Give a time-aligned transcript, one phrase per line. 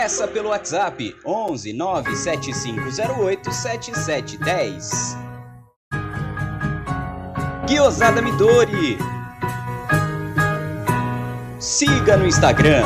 [0.00, 4.90] Peça pelo WhatsApp 11 97508 7710.
[7.68, 8.96] Guiosada Midori.
[11.58, 12.82] Siga no Instagram.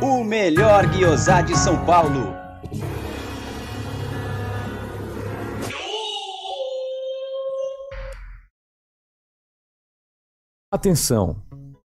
[0.00, 2.34] O melhor guiosá de São Paulo.
[10.72, 11.49] Atenção!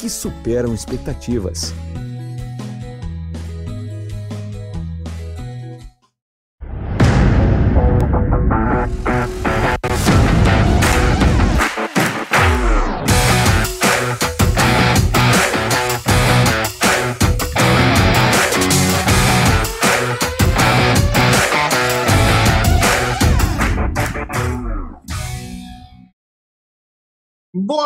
[0.00, 1.74] que superam expectativas.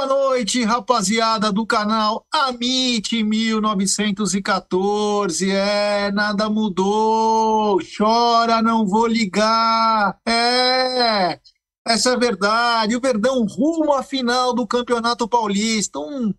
[0.06, 5.50] Noite, rapaziada do canal Amit 1914.
[5.50, 7.78] É, nada mudou.
[7.96, 10.18] Chora, não vou ligar.
[10.26, 11.38] É,
[11.86, 12.96] essa é a verdade.
[12.96, 15.98] O Verdão rumo à final do Campeonato Paulista.
[15.98, 16.32] Um,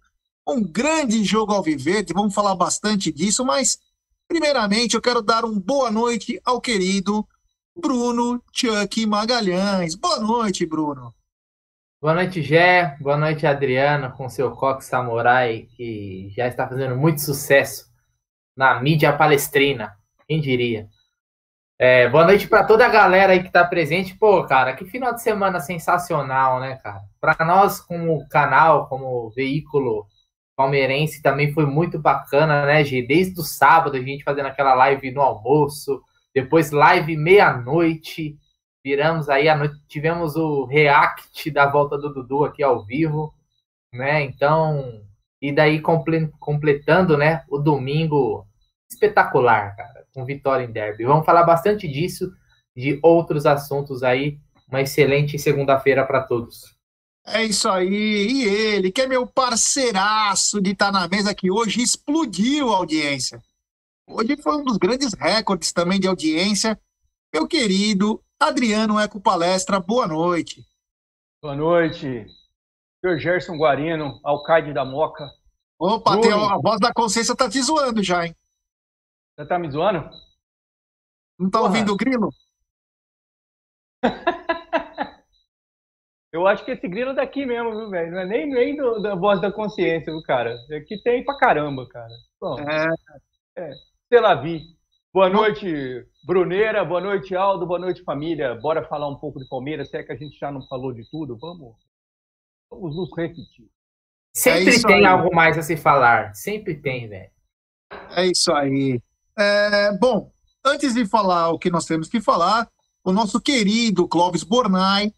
[0.47, 2.03] um grande jogo ao viver.
[2.13, 3.77] Vamos falar bastante disso, mas
[4.27, 7.23] primeiramente eu quero dar uma boa noite ao querido
[7.75, 9.93] Bruno Chuck Magalhães.
[9.93, 11.13] Boa noite, Bruno.
[12.05, 12.95] Boa noite, Gé.
[13.01, 17.87] Boa noite, Adriano, com seu coque samurai, que já está fazendo muito sucesso
[18.55, 19.97] na mídia palestrina.
[20.27, 20.87] Quem diria?
[21.79, 24.15] É, boa noite para toda a galera aí que está presente.
[24.19, 27.01] Pô, cara, que final de semana sensacional, né, cara?
[27.19, 30.05] Para nós, como canal, como veículo
[30.55, 33.01] palmeirense, também foi muito bacana, né, Gê?
[33.01, 36.03] Desde o sábado, a gente fazendo aquela live no almoço,
[36.35, 38.37] depois live meia-noite
[38.85, 43.33] viramos aí a noite, tivemos o react da volta do Dudu aqui ao vivo,
[43.91, 44.21] né?
[44.21, 45.03] Então,
[45.41, 48.45] e daí completando, né, o domingo
[48.87, 51.03] espetacular, cara, com vitória em derby.
[51.03, 52.31] Vamos falar bastante disso,
[52.77, 54.37] de outros assuntos aí.
[54.69, 56.75] Uma excelente segunda-feira para todos.
[57.25, 57.87] É isso aí.
[57.89, 62.77] E ele, que é meu parceiraço de estar tá na mesa que hoje explodiu a
[62.77, 63.41] audiência.
[64.07, 66.79] Hoje foi um dos grandes recordes também de audiência.
[67.33, 70.65] Meu querido Adriano Eco Palestra, boa noite.
[71.41, 72.25] Boa noite.
[73.03, 73.17] Sr.
[73.17, 75.29] Gerson Guarino, alcaide da Moca.
[75.79, 78.35] Opa, tem, a voz da consciência tá te zoando já, hein?
[79.35, 80.09] Você tá me zoando?
[81.37, 81.69] Não tá Porra.
[81.71, 82.29] ouvindo o grilo?
[86.31, 88.11] Eu acho que esse grilo é daqui mesmo, viu, velho?
[88.11, 90.53] Não é nem, nem do, da voz da consciência, viu, cara?
[90.75, 92.11] Aqui tem pra caramba, cara.
[92.41, 92.87] Bom, é.
[93.57, 93.71] É,
[94.09, 94.77] sei lá, vi.
[95.15, 95.65] Boa noite,
[96.25, 96.83] Bruneira.
[96.83, 97.65] Boa noite, Aldo.
[97.65, 98.53] Boa noite, família.
[98.55, 99.89] Bora falar um pouco de Palmeiras.
[99.89, 101.73] Se é que a gente já não falou de tudo, vamos,
[102.69, 103.65] vamos nos repetir.
[104.35, 105.05] Sempre é tem aí.
[105.05, 106.35] algo mais a se falar.
[106.35, 107.31] Sempre tem, velho.
[108.09, 109.01] É isso aí.
[109.39, 110.33] É, bom,
[110.65, 112.69] antes de falar o que nós temos que falar,
[113.01, 115.13] o nosso querido Clóvis Bornai,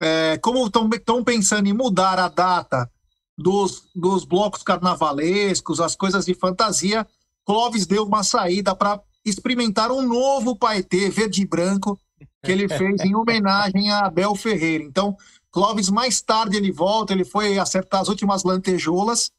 [0.00, 2.90] é, como estão pensando em mudar a data
[3.36, 7.06] dos, dos blocos carnavalescos, as coisas de fantasia,
[7.44, 11.98] Clóvis deu uma saída para experimentar um novo paetê verde e branco
[12.42, 14.84] que ele fez em homenagem a Abel Ferreira.
[14.84, 15.16] Então,
[15.50, 19.30] Clóvis, mais tarde ele volta, ele foi acertar as últimas lantejoulas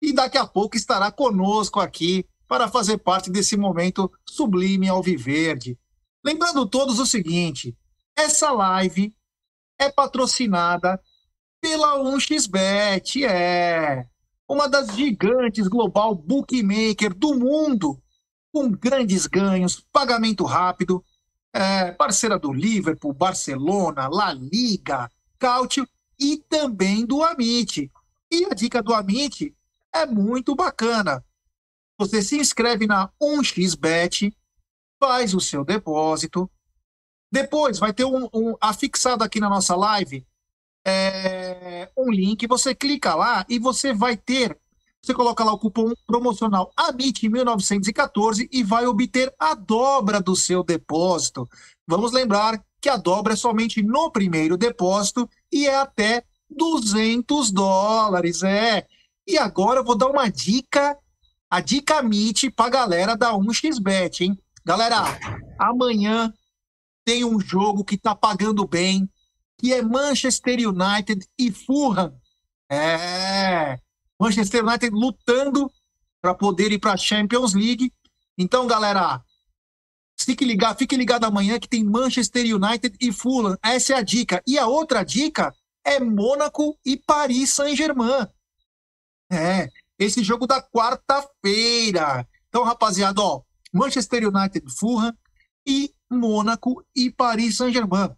[0.00, 5.78] e daqui a pouco estará conosco aqui para fazer parte desse momento sublime ao Viverde.
[6.24, 7.76] Lembrando todos o seguinte,
[8.16, 9.14] essa live
[9.78, 11.00] é patrocinada
[11.60, 14.04] pela 1xBet, é
[14.48, 18.01] uma das gigantes global bookmaker do mundo
[18.52, 21.04] com grandes ganhos, pagamento rápido,
[21.52, 25.88] é, parceira do Liverpool, Barcelona, La Liga, Cautio
[26.18, 27.90] e também do Amit.
[28.30, 29.54] E a dica do Amit
[29.92, 31.24] é muito bacana.
[31.98, 34.34] Você se inscreve na 1xBet,
[35.00, 36.50] faz o seu depósito.
[37.30, 40.26] Depois vai ter um, um afixado aqui na nossa live
[40.84, 42.46] é, um link.
[42.46, 44.58] Você clica lá e você vai ter.
[45.04, 51.48] Você coloca lá o cupom promocional AMIT1914 e vai obter a dobra do seu depósito.
[51.84, 58.44] Vamos lembrar que a dobra é somente no primeiro depósito e é até 200 dólares.
[58.44, 58.86] É.
[59.26, 60.96] E agora eu vou dar uma dica,
[61.50, 64.38] a dica MIT para galera da 1xBet, hein?
[64.64, 65.02] Galera,
[65.58, 66.32] amanhã
[67.04, 69.10] tem um jogo que tá pagando bem,
[69.58, 72.14] que é Manchester United e Fulham.
[72.70, 73.78] É,
[74.22, 75.68] Manchester United lutando
[76.20, 77.92] para poder ir para a Champions League.
[78.38, 79.20] Então, galera,
[80.16, 83.58] fique ligado, fique ligado amanhã que tem Manchester United e Fulham.
[83.60, 84.40] Essa é a dica.
[84.46, 85.52] E a outra dica
[85.84, 88.28] é Mônaco e Paris Saint-Germain.
[89.28, 92.24] É, esse jogo da quarta-feira.
[92.48, 93.42] Então, rapaziada, ó,
[93.72, 95.12] Manchester United, Fulham
[95.66, 98.14] e Mônaco e Paris Saint-Germain.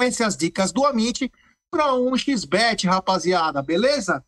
[0.00, 1.30] Essas as dicas do Amit
[1.70, 4.24] para um xbet, rapaziada, beleza?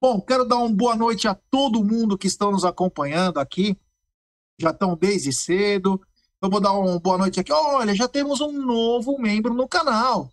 [0.00, 3.76] Bom, quero dar uma boa noite a todo mundo que estão nos acompanhando aqui.
[4.56, 6.00] Já estão desde cedo.
[6.40, 7.52] Eu vou dar uma boa noite aqui.
[7.52, 10.30] Olha, já temos um novo membro no canal.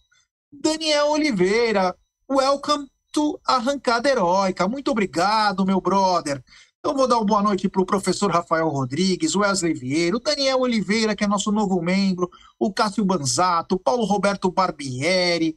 [0.51, 1.97] Daniel Oliveira.
[2.29, 4.67] Welcome to Arrancada Heróica.
[4.67, 6.43] Muito obrigado, meu brother.
[6.77, 10.59] Então vou dar uma boa noite para o professor Rafael Rodrigues, Wesley Vieira, o Daniel
[10.59, 12.29] Oliveira, que é nosso novo membro,
[12.59, 15.55] o Cássio Banzato, Paulo Roberto Barbieri,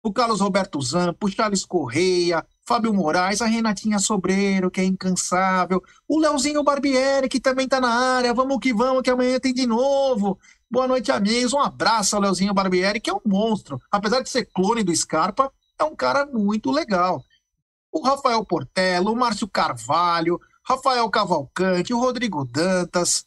[0.00, 6.18] o Carlos Roberto Zampo, Charles Correia, Fábio Moraes, a Renatinha Sobreiro, que é incansável, o
[6.18, 10.38] Leozinho Barbieri, que também está na área, vamos que vamos, que amanhã tem de novo.
[10.70, 11.54] Boa noite, amigos.
[11.54, 13.80] Um abraço ao Leozinho Barbieri, que é um monstro.
[13.90, 15.50] Apesar de ser clone do Scarpa,
[15.80, 17.24] é um cara muito legal.
[17.90, 23.24] O Rafael Portela, o Márcio Carvalho, Rafael Cavalcante, o Rodrigo Dantas,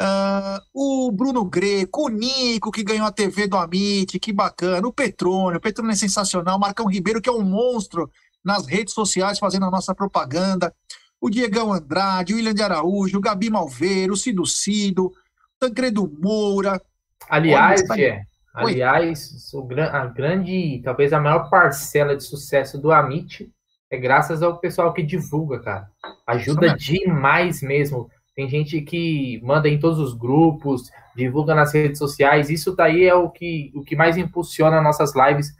[0.00, 4.92] uh, o Bruno Greco, o Nico, que ganhou a TV do Amit, que bacana, o
[4.92, 8.10] Petrônio, o Petrônio é sensacional, o Marcão Ribeiro, que é um monstro
[8.44, 10.74] nas redes sociais fazendo a nossa propaganda,
[11.20, 15.12] o Diegão Andrade, o William de Araújo, o Gabi Malveiro, o Cido Cido,
[15.58, 16.80] Tancredo Moura.
[17.28, 18.22] Aliás, Gê,
[18.54, 19.52] aliás,
[19.92, 23.52] a grande, talvez a maior parcela de sucesso do Amit
[23.90, 25.90] é graças ao pessoal que divulga, cara.
[26.26, 28.08] Ajuda demais mesmo.
[28.36, 32.48] Tem gente que manda em todos os grupos, divulga nas redes sociais.
[32.48, 35.52] Isso daí é o que, o que mais impulsiona nossas lives.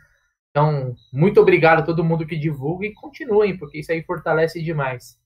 [0.50, 5.18] Então, muito obrigado a todo mundo que divulga e continuem, porque isso aí fortalece demais.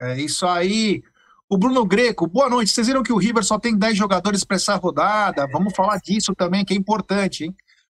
[0.00, 1.02] É isso aí.
[1.48, 2.70] O Bruno Greco, boa noite.
[2.70, 5.46] Vocês viram que o River só tem 10 jogadores para essa rodada?
[5.52, 7.54] Vamos falar disso também, que é importante, hein?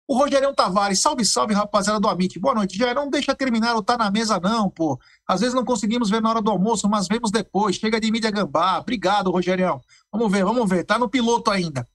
[0.07, 2.39] O Rogerião Tavares, salve, salve, rapaziada do Amit.
[2.39, 2.77] Boa noite.
[2.77, 4.99] Já não deixa terminar o Tá na Mesa, não, pô.
[5.27, 7.75] Às vezes não conseguimos ver na hora do almoço, mas vemos depois.
[7.75, 8.77] Chega de mídia gambá.
[8.77, 9.81] Obrigado, Rogerião.
[10.11, 10.83] Vamos ver, vamos ver.
[10.83, 11.87] Tá no piloto ainda.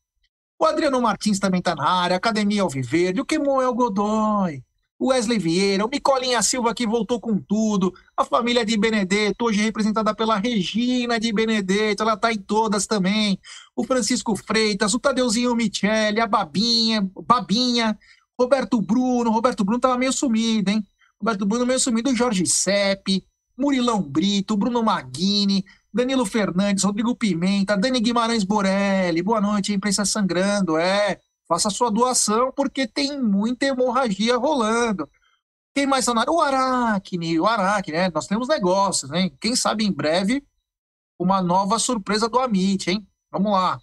[0.61, 2.17] O Adriano Martins também tá na área.
[2.17, 3.21] Academia Alviverde.
[3.21, 4.63] O Kemuel Godoy
[5.01, 9.63] o Wesley Vieira, o Micolinha Silva que voltou com tudo, a família de Benedetto, hoje
[9.63, 13.41] representada pela Regina de Benedetto, ela está em todas também,
[13.75, 17.99] o Francisco Freitas, o Tadeuzinho Michele, a Babinha, Babinha,
[18.39, 20.85] Roberto Bruno, Roberto Bruno estava meio sumido, hein?
[21.19, 23.25] Roberto Bruno meio sumido, o Jorge Sepp,
[23.57, 30.79] Murilão Brito, Bruno Maguini, Danilo Fernandes, Rodrigo Pimenta, Dani Guimarães Borelli, boa noite, imprensa sangrando,
[30.79, 31.19] é,
[31.49, 35.09] faça sua doação, porque tem muita hemorragia rolando.
[35.75, 38.11] Quem mais está na O Aracne, o Aracne, né?
[38.15, 39.31] Nós temos negócios, né?
[39.41, 40.45] Quem sabe em breve
[41.19, 43.07] uma nova surpresa do Amit, hein?
[43.31, 43.81] Vamos lá.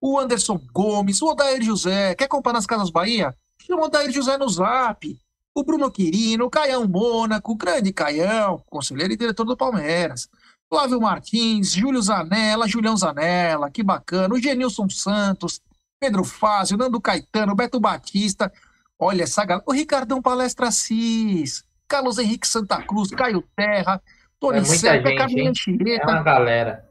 [0.00, 3.34] O Anderson Gomes, o Odair José, quer comprar nas Casas Bahia?
[3.58, 5.18] Chama o Odair José no zap.
[5.54, 10.28] O Bruno Quirino, o Caião Mônaco, o grande Caião, conselheiro e diretor do Palmeiras.
[10.72, 14.34] Flávio Martins, Júlio Zanella, Julião Zanella, que bacana.
[14.34, 15.60] O Genilson Santos,
[16.00, 18.50] Pedro Fázio, Nando Caetano, Beto Batista.
[18.98, 19.62] Olha essa galera.
[19.68, 24.00] O Ricardão Palestra Assis, Carlos Henrique Santa Cruz, Caio Terra,
[24.40, 25.82] Tony é Seca, Carminha Anchieta.
[25.84, 26.88] É uma galera.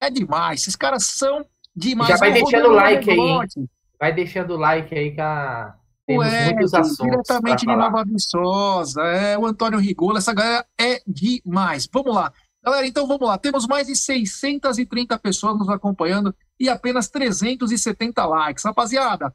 [0.00, 0.60] É demais.
[0.60, 2.10] Esses caras são demais.
[2.10, 3.66] Já vai deixando o like aí.
[3.98, 5.74] Vai deixando o like aí que a...
[6.06, 7.04] temos Ué, muitos assuntos.
[7.04, 9.02] Diretamente de Nova Viçosa.
[9.02, 10.18] É, o Antônio Rigola.
[10.18, 11.88] Essa galera é demais.
[11.92, 12.32] Vamos lá.
[12.64, 13.36] Galera, então vamos lá.
[13.36, 18.64] Temos mais de 630 pessoas nos acompanhando e apenas 370 likes.
[18.64, 19.34] Rapaziada,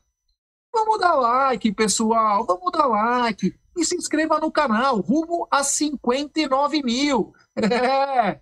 [0.73, 2.43] vamos dar like, pessoal.
[2.43, 3.55] Vamos dar like.
[3.77, 4.99] E se inscreva no canal.
[4.99, 7.33] Rumo a 59 mil.
[7.61, 8.39] É.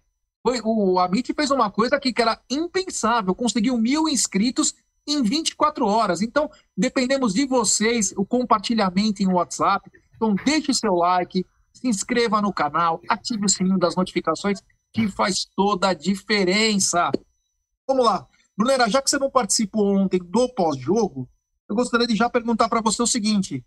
[0.63, 3.36] O Amit fez uma coisa que era impensável.
[3.36, 4.74] Conseguiu mil inscritos
[5.06, 6.22] em 24 horas.
[6.22, 9.91] Então, dependemos de vocês, o compartilhamento em WhatsApp.
[10.15, 14.62] Então, deixe seu like, se inscreva no canal, ative o sininho das notificações
[14.94, 17.12] que faz toda a diferença.
[17.88, 18.27] Vamos lá.
[18.58, 21.29] Brunera, já que você não participou ontem do pós-jogo,
[21.70, 23.63] eu gostaria de já perguntar para você o seguinte: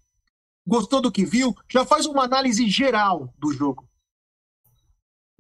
[0.66, 1.54] gostou do que viu?
[1.70, 3.88] Já faz uma análise geral do jogo.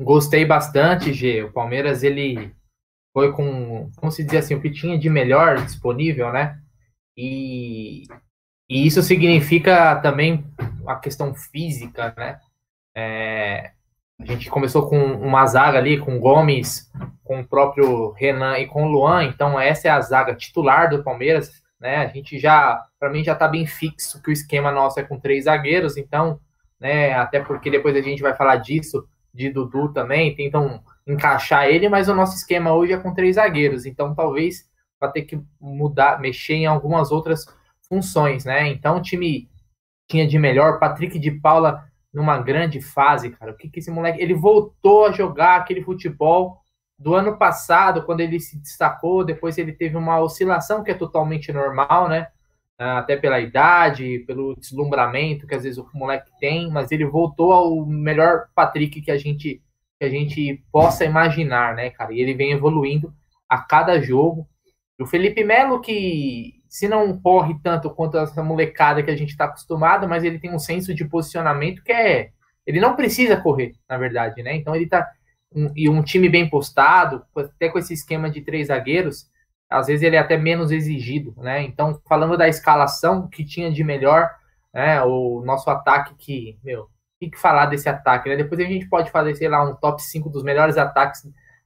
[0.00, 1.42] Gostei bastante, G.
[1.42, 2.54] O Palmeiras, ele
[3.12, 6.58] foi com, como se diz assim, o que tinha de melhor disponível, né?
[7.16, 8.04] E,
[8.68, 10.44] e isso significa também
[10.86, 12.40] a questão física, né?
[12.96, 13.72] É,
[14.20, 16.90] a gente começou com uma zaga ali, com Gomes,
[17.24, 21.02] com o próprio Renan e com o Luan, então essa é a zaga titular do
[21.02, 21.96] Palmeiras, né?
[21.96, 25.18] A gente já, para mim, já tá bem fixo que o esquema nosso é com
[25.18, 26.38] três zagueiros, então,
[26.78, 27.14] né?
[27.14, 32.08] Até porque depois a gente vai falar disso, de Dudu também, tentam encaixar ele, mas
[32.08, 34.68] o nosso esquema hoje é com três zagueiros, então talvez
[35.00, 37.46] vai ter que mudar, mexer em algumas outras
[37.88, 38.68] funções, né?
[38.68, 39.48] Então o time
[40.08, 43.52] tinha de melhor, Patrick de Paula numa grande fase, cara.
[43.52, 46.60] O que que esse moleque, ele voltou a jogar aquele futebol
[46.98, 51.52] do ano passado, quando ele se destacou, depois ele teve uma oscilação que é totalmente
[51.52, 52.28] normal, né?
[52.80, 57.84] até pela idade, pelo deslumbramento que às vezes o moleque tem, mas ele voltou ao
[57.84, 59.62] melhor Patrick que a gente
[59.98, 62.14] que a gente possa imaginar, né, cara?
[62.14, 63.12] E ele vem evoluindo
[63.46, 64.48] a cada jogo.
[64.98, 69.46] O Felipe Melo que se não corre tanto quanto essa molecada que a gente está
[69.46, 72.30] acostumado, mas ele tem um senso de posicionamento que é
[72.64, 74.54] ele não precisa correr, na verdade, né?
[74.54, 75.04] Então ele tá
[75.52, 79.28] um, e um time bem postado, até com esse esquema de três zagueiros,
[79.68, 81.62] às vezes ele é até menos exigido, né?
[81.62, 84.30] Então, falando da escalação que tinha de melhor,
[84.72, 85.02] né?
[85.02, 88.36] O nosso ataque que, meu, tem que falar desse ataque, né?
[88.36, 91.22] Depois a gente pode fazer, sei lá, um top 5 dos melhores ataques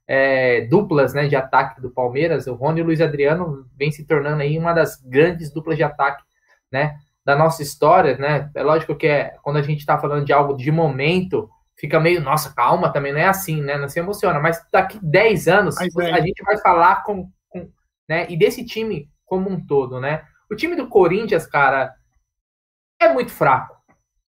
[0.07, 2.47] é, duplas, né, de ataque do Palmeiras.
[2.47, 5.83] O Rony e o Luiz Adriano vem se tornando aí uma das grandes duplas de
[5.83, 6.23] ataque,
[6.71, 8.51] né, da nossa história, né?
[8.53, 12.21] É lógico que é, quando a gente está falando de algo de momento, fica meio,
[12.21, 13.77] nossa, calma, também não é assim, né?
[13.77, 17.27] Não se emociona, mas daqui 10 anos a gente vai falar com
[18.07, 18.29] né?
[18.29, 20.25] E desse time como um todo, né?
[20.49, 21.95] O time do Corinthians, cara,
[22.99, 23.75] é muito fraco.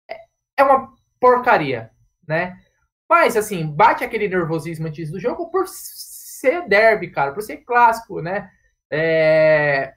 [0.09, 0.17] É,
[0.59, 1.91] é uma porcaria,
[2.27, 2.57] né?
[3.09, 8.21] Mas, assim, bate aquele nervosismo antes do jogo por ser derby, cara, por ser clássico,
[8.21, 8.51] né?
[8.91, 9.95] É...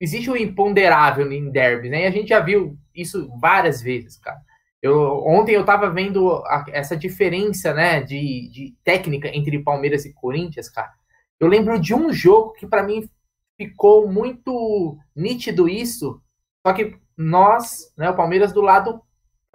[0.00, 2.02] Existe o um imponderável em derby, né?
[2.02, 4.38] E a gente já viu isso várias vezes, cara.
[4.80, 10.14] Eu, ontem eu tava vendo a, essa diferença, né, de, de técnica entre Palmeiras e
[10.14, 10.92] Corinthians, cara.
[11.40, 13.08] Eu lembro de um jogo que para mim
[13.56, 16.22] ficou muito nítido isso,
[16.64, 19.02] só que nós, né, o Palmeiras do lado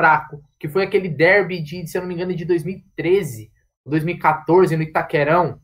[0.04, 3.52] fraco, que foi aquele derby de, se eu não me engano, de 2013,
[3.86, 5.62] 2014 no Itaquerão,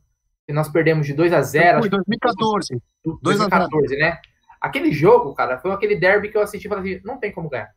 [0.47, 1.79] que nós perdemos de 2 a 0.
[1.79, 2.81] Foi 2014.
[3.21, 4.19] 2014, né?
[4.61, 7.49] Aquele jogo, cara, foi aquele derby que eu assisti e falei assim, não tem como
[7.49, 7.73] ganhar.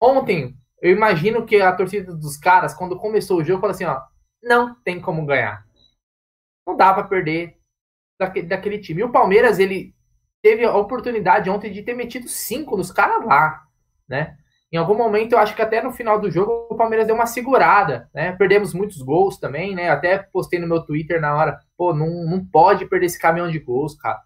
[0.00, 4.00] Ontem, eu imagino que a torcida dos caras, quando começou o jogo, falou assim, ó,
[4.42, 5.64] não tem como ganhar
[6.66, 7.58] não dá para perder
[8.18, 9.00] daquele, daquele time.
[9.00, 9.94] E o Palmeiras, ele
[10.42, 13.66] teve a oportunidade ontem de ter metido cinco nos caras lá,
[14.08, 14.38] né?
[14.74, 17.26] Em algum momento, eu acho que até no final do jogo, o Palmeiras deu uma
[17.26, 18.32] segurada, né?
[18.32, 19.88] Perdemos muitos gols também, né?
[19.88, 23.60] Até postei no meu Twitter na hora, pô, não, não pode perder esse caminhão de
[23.60, 24.20] gols, cara.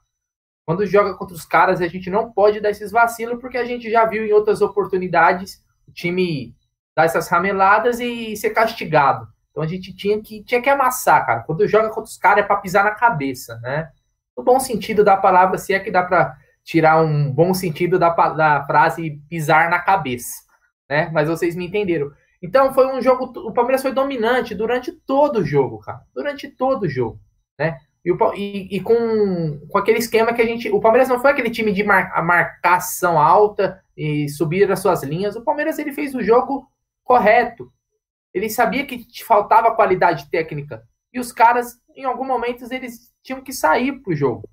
[0.64, 3.90] Quando joga contra os caras, a gente não pode dar esses vacilos, porque a gente
[3.90, 6.57] já viu em outras oportunidades o time
[6.97, 9.28] dar essas rameladas e ser castigado.
[9.50, 11.40] Então a gente tinha que, tinha que amassar, cara.
[11.40, 13.90] Quando joga contra os caras é para pisar na cabeça, né?
[14.35, 16.38] No bom sentido da palavra, se é que dá para
[16.69, 20.43] tirar um bom sentido da, da frase pisar na cabeça,
[20.87, 21.09] né?
[21.15, 22.11] Mas vocês me entenderam.
[22.43, 26.03] Então foi um jogo, o Palmeiras foi dominante durante todo o jogo, cara.
[26.15, 27.19] Durante todo o jogo,
[27.59, 27.79] né?
[28.05, 30.69] E, e, e, com, com aquele esquema que a gente.
[30.69, 35.37] O Palmeiras não foi aquele time de mar, marcação alta e subir as suas linhas.
[35.37, 36.71] O Palmeiras ele fez o jogo
[37.03, 37.73] correto.
[38.35, 40.83] Ele sabia que faltava qualidade técnica.
[41.15, 44.47] E os caras, em algum momento, eles tinham que sair pro jogo.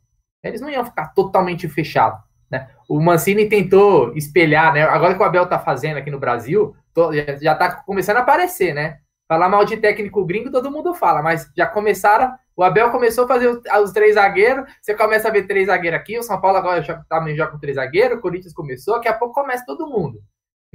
[0.49, 2.19] Eles não iam ficar totalmente fechados.
[2.49, 2.67] Né?
[2.87, 4.83] O Mancini tentou espelhar, né?
[4.83, 8.73] Agora que o Abel tá fazendo aqui no Brasil, tô, já tá começando a aparecer,
[8.73, 8.99] né?
[9.27, 12.31] Falar mal de técnico gringo, todo mundo fala, mas já começaram.
[12.55, 14.65] O Abel começou a fazer os, os três zagueiros.
[14.81, 16.17] Você começa a ver três zagueiros aqui.
[16.17, 18.17] O São Paulo agora já também joga com três zagueiros.
[18.17, 18.95] O Corinthians começou.
[18.95, 20.21] Daqui a pouco começa todo mundo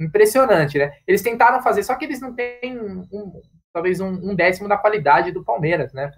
[0.01, 0.91] impressionante, né?
[1.07, 3.31] Eles tentaram fazer, só que eles não têm um,
[3.71, 6.11] talvez um, um, décimo da qualidade do Palmeiras, né?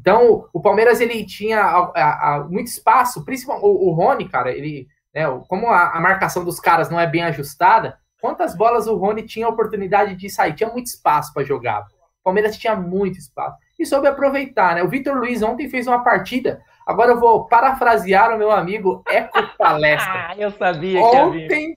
[0.00, 4.52] Então, o Palmeiras ele tinha a, a, a, muito espaço, principalmente o, o Rony, cara,
[4.52, 9.22] ele, né, como a, marcação dos caras não é bem ajustada, quantas bolas o Rony
[9.22, 10.54] tinha a oportunidade de sair?
[10.54, 11.82] Tinha muito espaço para jogar.
[11.82, 13.56] O Palmeiras tinha muito espaço.
[13.78, 14.82] E soube aproveitar, né?
[14.82, 16.60] O Vitor Luiz ontem fez uma partida.
[16.86, 20.28] Agora eu vou parafrasear o meu amigo Eco Palestra.
[20.28, 21.76] ah, eu sabia que Ontem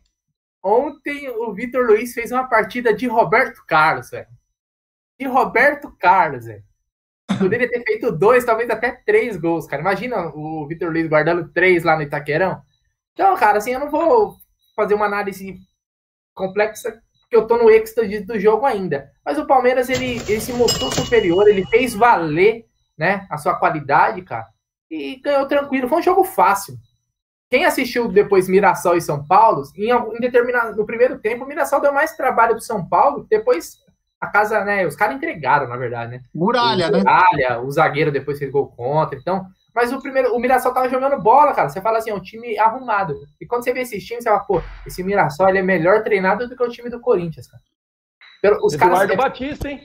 [0.63, 4.27] Ontem o Vitor Luiz fez uma partida de Roberto Carlos, velho.
[5.19, 6.63] De Roberto Carlos, velho.
[7.37, 9.81] Poderia ter feito dois, talvez até três gols, cara.
[9.81, 12.61] Imagina o Vitor Luiz guardando três lá no Itaquerão.
[13.13, 14.35] Então, cara, assim, eu não vou
[14.75, 15.57] fazer uma análise
[16.33, 19.11] complexa, porque eu tô no êxtase do jogo ainda.
[19.25, 22.65] Mas o Palmeiras, ele, ele se mostrou superior, ele fez valer
[22.97, 24.47] né, a sua qualidade, cara,
[24.89, 25.87] e ganhou tranquilo.
[25.87, 26.75] Foi um jogo fácil.
[27.49, 31.81] Quem assistiu depois Mirassol e São Paulo, em, em determinado, no primeiro tempo, o Mirassol
[31.81, 33.77] deu mais trabalho do São Paulo, depois
[34.21, 34.85] a casa, né?
[34.85, 36.23] Os caras entregaram, na verdade, né?
[36.33, 36.99] Muralha, o, né?
[36.99, 39.17] Muralha, o zagueiro depois fez gol contra.
[39.17, 41.69] Então, mas o primeiro, o Mirassol tava jogando bola, cara.
[41.69, 43.15] Você fala assim, é um time arrumado.
[43.39, 46.47] E quando você vê esses times, você fala, pô, esse Mirassol ele é melhor treinado
[46.47, 47.63] do que o time do Corinthians, cara.
[48.41, 49.81] Pelo, os Eduardo caras, Batista, hein?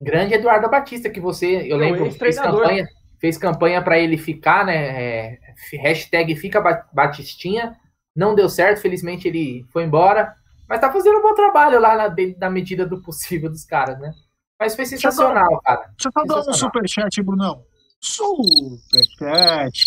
[0.00, 2.86] Grande Eduardo Batista, que você, eu lembro, fez campanha,
[3.18, 4.76] fez campanha para ele ficar, né?
[4.76, 5.38] É,
[5.74, 6.60] hashtag fica
[6.92, 7.76] Batistinha.
[8.14, 10.34] Não deu certo, felizmente ele foi embora.
[10.68, 14.12] Mas tá fazendo um bom trabalho lá na, na medida do possível dos caras, né?
[14.58, 15.80] Mas foi sensacional, deixa cara.
[15.80, 17.62] Deixa eu só dar um superchat, Brunão.
[18.00, 19.84] Superchat.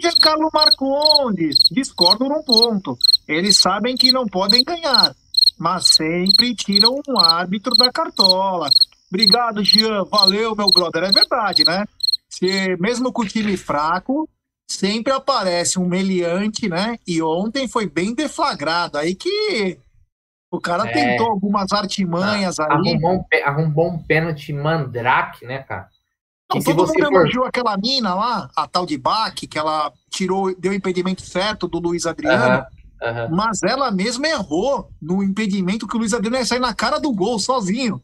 [0.00, 1.56] Giancarlo Marcondes.
[1.70, 2.96] Discordo num ponto.
[3.26, 5.14] Eles sabem que não podem ganhar,
[5.58, 8.68] mas sempre tiram um árbitro da cartola.
[9.10, 10.04] Obrigado, Jean.
[10.04, 11.04] Valeu, meu brother.
[11.04, 11.84] É verdade, né?
[12.28, 14.28] Se, mesmo com o time fraco,
[14.68, 16.98] sempre aparece um meliante, né?
[17.06, 18.98] E ontem foi bem deflagrado.
[18.98, 19.78] Aí que
[20.50, 20.92] o cara é.
[20.92, 22.90] tentou algumas artimanhas ah, ali.
[22.90, 25.88] Arrumou um, arrumou um pênalti mandrake, né, cara?
[26.52, 27.12] Não, todo mundo for...
[27.12, 31.68] elogiou aquela mina lá, a tal de Bach, que ela tirou, deu o impedimento certo
[31.68, 32.64] do Luiz Adriano.
[33.30, 37.12] Mas ela mesma errou no impedimento que o Luiz Adriano ia sair na cara do
[37.12, 38.02] gol sozinho.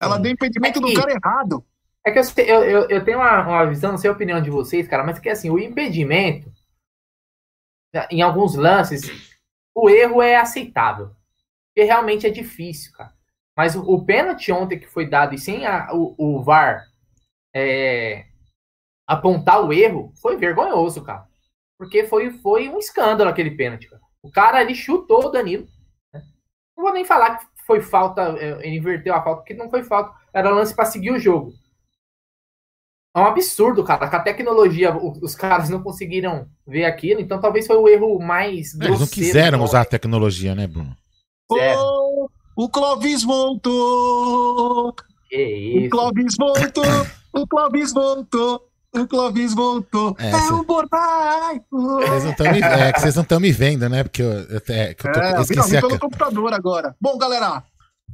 [0.00, 1.64] Ela deu impedimento é que, do cara errado.
[2.04, 4.88] É que eu, eu, eu tenho uma, uma visão, não sei a opinião de vocês,
[4.88, 6.52] cara, mas que assim, o impedimento,
[8.10, 9.02] em alguns lances,
[9.72, 11.12] o erro é aceitável.
[11.74, 13.12] Porque realmente é difícil, cara.
[13.56, 16.84] Mas o, o pênalti ontem que foi dado e sem a, o, o VAR
[17.54, 18.26] é,
[19.06, 21.26] apontar o erro foi vergonhoso, cara.
[21.78, 24.02] Porque foi, foi um escândalo aquele pênalti, cara.
[24.22, 25.66] O cara ali chutou o Danilo.
[26.12, 26.22] Né?
[26.76, 29.82] Não vou nem falar que foi falta, é, ele inverteu a falta, porque não foi
[29.82, 30.14] falta.
[30.32, 31.52] Era lance para seguir o jogo.
[33.14, 34.08] É um absurdo, cara.
[34.08, 38.74] Com a tecnologia, os caras não conseguiram ver aquilo, então talvez foi o erro mais.
[38.80, 40.96] Eles não quiseram usar a tecnologia, né, Bruno?
[41.54, 44.94] Oh, o Clóvis voltou!
[45.28, 45.86] Que isso?
[45.86, 47.06] O Clóvis voltou!
[47.32, 48.68] o Clóvis voltou!
[48.94, 50.14] O Clóvis voltou.
[50.18, 51.62] É, é o Bornai!
[51.70, 54.02] Vocês não me, é que vocês não estão me vendo, né?
[54.04, 56.94] Porque eu, eu, é, que eu, tô, é, eu esqueci pelo computador agora.
[57.00, 57.64] Bom, galera,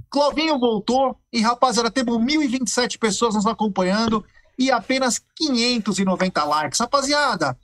[0.09, 4.25] Clovinho voltou e, rapaziada, temos 1.027 pessoas nos acompanhando
[4.57, 6.79] e apenas 590 likes.
[6.79, 7.59] Rapaziada,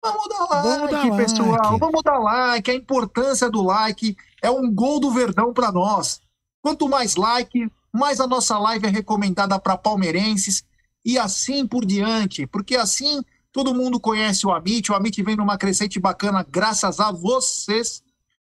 [0.00, 1.50] vamos dar like, vamos dar pessoal.
[1.50, 1.78] Like.
[1.80, 2.70] Vamos dar like.
[2.70, 6.20] A importância do like é um gol do Verdão para nós.
[6.62, 10.64] Quanto mais like, mais a nossa live é recomendada para palmeirenses
[11.04, 13.22] e assim por diante, porque assim
[13.52, 18.02] todo mundo conhece o Amit, o Amit vem numa crescente bacana graças a vocês.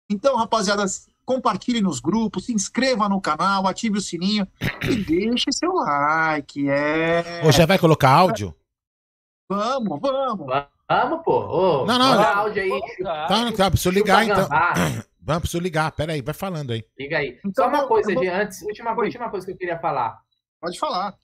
[0.09, 0.85] Então, rapaziada,
[1.25, 4.47] compartilhe nos grupos, se inscreva no canal, ative o sininho
[4.83, 6.69] e deixe seu like.
[6.69, 7.43] É...
[7.45, 8.55] Ô, já vai colocar áudio?
[9.49, 10.47] Vamos, vamos.
[10.89, 11.33] Vamos, pô.
[11.33, 12.23] Ô, não, não.
[12.23, 12.81] áudio aí.
[13.03, 14.49] Tá, não, tá, preciso ligar então.
[15.27, 15.91] Vamos, preciso ligar.
[15.91, 16.85] Pera aí, vai falando aí.
[16.97, 17.37] Liga aí.
[17.45, 18.23] Então, Só uma coisa, vou...
[18.23, 20.21] de antes, última, última coisa que eu queria falar.
[20.61, 21.17] Pode falar.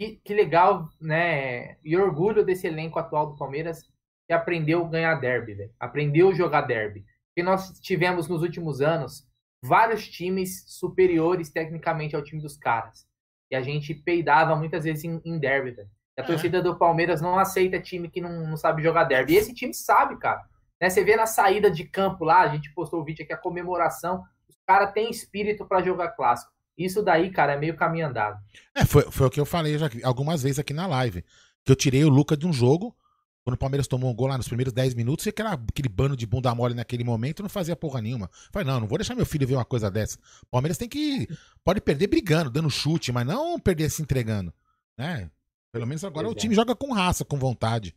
[0.00, 1.76] Que, que legal, né?
[1.84, 3.82] E orgulho desse elenco atual do Palmeiras
[4.26, 5.70] que aprendeu a ganhar derby, velho.
[5.78, 7.04] Aprendeu a jogar derby.
[7.28, 9.28] Porque nós tivemos nos últimos anos
[9.62, 13.06] vários times superiores tecnicamente ao time dos caras.
[13.50, 15.90] E a gente peidava muitas vezes em, em derby, velho.
[16.18, 19.34] A torcida do Palmeiras não aceita time que não, não sabe jogar derby.
[19.34, 20.42] E esse time sabe, cara.
[20.82, 20.90] Né?
[20.90, 24.24] Você vê na saída de campo lá, a gente postou o vídeo aqui, a comemoração.
[24.48, 26.50] Os caras têm espírito para jogar clássico.
[26.76, 28.40] Isso daí, cara, é meio caminho andado.
[28.74, 31.24] É, foi, foi o que eu falei já algumas vezes aqui na live.
[31.64, 32.96] Que eu tirei o Luca de um jogo,
[33.44, 36.16] quando o Palmeiras tomou um gol lá nos primeiros 10 minutos, e aquela, aquele bando
[36.16, 38.28] de bunda mole naquele momento não fazia porra nenhuma.
[38.50, 40.18] Falei, não, não vou deixar meu filho ver uma coisa dessa.
[40.42, 41.28] O Palmeiras tem que.
[41.62, 44.52] Pode perder brigando, dando chute, mas não perder se entregando.
[44.98, 45.30] Né?
[45.70, 47.94] Pelo menos agora o time joga com raça, com vontade.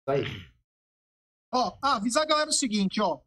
[0.00, 0.49] Isso aí.
[1.52, 3.18] Ó, ah, avisar a galera o seguinte, ó.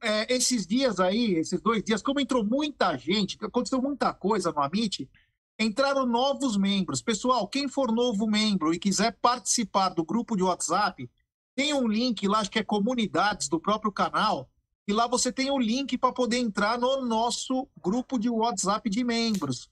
[0.00, 4.62] é, esses dias aí, esses dois dias, como entrou muita gente, aconteceu muita coisa no
[4.62, 5.10] Amit,
[5.58, 7.02] entraram novos membros.
[7.02, 11.10] Pessoal, quem for novo membro e quiser participar do grupo de WhatsApp,
[11.56, 14.48] tem um link lá, acho que é comunidades do próprio canal,
[14.86, 19.02] e lá você tem o link para poder entrar no nosso grupo de WhatsApp de
[19.02, 19.68] membros.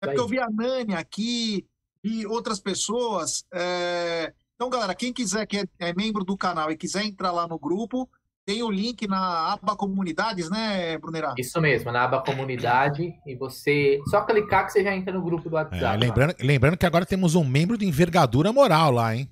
[0.00, 1.66] É porque eu vi a Nani aqui
[2.04, 3.44] e outras pessoas.
[3.52, 7.46] É então, galera, quem quiser que é, é membro do canal e quiser entrar lá
[7.46, 8.08] no grupo,
[8.46, 11.34] tem o link na aba comunidades, né, Brunerá?
[11.38, 13.14] Isso mesmo, na aba comunidade.
[13.26, 15.82] E você só clicar que você já entra no grupo do WhatsApp.
[15.82, 19.28] É, lembrando, lembrando que agora temos um membro de envergadura moral lá, hein?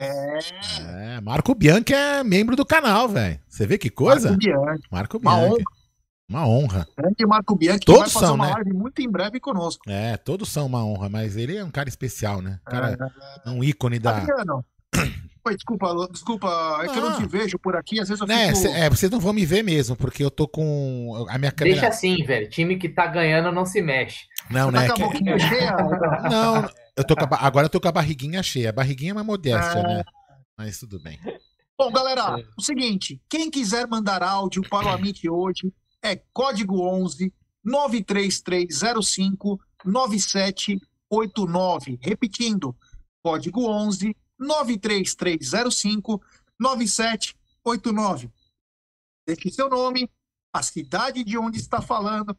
[0.00, 0.38] É.
[0.80, 3.38] É, Marco Bianchi é membro do canal, velho.
[3.48, 4.30] Você vê que coisa?
[4.30, 4.82] Marco Bianchi.
[4.90, 5.64] Marco Uma Bianchi.
[6.28, 6.86] Uma honra.
[6.96, 8.52] Grande Marco Bianchi, que Todos vai fazer são, uma né?
[8.54, 9.82] live muito em breve conosco.
[9.88, 12.58] É, todos são uma honra, mas ele é um cara especial, né?
[12.66, 12.70] É.
[12.70, 12.96] Cara,
[13.46, 14.16] um ícone da.
[14.18, 14.64] Adriano.
[15.46, 17.16] Oi, desculpa, desculpa, é que eu não Ah.
[17.20, 18.58] te vejo por aqui, às vezes eu Né, fico...
[18.60, 21.80] cê- é, vocês não vão me ver mesmo, porque eu tô com a minha câmera.
[21.82, 22.48] Deixa assim, velho.
[22.48, 24.20] Time que tá ganhando não se mexe.
[24.50, 24.86] Não, Tá né?
[24.86, 25.76] com a que- boquinha cheia?
[26.30, 28.70] Não, eu tô com a agora eu tô com a barriguinha cheia.
[28.70, 30.02] A barriguinha é uma modéstia, né?
[30.56, 31.20] Mas tudo bem.
[31.78, 35.70] Bom, galera, o seguinte, quem quiser mandar áudio para o Amit hoje
[36.04, 37.32] é código 11
[37.64, 41.98] 93305 9789.
[42.00, 42.76] Repetindo,
[43.22, 46.22] código 11 93305
[46.60, 48.30] 9789.
[49.26, 50.10] Deixe seu nome,
[50.52, 52.36] a cidade de onde está falando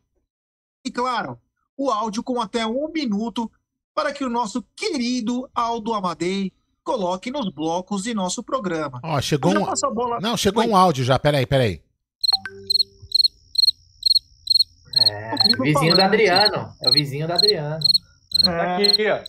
[0.86, 1.42] e, claro,
[1.76, 3.52] o áudio com até um minuto
[3.96, 9.00] para que o nosso querido Aldo Amadei coloque nos blocos de nosso programa.
[9.04, 9.66] Ó, chegou um.
[10.22, 10.70] Não, chegou Oi.
[10.70, 11.18] um áudio já.
[11.18, 11.82] Peraí, peraí.
[15.08, 16.74] É, O primo vizinho do Adriano.
[16.82, 17.80] É o vizinho do Adriano.
[18.44, 19.24] Tá É, aqui, ó.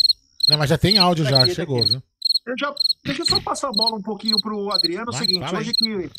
[0.49, 1.91] Não, mas já tem áudio Tá já, aqui, tá chegou, aqui.
[1.91, 2.03] viu?
[2.47, 5.07] eu já, deixa eu só passar a bola um pouquinho pro Adriano.
[5.07, 5.63] É o Vai, seguinte, fala aí.
[5.65, 6.11] hoje que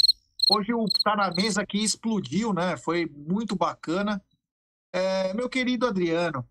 [0.50, 2.76] hoje o Tá na Mesa aqui explodiu, né?
[2.78, 4.22] Foi muito bacana.
[4.94, 6.46] É, meu querido Adriano,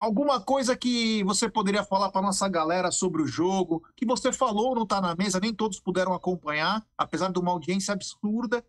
[0.00, 4.74] alguma coisa que você poderia falar para nossa galera sobre o jogo, que você falou
[4.74, 8.64] no Tá na Mesa, nem todos puderam acompanhar, apesar de uma audiência absurda.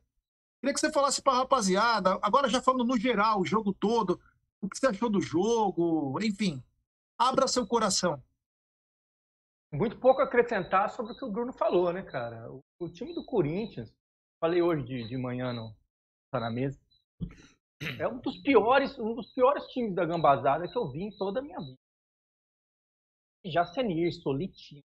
[0.59, 4.19] Queria que você falasse para a rapaziada, agora já falando no geral, o jogo todo,
[4.59, 6.63] o que você achou do jogo, enfim,
[7.17, 8.21] abra seu coração.
[9.71, 12.51] Muito pouco acrescentar sobre o que o Bruno falou, né, cara?
[12.51, 13.93] O, o time do Corinthians,
[14.39, 15.75] falei hoje de, de manhã, não
[16.31, 16.79] tá na mesa,
[17.99, 21.39] é um dos piores, um dos piores times da gambazada que eu vi em toda
[21.39, 21.77] a minha vida.
[23.45, 24.83] Jacenir, Solitinho,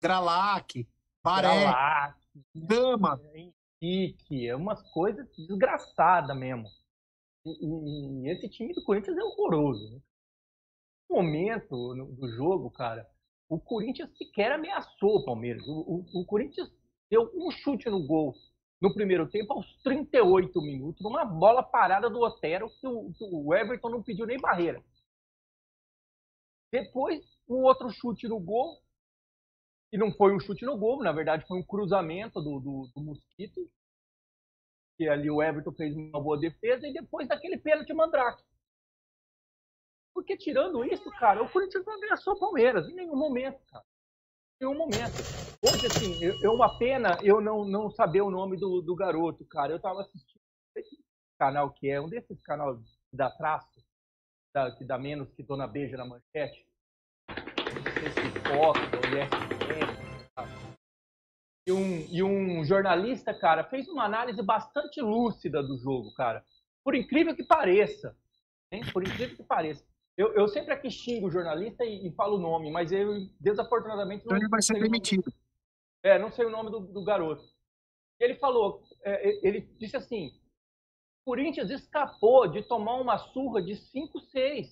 [0.00, 0.88] Gralac,
[1.22, 2.18] Baré, Gralac,
[2.54, 3.20] Dama.
[3.82, 6.68] Henrique, é umas coisas desgraçadas mesmo.
[7.44, 7.50] E,
[8.26, 9.90] e- esse time do Corinthians é horroroso.
[9.92, 10.00] Né?
[11.10, 13.06] No momento do jogo, cara,
[13.48, 15.66] o Corinthians sequer ameaçou o Palmeiras.
[15.66, 15.80] O,
[16.12, 16.70] o- o Corinthians
[17.10, 18.34] deu um chute no gol
[18.80, 23.54] no primeiro tempo aos 38 minutos, numa bola parada do Otero que o, que o
[23.54, 24.82] Everton não pediu nem barreira.
[26.72, 28.81] Depois, um outro chute no gol,
[29.92, 33.02] e não foi um chute no gol, na verdade foi um cruzamento do, do, do
[33.02, 33.60] Mosquito,
[34.96, 38.42] que ali o Everton fez uma boa defesa, e depois daquele pênalti mandrake.
[40.14, 43.84] Porque tirando isso, cara, o Corinthians não ameaçou o Palmeiras em nenhum momento, cara.
[44.60, 45.16] Em nenhum momento.
[45.60, 49.72] Hoje, assim, é uma pena eu não, não saber o nome do, do garoto, cara.
[49.72, 50.40] Eu tava assistindo
[50.76, 51.02] esse
[51.38, 52.78] canal que é, um desses canais
[53.10, 53.80] que dá traço,
[54.76, 56.66] que dá menos que Dona Beija na manchete.
[57.28, 59.61] Não sei se Fox ou?
[61.66, 66.44] E um, e um jornalista, cara, fez uma análise bastante lúcida do jogo, cara.
[66.84, 68.16] Por incrível que pareça.
[68.72, 68.82] Hein?
[68.92, 69.86] Por incrível que pareça.
[70.16, 74.22] Eu, eu sempre aqui xingo o jornalista e, e falo o nome, mas eu, desafortunadamente,
[74.24, 75.32] Então não ele vai ser demitido.
[76.02, 77.44] é, não sei o nome do, do garoto.
[78.20, 80.32] Ele falou, é, ele disse assim:
[81.24, 84.68] Corinthians escapou de tomar uma surra de 5-6.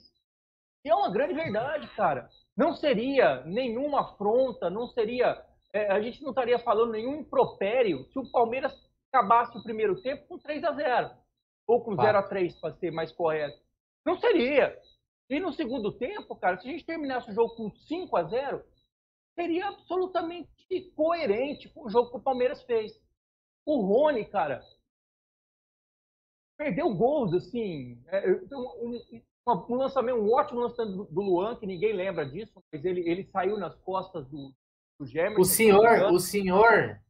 [0.85, 2.29] E é uma grande verdade, cara.
[2.57, 5.44] Não seria nenhuma afronta, não seria.
[5.72, 8.72] É, a gente não estaria falando nenhum impropério se o Palmeiras
[9.12, 11.11] acabasse o primeiro tempo com 3 a 0
[11.66, 12.06] Ou com Fato.
[12.06, 13.59] 0 a 3 para ser mais correto.
[14.04, 14.76] Não seria.
[15.28, 18.64] E no segundo tempo, cara, se a gente terminasse o jogo com 5 a 0
[19.38, 20.50] seria absolutamente
[20.96, 22.92] coerente com o jogo que o Palmeiras fez.
[23.64, 24.61] O Rony, cara,
[26.59, 28.02] perdeu gols, assim.
[28.09, 29.22] é, um, um-
[29.68, 33.24] um lançamento, um ótimo lançamento do, do Luan, que ninguém lembra disso, mas ele, ele
[33.30, 34.52] saiu nas costas do,
[35.06, 35.40] Gemerson.
[35.40, 37.00] O senhor, o senhor,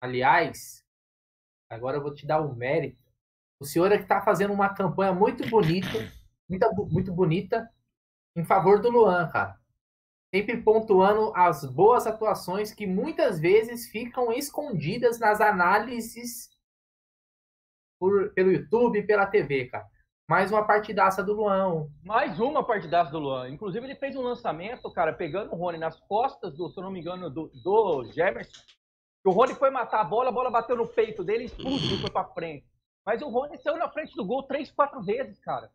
[0.00, 0.84] aliás,
[1.68, 3.02] agora eu vou te dar o mérito.
[3.60, 5.88] O senhor é que está fazendo uma campanha muito bonita,
[6.48, 7.70] muito, muito bonita,
[8.36, 9.58] em favor do Luan, cara.
[10.34, 16.50] Sempre pontuando as boas atuações que muitas vezes ficam escondidas nas análises
[18.00, 19.88] por- pelo YouTube e pela TV, cara.
[20.28, 21.86] Mais uma partidaça do Luan.
[22.02, 23.50] Mais uma partidaça do Luan.
[23.50, 26.90] Inclusive, ele fez um lançamento, cara, pegando o Rony nas costas, do, se eu não
[26.90, 28.62] me engano, do, do Gemerson.
[29.22, 32.24] O Rony foi matar a bola, a bola bateu no peito dele, explodiu, foi pra
[32.24, 32.66] frente.
[33.04, 35.70] Mas o Rony saiu na frente do gol três, quatro vezes, cara.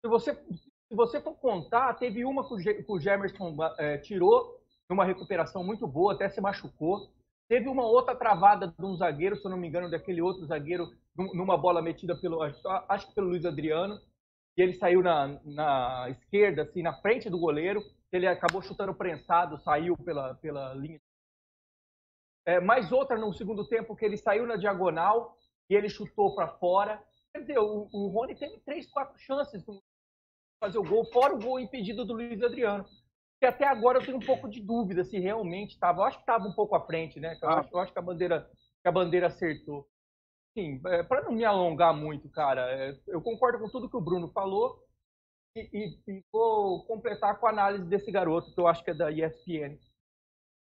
[0.00, 5.62] Se você, se você for contar, teve uma que o, Gemerson eh, tirou numa recuperação
[5.62, 7.10] muito boa, até se machucou.
[7.50, 10.88] Teve uma outra travada de um zagueiro, se eu não me engano, daquele outro zagueiro,
[11.34, 14.00] numa bola metida pelo, acho que pelo Luiz Adriano,
[14.56, 17.82] e ele saiu na, na esquerda, assim, na frente do goleiro,
[18.12, 21.00] ele acabou chutando prensado, saiu pela, pela linha.
[22.46, 25.36] É, mais outra no segundo tempo, que ele saiu na diagonal
[25.68, 27.02] e ele chutou para fora.
[27.32, 29.80] Quer dizer, o, o Rony teve três, quatro chances de
[30.62, 32.86] fazer o gol, fora o gol impedido do Luiz Adriano
[33.40, 36.00] que até agora eu tenho um pouco de dúvida se realmente estava.
[36.00, 37.38] Eu acho que estava um pouco à frente, né?
[37.42, 37.60] Eu, ah.
[37.60, 38.50] acho, eu acho, que a bandeira,
[38.82, 39.88] que a bandeira acertou.
[40.52, 44.00] Sim, é, para não me alongar muito, cara, é, eu concordo com tudo que o
[44.00, 44.78] Bruno falou
[45.56, 48.94] e, e, e, vou completar com a análise desse garoto, que eu acho que é
[48.94, 49.78] da ESPN.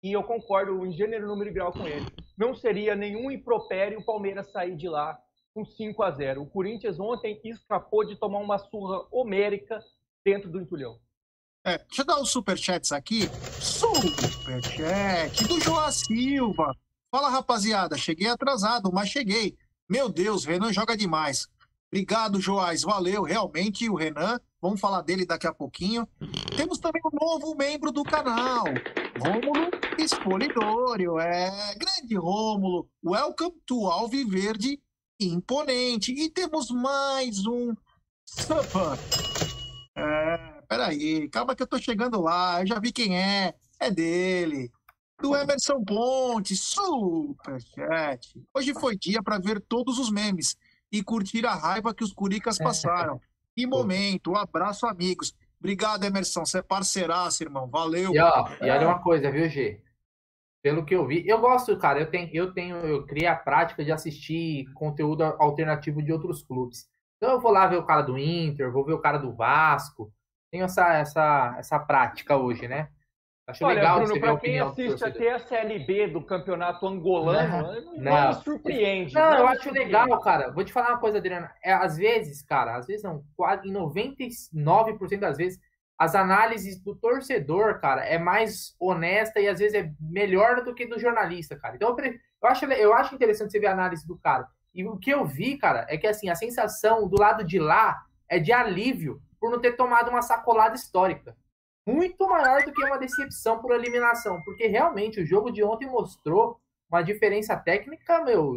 [0.04, 2.06] E eu concordo em gênero, número e grau com ele.
[2.38, 5.19] Não seria nenhum impropério o Palmeiras sair de lá
[5.54, 9.80] com 5 a 0 O Corinthians ontem escapou de tomar uma surra homérica
[10.24, 11.00] dentro do entulhão.
[11.63, 13.30] É, deixa eu dar os superchats aqui.
[13.60, 16.76] Superchat do João Silva.
[17.12, 17.95] Fala, rapaziada.
[17.97, 19.56] Cheguei atrasado, mas cheguei.
[19.88, 21.47] Meu Deus, Renan joga demais.
[21.91, 22.82] Obrigado, Joás.
[22.82, 24.39] Valeu, realmente, o Renan.
[24.62, 26.08] Vamos falar dele daqui a pouquinho.
[26.56, 28.63] Temos também um novo membro do canal,
[29.19, 31.19] Rômulo Espolidório.
[31.19, 32.88] É, grande Rômulo.
[33.04, 34.80] Welcome to Alviverde
[35.19, 36.13] Imponente.
[36.13, 37.76] E temos mais um.
[39.95, 44.72] É, peraí, calma que eu tô chegando lá, eu já vi quem é, é dele.
[45.22, 48.42] Do Emerson Ponte, superchat.
[48.54, 50.56] Hoje foi dia para ver todos os memes
[50.90, 53.20] e curtir a raiva que os curicas passaram.
[53.54, 55.36] Que momento, um abraço, amigos.
[55.60, 58.14] Obrigado, Emerson, você é parceiraço, irmão, valeu.
[58.14, 59.84] E, ó, e olha uma coisa, viu, G?
[60.64, 63.84] Pelo que eu vi, eu gosto, cara, eu tenho, eu tenho, eu criei a prática
[63.84, 66.88] de assistir conteúdo alternativo de outros clubes.
[67.18, 70.12] Então eu vou lá ver o cara do Inter, vou ver o cara do Vasco,
[70.52, 72.90] tenho essa, essa, essa prática hoje, né?
[73.48, 78.04] Acho Olha, legal Bruno, para quem assiste até a CLB do campeonato angolano, não, não,
[78.04, 79.14] não me surpreende.
[79.14, 80.52] Não, não eu acho legal, cara.
[80.52, 81.52] Vou te falar uma coisa, Adriana.
[81.64, 85.60] É, às vezes, cara, às vezes não, quase em 99% das vezes,
[85.98, 90.86] as análises do torcedor, cara, é mais honesta e às vezes é melhor do que
[90.86, 91.76] do jornalista, cara.
[91.76, 94.48] Então eu, eu, acho, eu acho interessante você ver a análise do cara.
[94.74, 98.02] E o que eu vi, cara, é que assim, a sensação do lado de lá
[98.30, 101.36] é de alívio por não ter tomado uma sacolada histórica.
[101.86, 106.62] Muito maior do que uma decepção por eliminação, porque realmente o jogo de ontem mostrou
[106.88, 108.56] uma diferença técnica, meu,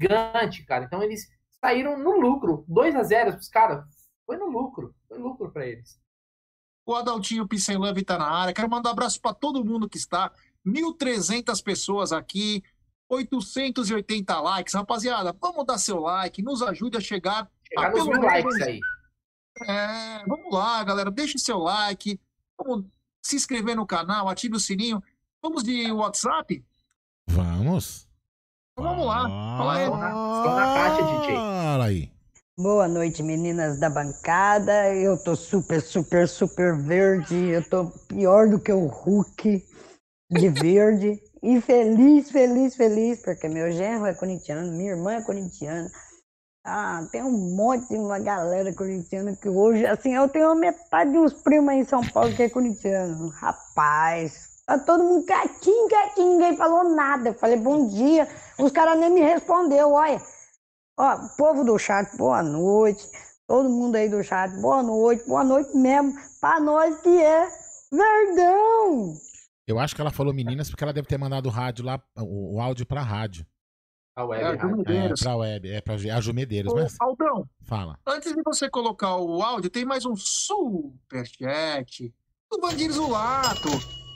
[0.00, 0.84] gigante, cara.
[0.84, 1.28] Então eles
[1.60, 3.84] saíram no lucro, 2 a 0 os caras.
[4.26, 6.00] Foi no lucro, foi lucro para eles.
[6.84, 7.46] O Adaltinho
[7.78, 8.52] Love tá na área.
[8.52, 10.32] Quero mandar um abraço para todo mundo que está.
[10.66, 12.62] 1.300 pessoas aqui,
[13.08, 14.74] 880 likes.
[14.74, 18.80] Rapaziada, vamos dar seu like, nos ajude a chegar, chegar a nos mil likes aí.
[19.62, 21.10] É, vamos lá, galera.
[21.10, 22.20] Deixe seu like.
[22.58, 22.86] Vamos
[23.22, 25.02] se inscrever no canal, ative o sininho.
[25.42, 26.64] Vamos de WhatsApp?
[27.26, 28.08] Vamos.
[28.72, 29.22] Então, vamos lá.
[29.22, 29.84] Fala aí.
[29.84, 31.34] Estou na caixa, DJ.
[31.36, 32.12] Fala aí.
[32.56, 34.94] Boa noite, meninas da bancada.
[34.94, 37.34] Eu tô super, super, super verde.
[37.34, 39.64] Eu tô pior do que o Hulk
[40.30, 41.20] de verde.
[41.42, 45.90] E feliz, feliz, feliz, porque meu genro é corintiano, minha irmã é corintiana.
[46.66, 51.34] Ah, tem um monte de uma galera corintiana que hoje, assim, eu tenho metade dos
[51.34, 53.28] primos aí em São Paulo que é corintiano.
[53.28, 57.28] Rapaz, tá todo mundo quietinho, quietinho, ninguém falou nada.
[57.28, 58.26] Eu falei bom dia,
[58.58, 60.18] os caras nem me respondeu, olha.
[60.98, 63.06] Ó, povo do chat, boa noite.
[63.46, 66.14] Todo mundo aí do chat, boa noite, boa noite mesmo.
[66.40, 67.46] Pra nós que é
[67.92, 69.14] Verdão.
[69.66, 72.56] Eu acho que ela falou meninas porque ela deve ter mandado o rádio lá, o,
[72.56, 73.46] o áudio pra rádio.
[74.16, 74.42] A web.
[74.42, 75.20] É, a Jumedeiros.
[75.20, 76.72] É, pra web, é pra a Jumedeiros.
[76.72, 76.96] Ô, mas...
[77.00, 77.98] Aldão, fala.
[78.06, 82.14] Antes de você colocar o áudio, tem mais um superchat
[82.50, 83.68] do Vandir Zulato.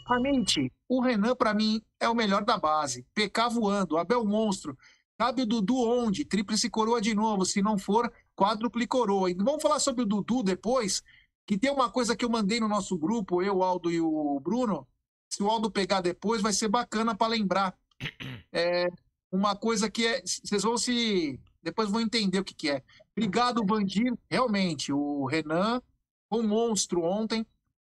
[0.09, 3.05] Realmente, o Renan, para mim, é o melhor da base.
[3.13, 4.79] PK voando, Abel Monstro.
[5.19, 6.25] Cabe o Dudu onde?
[6.25, 7.45] Tríplice coroa de novo.
[7.45, 9.31] Se não for, quádruple coroa.
[9.31, 11.03] E vamos falar sobre o Dudu depois,
[11.45, 14.39] que tem uma coisa que eu mandei no nosso grupo, eu, o Aldo e o
[14.39, 14.87] Bruno.
[15.29, 17.75] Se o Aldo pegar depois, vai ser bacana para lembrar.
[18.51, 18.89] É,
[19.31, 20.23] uma coisa que é.
[20.25, 21.39] Vocês vão se.
[21.63, 22.83] Depois vão entender o que, que é.
[23.17, 24.13] Obrigado, Vandir.
[24.31, 25.83] Realmente, o Renan
[26.29, 27.47] foi um monstro ontem.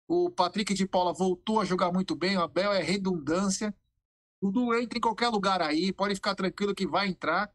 [0.08, 2.38] O Patrick de Paula voltou a jogar muito bem.
[2.38, 3.76] O Abel é redundância.
[4.39, 5.91] Tudo entra em qualquer lugar aí.
[5.91, 7.52] Pode ficar tranquilo que vai entrar.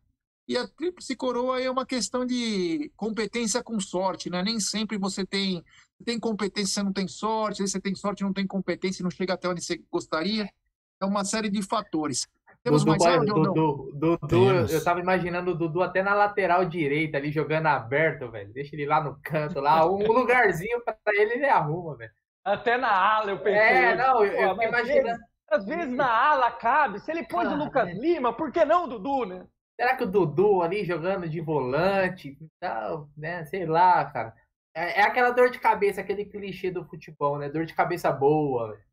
[0.49, 4.43] E a tríplice coroa é uma questão de competência com sorte, né?
[4.43, 5.65] Nem sempre você tem,
[6.05, 7.53] tem competência, você não tem sorte.
[7.53, 10.53] Às vezes você tem sorte, não tem competência não chega até onde você gostaria.
[11.01, 12.27] É uma série de fatores.
[12.63, 17.17] Temos Dudu, mais Dudu, Dudu, Dudu eu tava imaginando o Dudu até na lateral direita
[17.17, 18.53] ali jogando aberto, velho.
[18.53, 22.13] Deixa ele lá no canto, lá, um lugarzinho pra ele ele arruma, velho.
[22.45, 23.61] Até na ala eu pensei.
[23.61, 25.21] É, não, eu, eu imaginando.
[25.49, 27.01] Às vezes na ala cabe.
[27.01, 29.47] Se ele pôs o Lucas Lima, por que não o Dudu, né?
[29.79, 33.45] Será que o Dudu ali jogando de volante, tal, né?
[33.47, 34.35] Sei lá, cara.
[34.75, 37.49] É, é aquela dor de cabeça, aquele clichê do futebol, né?
[37.49, 38.73] Dor de cabeça boa.
[38.73, 38.85] velho.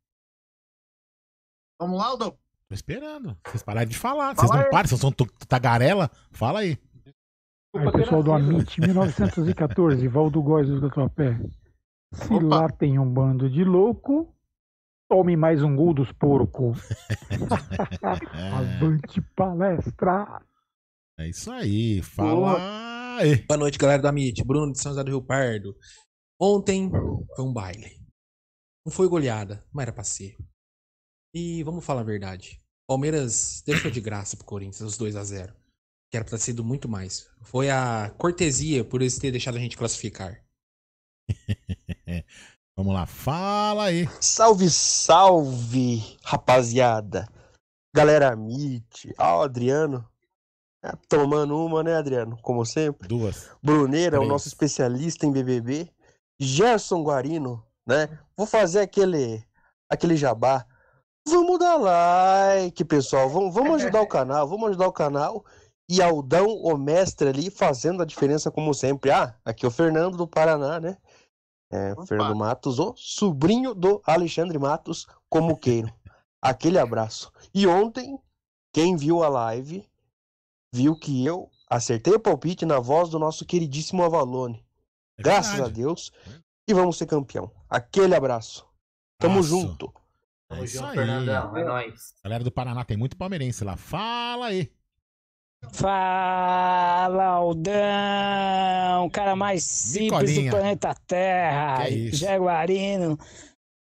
[1.78, 2.38] Vamos lá, Aldão?
[2.68, 3.34] Tô esperando.
[3.46, 4.34] Vocês pararam de falar.
[4.34, 5.12] Fala Vocês não param, vocês são
[5.48, 6.10] tagarela?
[6.32, 6.78] Fala aí.
[7.74, 11.38] Aí, pessoal do Amit 1914, Valdo Góes do Tatuapé.
[12.12, 12.44] Se Opa.
[12.44, 14.34] lá tem um bando de louco,
[15.10, 16.78] tome mais um gol dos porcos.
[18.52, 20.42] Avante palestra!
[21.18, 22.02] É isso aí.
[22.02, 23.36] Fala aí.
[23.46, 24.44] Boa noite, galera do Amit.
[24.44, 25.74] Bruno de São José do Rio Pardo.
[26.38, 26.90] Ontem
[27.34, 27.98] foi um baile.
[28.84, 30.36] Não foi goleada, mas era pra ser.
[31.34, 32.60] E vamos falar a verdade.
[32.88, 35.54] Palmeiras deixou de graça pro Corinthians, os 2 a 0
[36.10, 37.30] Que era pra ter sido muito mais.
[37.42, 40.42] Foi a cortesia por eles terem deixado a gente classificar.
[42.76, 43.06] Vamos lá.
[43.06, 44.08] Fala aí.
[44.20, 47.28] Salve, salve, rapaziada.
[47.94, 50.08] Galera Amit, ó, o Adriano.
[50.82, 52.38] É, tomando uma, né, Adriano?
[52.40, 53.08] Como sempre.
[53.08, 53.50] Duas.
[53.60, 54.32] Bruneira, o Três.
[54.32, 55.90] nosso especialista em BBB.
[56.40, 58.18] Gerson Guarino, né?
[58.36, 59.44] Vou fazer aquele,
[59.90, 60.64] aquele jabá.
[61.30, 63.28] Vamos dar like, pessoal.
[63.28, 65.44] Vamos, vamos ajudar o canal, vamos ajudar o canal.
[65.88, 69.10] E Aldão, o mestre ali, fazendo a diferença como sempre.
[69.10, 70.98] Ah, aqui é o Fernando do Paraná, né?
[71.70, 75.92] É, Fernando Matos, o sobrinho do Alexandre Matos, como queiram.
[76.40, 77.32] Aquele abraço.
[77.54, 78.18] E ontem,
[78.72, 79.86] quem viu a live,
[80.72, 84.64] viu que eu acertei o palpite na voz do nosso queridíssimo Avalone.
[85.18, 85.68] É Graças a.
[85.68, 86.12] Deus.
[86.66, 87.50] E vamos ser campeão.
[87.68, 88.66] Aquele abraço.
[89.18, 89.48] Tamo Nossa.
[89.48, 89.92] junto.
[90.50, 90.92] É Tamo isso junto.
[90.94, 91.56] Fernandão.
[91.56, 92.14] É nóis.
[92.24, 93.76] Galera do Paraná, tem muito palmeirense lá.
[93.76, 94.70] Fala aí.
[95.72, 100.50] Fala, Aldão, o cara mais simples Nicolinha.
[100.50, 102.16] do planeta Terra, Que é isso?
[102.16, 103.18] Jaguarino.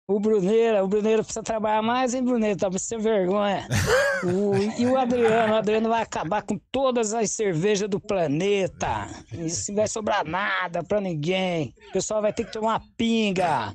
[0.09, 2.57] O Bruneira, o Bruneira precisa trabalhar mais, hein, Bruneira?
[2.57, 3.67] Tá sem vergonha.
[4.25, 9.07] O- e o Adriano, o Adriano vai acabar com todas as cervejas do planeta.
[9.31, 11.75] Isso não vai sobrar nada pra ninguém.
[11.91, 13.75] O pessoal vai ter que tomar pinga.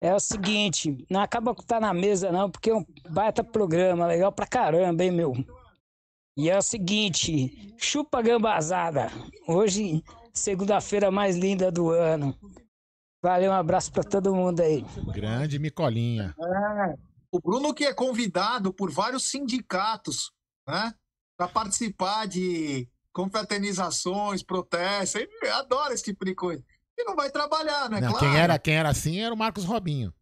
[0.00, 4.06] É o seguinte, não acaba com tá na mesa, não, porque é um baita programa,
[4.06, 5.34] legal pra caramba, hein, meu?
[6.36, 9.10] E é o seguinte, chupa gambazada.
[9.48, 10.04] Hoje,
[10.34, 12.36] segunda-feira mais linda do ano.
[13.22, 14.84] Valeu, um abraço pra todo mundo aí.
[15.14, 16.34] Grande Micolinha.
[16.38, 16.94] É,
[17.32, 20.30] o Bruno que é convidado por vários sindicatos,
[20.68, 20.94] né?
[21.38, 25.22] Para participar de confraternizações, protestos.
[25.22, 26.62] Ele adora esse tipo de coisa.
[26.98, 28.00] E não vai trabalhar, né?
[28.00, 28.26] Não, claro.
[28.26, 30.12] quem, era, quem era assim era o Marcos Robinho.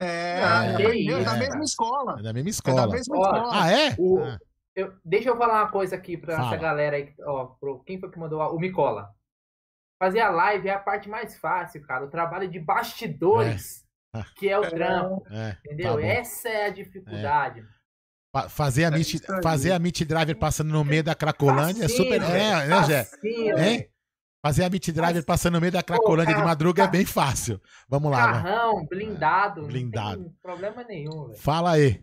[0.00, 2.18] É, Ah, que é, da mesma escola.
[2.18, 2.80] É da mesma É escola.
[2.80, 3.48] da mesma escola.
[3.52, 3.94] Ah, é?
[3.98, 4.38] O- Ah,
[4.74, 6.48] Eu- deixa eu falar uma coisa aqui pra Fala.
[6.48, 7.12] essa galera aí.
[7.26, 8.40] Ó, pro, quem foi que mandou?
[8.40, 9.14] O Micola.
[10.02, 12.04] Fazer a live é a parte mais fácil, cara.
[12.06, 13.84] O trabalho de bastidores,
[14.16, 14.22] É.
[14.34, 15.22] que é o trampo.
[15.30, 15.96] é, Entendeu?
[15.96, 16.02] tá.
[16.06, 17.62] Essa é a dificuldade.
[18.34, 21.88] Fa- Fazer a, É Meet, fazer a Meet Driver passando no meio da Cracolândia é
[21.88, 22.20] super.
[22.22, 23.06] É, né, Jé?
[23.58, 23.88] Hein?
[24.44, 27.60] Fazer a Meet Driver passando no meio da Cracolândia de cara, madruga é bem fácil.
[27.88, 28.42] Vamos lá, vai.
[28.42, 29.62] Carrão, blindado.
[29.68, 30.16] Blindado.
[30.20, 31.38] Não tem problema nenhum, velho.
[31.38, 32.02] Fala aí.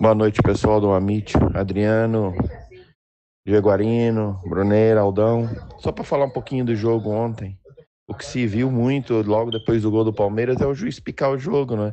[0.00, 2.32] Boa noite, pessoal do Amit, Adriano,
[3.44, 5.48] Jaguarino, Bruneira, Aldão.
[5.80, 7.58] Só para falar um pouquinho do jogo ontem.
[8.06, 11.32] O que se viu muito logo depois do gol do Palmeiras é o juiz picar
[11.32, 11.92] o jogo, né?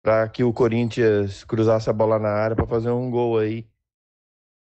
[0.00, 3.66] Para que o Corinthians cruzasse a bola na área para fazer um gol aí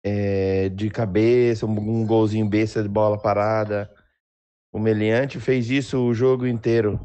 [0.03, 3.89] é, de cabeça, um, um golzinho besta de bola parada.
[4.73, 6.99] O Meliante fez isso o jogo inteiro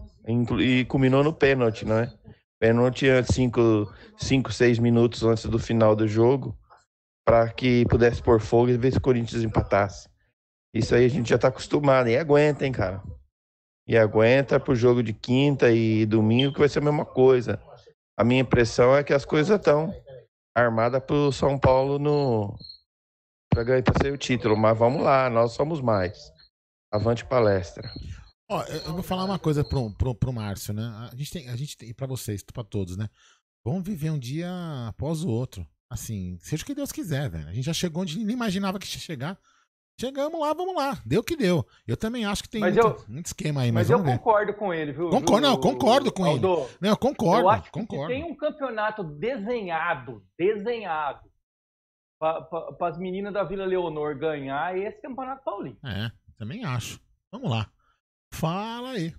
[0.58, 2.12] e culminou no pênalti, né?
[2.58, 6.56] Pênalti antes cinco, cinco, seis minutos antes do final do jogo,
[7.24, 10.08] para que pudesse pôr fogo e ver se o Corinthians empatasse.
[10.72, 12.08] Isso aí a gente já tá acostumado.
[12.08, 13.02] E aguenta, hein, cara?
[13.86, 17.60] E aguenta pro jogo de quinta e domingo, que vai ser a mesma coisa.
[18.16, 19.92] A minha impressão é que as coisas estão
[20.54, 22.56] armadas pro São Paulo no
[23.64, 23.82] ganhar
[24.12, 24.56] o título.
[24.56, 26.30] Mas vamos lá, nós somos mais.
[26.92, 27.88] Avante palestra.
[28.50, 30.82] Ó, eu vou falar uma coisa pro, pro, pro Márcio, né?
[31.12, 33.08] A gente tem, a gente tem, pra vocês, pra todos, né?
[33.64, 34.48] Vamos viver um dia
[34.88, 35.66] após o outro.
[35.90, 37.48] Assim, seja o que Deus quiser, velho.
[37.48, 39.36] A gente já chegou onde nem imaginava que ia chegar.
[39.98, 41.00] Chegamos lá, vamos lá.
[41.06, 41.66] Deu o que deu.
[41.86, 44.18] Eu também acho que tem Mas muito, eu- muito esquema aí, mas, Mas eu ver.
[44.18, 45.08] concordo com ele, viu?
[45.10, 46.46] Concordo, não, concordo com ele.
[46.46, 46.68] Aldo?
[46.80, 48.12] Não, eu concordo, Eu acho que concordo.
[48.14, 51.20] se tem um campeonato desenhado, desenhado,
[52.18, 55.86] para as meninas da Vila Leonor ganhar, esse campeonato paulista.
[55.88, 57.00] É, também acho.
[57.30, 57.70] Vamos lá.
[58.32, 59.14] Fala aí.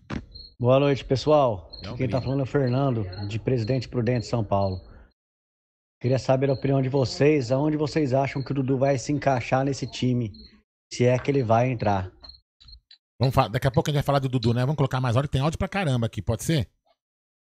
[0.60, 1.70] Boa noite, pessoal.
[1.84, 2.22] É Quem tá gringo.
[2.24, 4.82] falando é o Fernando, de Presidente Prudente, São Paulo.
[6.02, 9.66] Queria saber a opinião de vocês, aonde vocês acham que o Dudu vai se encaixar
[9.66, 10.32] nesse time,
[10.94, 12.12] se é que ele vai entrar.
[13.20, 14.62] Vamos falar, daqui a pouco a gente vai falar do Dudu, né?
[14.62, 15.30] Vamos colocar mais áudio.
[15.32, 16.70] Tem áudio pra caramba aqui, pode ser?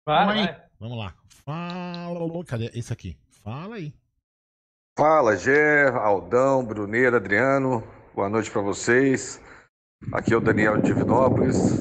[0.06, 0.46] Vai, Vamos aí.
[0.46, 0.66] vai.
[0.78, 1.14] Vamos lá.
[1.28, 2.44] Fala.
[2.44, 3.16] Cadê esse aqui?
[3.42, 3.94] Fala aí.
[4.94, 7.82] Fala, Gé, Aldão, Bruneira, Adriano.
[8.14, 9.40] Boa noite pra vocês.
[10.12, 11.80] Aqui é o Daniel de Divinópolis.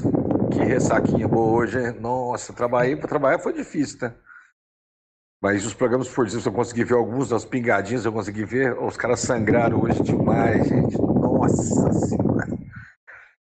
[0.50, 2.00] Que ressaquinha boa hoje, hein?
[2.00, 4.14] Nossa, trabalhei para trabalhar foi difícil, né?
[5.42, 8.78] Mas os programas esportivos eu consegui ver alguns das pingadinhas, eu consegui ver.
[8.82, 10.96] Os caras sangraram hoje demais, gente.
[10.96, 12.48] Nossa Senhora.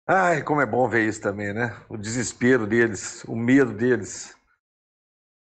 [0.08, 1.76] Ai, como é bom ver isso também, né?
[1.89, 4.36] O desespero deles, o medo deles.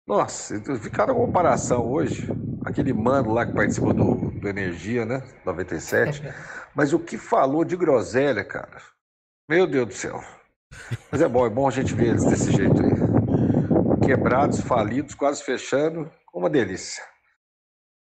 [0.07, 2.27] Nossa, ficaram uma comparação hoje.
[2.67, 5.23] Aquele mano lá que participou do, do Energia, né?
[5.45, 6.21] 97.
[6.75, 8.81] Mas o que falou de groselha, cara?
[9.49, 10.21] Meu Deus do céu.
[11.09, 14.05] Mas é bom, é bom a gente ver eles desse jeito aí.
[14.05, 16.11] Quebrados, falidos, quase fechando.
[16.33, 17.01] Uma delícia.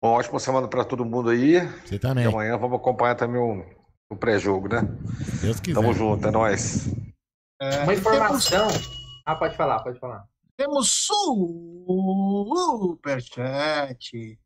[0.02, 1.60] Bom, ótima semana para todo mundo aí.
[1.84, 2.24] Você também.
[2.24, 3.62] E amanhã vamos acompanhar também o,
[4.10, 4.80] o pré-jogo, né?
[5.42, 5.78] Deus quiser.
[5.78, 6.88] Tamo junto, é nóis.
[7.60, 8.68] É, Uma informação.
[9.26, 10.24] Ah, pode falar, pode falar.
[10.58, 11.06] Temos
[12.66, 14.36] superchat.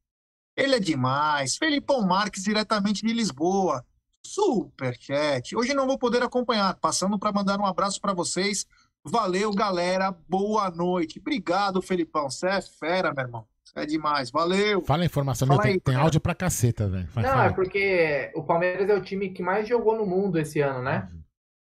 [0.54, 1.56] Ele é demais.
[1.56, 3.82] Felipão Marques, diretamente de Lisboa.
[4.22, 5.56] Superchat.
[5.56, 6.74] Hoje não vou poder acompanhar.
[6.74, 8.66] Passando para mandar um abraço para vocês.
[9.02, 10.14] Valeu, galera.
[10.28, 11.18] Boa noite.
[11.18, 12.28] Obrigado, Felipão.
[12.28, 13.46] Você é fera, meu irmão.
[13.74, 14.30] É demais.
[14.30, 14.82] Valeu.
[14.84, 16.04] Fala a informação, Fala meu, tem, aí, tem cara.
[16.04, 17.08] áudio pra caceta, velho.
[17.16, 17.46] Não, fala.
[17.46, 21.10] é porque o Palmeiras é o time que mais jogou no mundo esse ano, né?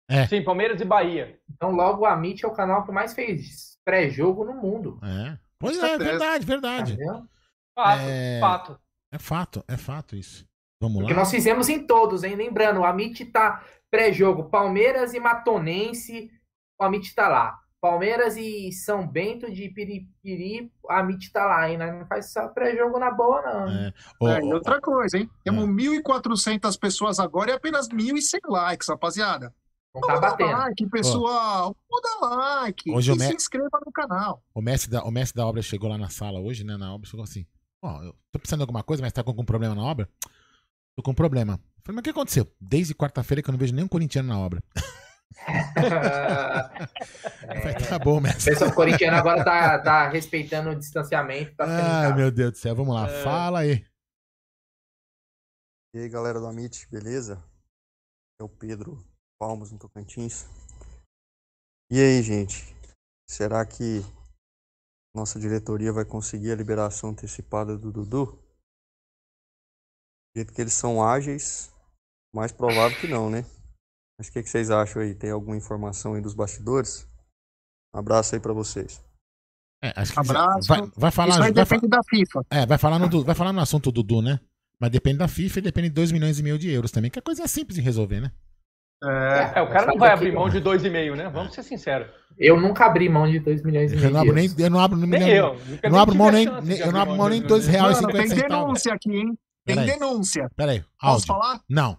[0.08, 0.26] É.
[0.26, 1.38] Sim, Palmeiras e Bahia.
[1.48, 4.98] Então, logo, o Amit é o canal que mais fez pré-jogo no mundo.
[5.02, 5.38] É.
[5.58, 6.10] Pois é, certeza.
[6.10, 6.92] verdade, verdade.
[6.94, 7.26] Entendeu?
[7.74, 8.40] Fato, É...
[8.40, 8.80] fato.
[9.12, 10.44] É fato, é fato isso.
[10.80, 11.20] Vamos Porque lá.
[11.20, 12.34] nós fizemos em todos, hein?
[12.34, 16.30] Lembrando, o Amit tá pré-jogo Palmeiras e Matonense,
[16.78, 17.58] o Amit tá lá.
[17.80, 21.76] Palmeiras e São Bento de Piripiri, o Amit tá lá, hein?
[21.78, 23.68] Nós Não faz só pré-jogo na boa, não.
[23.68, 23.92] É.
[24.22, 25.30] É, e outra coisa, hein?
[25.44, 29.54] Temos 1.400 pessoas agora e apenas 1.100 likes, rapaziada.
[29.94, 30.50] Não tá batendo.
[30.50, 31.76] like, pessoal.
[32.02, 32.90] Dá like.
[32.90, 34.42] Hoje e Me- se inscreva no canal.
[34.52, 36.76] O mestre, da, o mestre da obra chegou lá na sala hoje, né?
[36.76, 37.46] Na obra, chegou assim:
[37.80, 40.08] Ó, eu tô precisando de alguma coisa, mas tá com algum problema na obra?
[40.96, 41.60] Tô com um problema.
[41.84, 42.50] Falei, mas o que aconteceu?
[42.60, 44.62] Desde quarta-feira que eu não vejo nenhum corintiano na obra.
[47.62, 48.52] Falei, tá bom, mestre.
[48.52, 51.54] pessoal corintiano agora tá, tá respeitando o distanciamento.
[51.56, 53.08] Tá Ai, meu Deus do céu, vamos lá.
[53.08, 53.22] É.
[53.22, 53.84] Fala aí.
[55.94, 57.42] E aí, galera do Amit, beleza?
[58.40, 59.04] É o Pedro
[59.44, 60.46] Palmos, no Tocantins.
[61.92, 62.74] E aí, gente?
[63.28, 64.00] Será que
[65.14, 68.24] nossa diretoria vai conseguir a liberação antecipada do Dudu?
[68.24, 68.38] Do
[70.38, 71.70] jeito que eles são ágeis,
[72.34, 73.44] mais provável que não, né?
[74.18, 75.14] Mas o que, que vocês acham aí?
[75.14, 77.06] Tem alguma informação aí dos bastidores?
[77.94, 79.04] Um abraço aí pra vocês.
[79.82, 80.68] É, acho que Abraço.
[80.68, 81.34] Vai, vai falar.
[81.34, 82.46] Isso aí vai fa- depende da FIFA.
[82.48, 84.40] É, vai falar, no, vai falar no assunto do Dudu, né?
[84.80, 87.18] Mas depende da FIFA e depende de 2 milhões e meio de euros também, que
[87.18, 88.32] é coisa simples de resolver, né?
[89.54, 91.28] É, o cara não vai abrir mão de 2,5, né?
[91.28, 92.08] Vamos ser sinceros.
[92.38, 94.12] Eu nunca abri mão de 2 milhões e Eu meio.
[94.12, 94.54] não de abro nem.
[94.58, 95.08] Eu não abro nem.
[95.10, 95.56] Nem eu.
[95.82, 96.46] Eu não abro mão nem.
[96.46, 98.64] nem- de Eu não abro mão nem dois dois reais e Mano, tem cinquenta centavos.
[98.66, 99.38] denúncia aqui, hein?
[99.66, 99.90] Tem Peraí.
[99.98, 100.50] denúncia.
[100.56, 101.26] Pera aí, Posso áudio.
[101.26, 101.60] falar?
[101.68, 101.96] Não.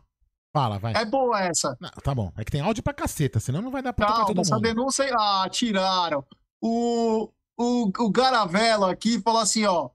[0.53, 0.93] Fala, vai.
[0.95, 1.75] É boa essa.
[1.81, 2.31] Não, tá bom.
[2.37, 4.63] É que tem áudio pra caceta, senão não vai dar pra Calma, todo essa mundo.
[4.63, 5.05] denúncia.
[5.17, 6.23] Ah, tiraram.
[6.61, 9.89] O, o, o Garavelo aqui falou assim: ó.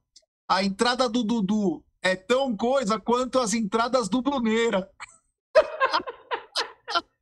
[0.48, 4.88] A entrada do Dudu é tão coisa quanto as entradas do Bruneira.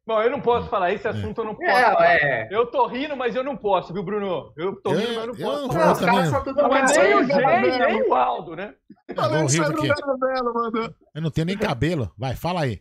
[0.08, 1.68] Bom, eu não posso falar esse assunto, eu não posso.
[1.68, 2.14] É, falar.
[2.14, 2.48] é.
[2.50, 4.54] Eu tô rindo, mas eu não posso, viu, Bruno?
[4.56, 5.66] Eu tô rindo, mas eu não posso.
[5.66, 5.84] eu- falar.
[6.46, 7.88] eu Não é cabeça, nem o Gê, Gabriel?
[7.92, 8.74] nem o Aldo, né?
[10.54, 10.94] Mandou.
[11.14, 12.10] Eu não tenho nem cabelo.
[12.16, 12.80] Vai, fala aí.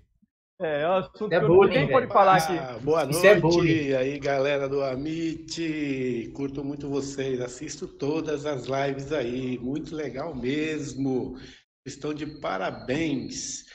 [0.62, 2.58] É, é um assunto É que eu- bullying, ninguém pode falar aqui.
[2.58, 8.66] Ah, boa Isso noite, é aí galera do Amit, curto muito vocês, assisto todas as
[8.68, 11.36] lives aí, muito legal mesmo,
[11.86, 13.67] estão de parabéns.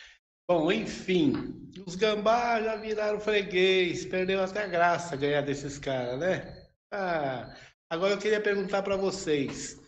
[0.49, 6.67] Bom, enfim, os gambá já viraram freguês, perdeu até a graça ganhar desses caras, né?
[6.93, 7.55] Ah,
[7.89, 9.81] agora eu queria perguntar para vocês,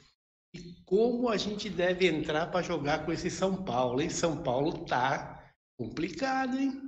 [0.54, 4.08] e como a gente deve entrar para jogar com esse São Paulo, hein?
[4.08, 5.44] São Paulo tá
[5.78, 6.80] complicado, hein?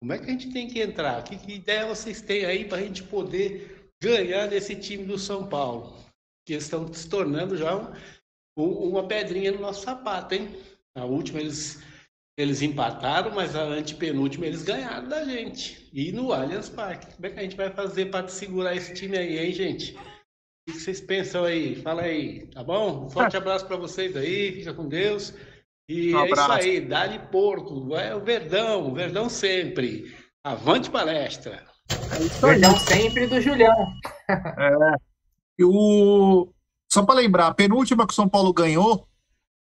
[0.00, 1.22] Como é que a gente tem que entrar?
[1.22, 5.48] Que, que ideia vocês têm aí para a gente poder ganhar desse time do São
[5.48, 5.96] Paulo?
[6.44, 7.92] Que estão se tornando já um-
[8.56, 10.48] um- uma pedrinha no nosso sapato, hein?
[10.96, 11.80] A última eles,
[12.36, 15.88] eles empataram, mas a antepenúltima eles ganharam da gente.
[15.92, 17.14] E no Allianz Parque.
[17.14, 19.94] Como é que a gente vai fazer para segurar esse time aí, hein, gente?
[19.94, 21.76] O que vocês pensam aí?
[21.76, 23.06] Fala aí, tá bom?
[23.06, 25.34] Um forte abraço para vocês aí, fica com Deus.
[25.88, 30.16] E Um é isso aí, dá-lhe porco, é o Verdão, o Verdão sempre.
[30.44, 31.64] Avante palestra.
[32.40, 33.86] Verdão sempre do Julião.
[34.28, 34.96] É.
[35.58, 36.50] E o...
[36.90, 39.06] Só para lembrar, a penúltima que o São Paulo ganhou,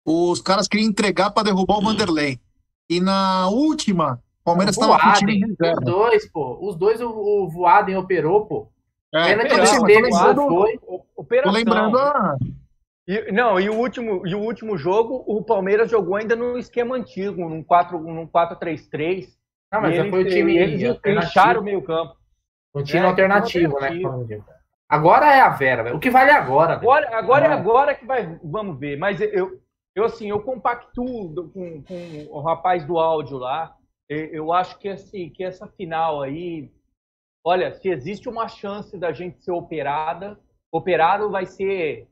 [0.05, 2.41] os caras queriam entregar para derrubar o Vanderlei.
[2.89, 5.81] E na última, o Palmeiras estava com o time Voaden, os reserva.
[5.81, 6.59] dois, pô.
[6.61, 8.69] Os dois o, o Voaden operou, pô.
[9.15, 10.79] É, Pena que não mundo- foi.
[11.17, 11.53] Operação.
[11.53, 12.37] Tô lembrando a...
[13.09, 16.97] E, não, e o, último, e o último jogo, o Palmeiras jogou ainda no esquema
[16.97, 19.29] antigo, num 4 num 4-3-3.
[19.73, 22.15] Não, mas eles, foi o time eles incharam o meio campo.
[22.75, 23.91] Um time É, alternativo, né?
[24.89, 25.97] Agora é a Vera, velho.
[25.97, 26.75] O que vale é agora.
[26.75, 27.55] Agora, agora é Ah.
[27.55, 28.97] agora que vai, vamos ver.
[28.99, 29.61] Mas eu,
[29.97, 33.75] eu assim, eu compactuo com, com o rapaz do áudio lá.
[34.09, 36.71] Eu, eu acho que assim, que essa final aí,
[37.45, 40.39] olha, se existe uma chance da gente ser operada,
[40.71, 42.07] operado vai ser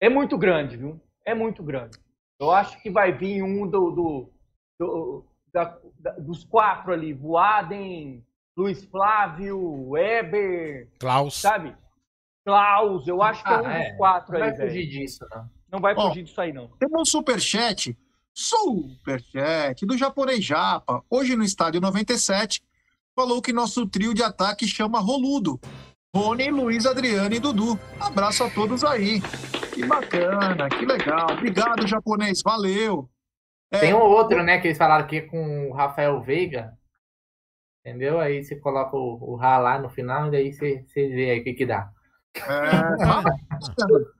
[0.00, 0.98] é muito grande, viu?
[1.26, 1.98] É muito grande.
[2.40, 4.32] Eu acho que vai vir um do, do,
[4.78, 8.24] do- da- da- dos quatro ali, Voaden,
[8.56, 11.34] Luiz Flávio, Weber, Klaus.
[11.38, 11.76] sabe?
[12.46, 13.88] Klaus, eu acho que é um Ah, é.
[13.90, 14.70] dos quatro Não aí, vai velho.
[14.70, 15.50] fugir disso, não.
[15.70, 16.68] Não vai Ó, fugir disso aí, não.
[16.78, 17.96] Temos um superchat,
[18.34, 22.62] superchat do japonês Japa, hoje no estádio 97,
[23.14, 25.60] falou que nosso trio de ataque chama Roludo.
[26.14, 27.78] Rony, Luiz, Adriano e Dudu.
[28.00, 29.20] Abraço a todos aí.
[29.72, 31.30] Que bacana, que legal.
[31.30, 33.08] Obrigado, japonês, valeu.
[33.70, 36.76] É, Tem um outro, né, que eles falaram é com o Rafael Veiga.
[37.80, 38.18] Entendeu?
[38.18, 41.40] Aí você coloca o, o Rá lá no final e daí você, você vê aí
[41.40, 41.90] o que que dá.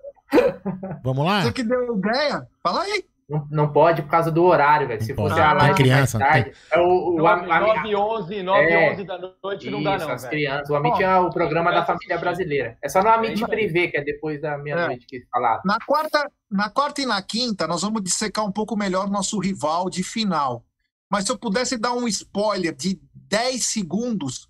[1.02, 1.42] Vamos lá?
[1.42, 2.46] Você que deu ideia?
[2.62, 3.04] Fala aí.
[3.28, 5.00] Não, não pode por causa do horário, velho.
[5.04, 6.52] Se fosse a Tem live criança, mais tarde.
[6.72, 8.92] É o, o, a- a- 9 e 11, 9 e É.
[8.92, 10.30] 11 da noite não dá, Isso, não, as velho.
[10.32, 10.70] crianças.
[10.70, 12.20] O Amit é o programa da família assistir.
[12.20, 12.78] brasileira.
[12.82, 13.50] É só no Amit isso aí.
[13.50, 15.60] Privé, que é depois da meia-noite que falaram.
[15.64, 19.88] Na quarta, na quarta e na quinta, nós vamos dissecar um pouco melhor nosso rival
[19.88, 20.64] de final.
[21.08, 24.48] Mas se eu pudesse dar um spoiler de 10 segundos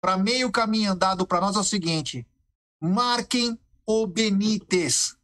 [0.00, 2.26] para meio caminho andado para nós, é o seguinte:
[2.80, 5.14] marquem o Benítez.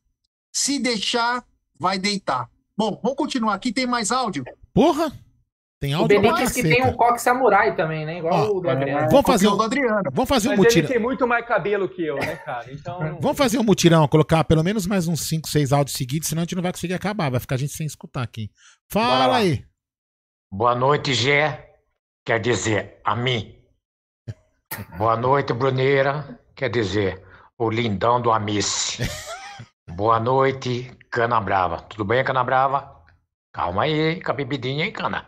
[0.53, 1.45] Se deixar,
[1.79, 2.49] vai deitar.
[2.77, 4.45] Bom, vamos continuar aqui, tem mais áudio?
[4.73, 5.13] Porra!
[5.81, 8.19] Tem O áudio pra Benítez que tem um coque samurai também, né?
[8.19, 9.09] Igual Ó, o do Adriano.
[9.11, 10.11] Vamos fazer Copiou um, do Adriano.
[10.13, 10.89] vamos fazer um Mas ele mutirão.
[10.91, 12.73] tem muito mais cabelo que eu, né, cara?
[12.73, 12.99] Então.
[13.21, 16.45] Vamos fazer um mutirão, colocar pelo menos mais uns 5, 6 áudios seguidos, senão a
[16.45, 18.49] gente não vai conseguir acabar, vai ficar a gente sem escutar aqui.
[18.89, 19.65] Fala aí.
[20.53, 21.69] Boa noite, Gé.
[22.25, 23.57] Quer dizer, a mim.
[24.97, 26.39] Boa noite, Bruneira.
[26.55, 27.25] Quer dizer,
[27.63, 29.09] o lindão do Amice.
[29.95, 31.81] Boa noite, Cana Brava.
[31.83, 32.93] Tudo bem, Cana Brava?
[33.53, 35.27] Calma aí, com a bebidinha aí, Cana.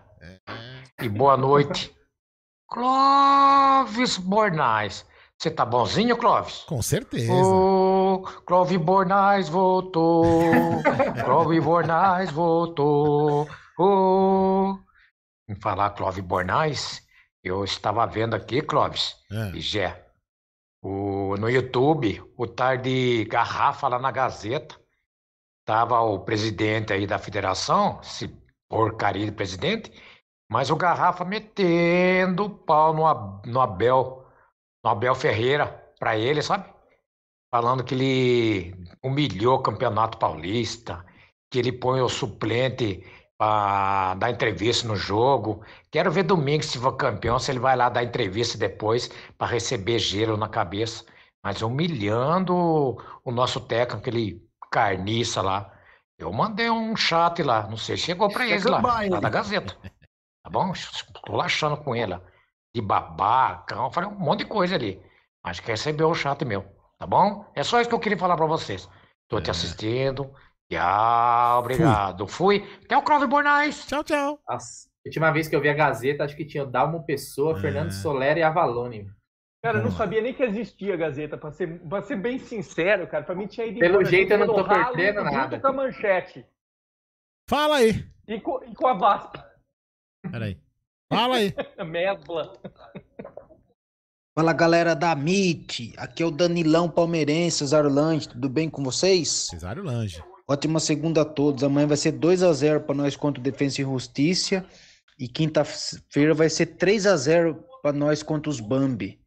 [1.00, 1.94] E boa noite,
[2.70, 5.06] Clóvis Bornais.
[5.38, 6.64] Você tá bonzinho, Clóvis?
[6.66, 7.32] Com certeza.
[7.32, 10.24] Ô, Clóvis Bornais voltou.
[11.24, 13.46] Clóvis Bornais voltou.
[13.78, 14.78] Ô.
[15.48, 17.02] Em falar Clóvis Bornais,
[17.42, 19.50] eu estava vendo aqui, Clóvis, É.
[19.56, 20.03] e Gé,
[20.84, 24.78] o, no YouTube, o tar de garrafa lá na Gazeta.
[25.64, 28.28] Tava o presidente aí da federação, esse
[28.68, 29.90] porcaria de presidente,
[30.50, 34.26] mas o Garrafa metendo pau no, no Abel,
[34.84, 35.66] no Abel Ferreira,
[35.98, 36.70] pra ele, sabe?
[37.50, 41.02] Falando que ele humilhou o Campeonato Paulista,
[41.50, 43.02] que ele põe o suplente
[43.38, 45.62] para dar entrevista no jogo.
[45.90, 49.08] Quero ver domingo, se for campeão, se ele vai lá dar entrevista depois
[49.38, 51.04] para receber gelo na cabeça.
[51.42, 52.54] Mas humilhando
[53.24, 55.70] o- nosso técnico, aquele carniça lá.
[56.18, 59.20] Eu mandei um chat lá, não sei, chegou para eles lá, lá ele.
[59.20, 59.76] da Gazeta.
[60.42, 60.72] Tá bom?
[61.24, 62.20] Tô laxando com ele lá.
[62.74, 65.00] De babaca, eu falei um monte de coisa ali.
[65.42, 66.64] Acho que recebeu o chat meu,
[66.98, 67.50] tá bom?
[67.54, 68.88] É só isso que eu queria falar para vocês.
[69.28, 70.32] Tô te assistindo.
[70.78, 72.26] Tchau, obrigado.
[72.26, 72.64] Fui.
[72.84, 73.86] Até o Clóvis Bornais.
[73.86, 74.40] Tchau, tchau.
[74.48, 77.58] Nossa, a última vez que eu vi a Gazeta, acho que tinha o Dalmo Pessoa,
[77.58, 79.10] Fernando Solera e Avalone.
[79.62, 83.06] Cara, eu não sabia nem que existia a Gazeta, pra ser, pra ser bem sincero,
[83.06, 83.24] cara.
[83.24, 85.58] Pra mim tinha ido Pelo embora jeito, eu não tô perdendo junto nada.
[85.60, 86.46] com a manchete.
[87.48, 88.04] Fala aí.
[88.28, 89.50] E com, e com a Vaspa.
[90.30, 90.58] Peraí.
[91.10, 91.54] Fala aí.
[91.78, 92.52] A mesbla.
[94.36, 99.28] Fala galera da MIT, aqui é o Danilão Palmeirense, Cesário Lange, tudo bem com vocês?
[99.28, 100.22] Cesário Lange.
[100.46, 103.80] Ótima segunda a todos, amanhã vai ser 2 a 0 para nós contra o Defensa
[103.80, 104.66] e Justiça
[105.18, 109.20] e quinta-feira vai ser 3 a 0 para nós contra os Bambi.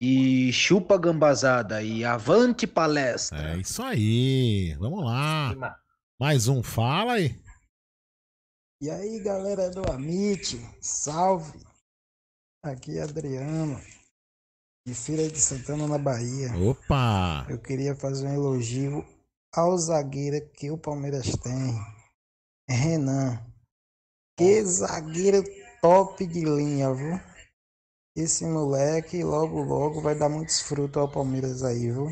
[0.00, 3.54] E chupa gambazada e avante palestra.
[3.54, 4.74] É isso aí.
[4.78, 5.78] Vamos lá.
[6.18, 7.40] Mais um, fala aí.
[8.80, 11.64] E aí, galera do Amit, salve!
[12.62, 13.80] Aqui é Adriano,
[14.86, 16.50] de Feira de Santana, na Bahia.
[16.56, 17.46] Opa!
[17.48, 19.06] Eu queria fazer um elogio
[19.56, 21.78] ao zagueiro que o Palmeiras tem,
[22.68, 23.38] Renan.
[24.36, 25.44] Que zagueiro
[25.80, 27.20] top de linha, viu?
[28.16, 32.08] Esse moleque logo logo vai dar muitos frutos ao Palmeiras aí, viu?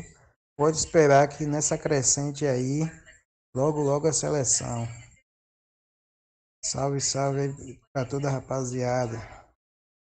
[0.57, 2.81] Pode esperar que nessa crescente aí,
[3.55, 4.87] logo logo a seleção.
[6.65, 9.17] Salve, salve pra toda a rapaziada.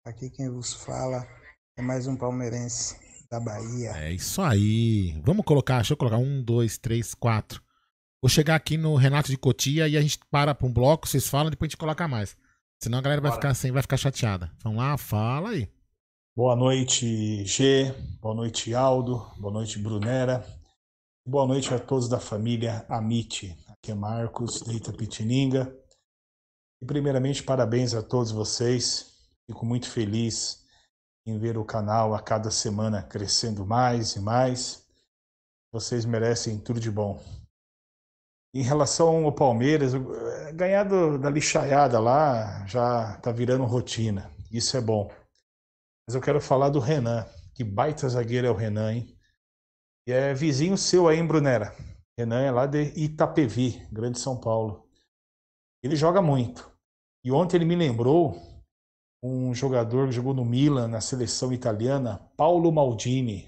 [0.05, 1.25] Aqui quem vos fala
[1.77, 3.10] é mais um palmeirense.
[3.31, 3.91] Da Bahia.
[3.95, 5.13] É isso aí.
[5.23, 7.63] Vamos colocar, deixa eu colocar um, dois, três, quatro.
[8.21, 11.27] Vou chegar aqui no Renato de Cotia e a gente para pra um bloco, vocês
[11.27, 12.35] falam, depois a gente coloca mais.
[12.83, 13.41] Senão a galera vai Bora.
[13.41, 14.51] ficar assim, vai ficar chateada.
[14.61, 15.69] Vamos lá, fala aí.
[16.35, 17.93] Boa noite, G.
[18.19, 19.25] Boa noite, Aldo.
[19.37, 20.45] Boa noite, Brunera.
[21.25, 23.55] Boa noite a todos da família Amite.
[23.69, 25.73] Aqui é Marcos, de Itapetininga.
[26.81, 29.11] E primeiramente, parabéns a todos vocês.
[29.47, 30.60] Fico muito feliz
[31.31, 34.85] em ver o canal a cada semana crescendo mais e mais.
[35.71, 37.23] Vocês merecem tudo de bom.
[38.53, 39.93] Em relação ao Palmeiras,
[40.53, 44.29] ganhar da lixaiada lá já tá virando rotina.
[44.51, 45.09] Isso é bom.
[46.05, 47.25] Mas eu quero falar do Renan.
[47.55, 49.17] Que baita zagueiro é o Renan, hein?
[50.05, 51.73] E é vizinho seu aí, Brunera?
[52.19, 54.85] Renan é lá de Itapevi, Grande São Paulo.
[55.81, 56.69] Ele joga muito.
[57.23, 58.50] E ontem ele me lembrou
[59.23, 63.47] um jogador que jogou no Milan, na seleção italiana, Paulo Maldini.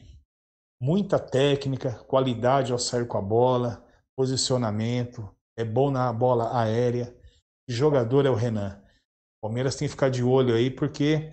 [0.82, 3.84] Muita técnica, qualidade ao sair com a bola,
[4.16, 7.16] posicionamento, é bom na bola aérea.
[7.68, 8.80] Que jogador é o Renan.
[9.42, 11.32] O Palmeiras tem que ficar de olho aí, porque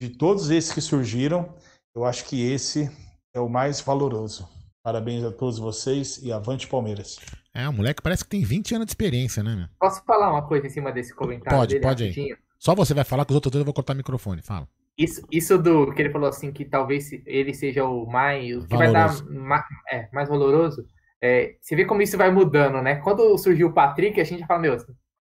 [0.00, 1.54] de todos esses que surgiram,
[1.94, 2.90] eu acho que esse
[3.34, 4.48] é o mais valoroso.
[4.84, 7.18] Parabéns a todos vocês e avante Palmeiras.
[7.52, 9.66] É, o moleque parece que tem 20 anos de experiência, né, meu?
[9.80, 11.82] Posso falar uma coisa em cima desse comentário Pode, dele?
[11.82, 12.36] pode aí.
[12.66, 14.42] Só você vai falar, que os outros dois eu vou cortar o microfone.
[14.42, 14.66] Fala.
[14.98, 18.64] Isso, isso do que ele falou assim, que talvez ele seja o mais.
[18.64, 19.24] O que vai Valoroso.
[19.24, 20.84] dar ma- é, mais valoroso.
[21.22, 22.96] É, você vê como isso vai mudando, né?
[22.96, 24.76] Quando surgiu o Patrick, a gente já fala, meu,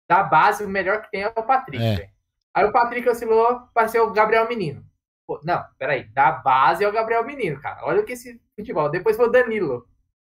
[0.09, 2.09] da base, o melhor que tem é o Patrick, É.
[2.55, 4.83] Aí o Patrick oscilou, apareceu o Gabriel Menino.
[5.27, 7.81] Pô, não, peraí, da base é o Gabriel Menino, cara.
[7.83, 8.89] Olha o que esse futebol.
[8.89, 9.85] Depois foi o Danilo,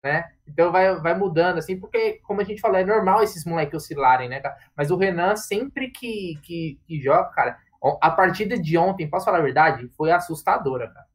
[0.03, 0.29] né?
[0.47, 4.27] Então vai, vai mudando, assim, porque, como a gente falou, é normal esses moleques oscilarem,
[4.27, 4.57] né, cara?
[4.75, 7.57] Mas o Renan, sempre que, que, que joga, cara,
[8.01, 11.05] a partida de ontem, posso falar a verdade, foi assustadora, cara.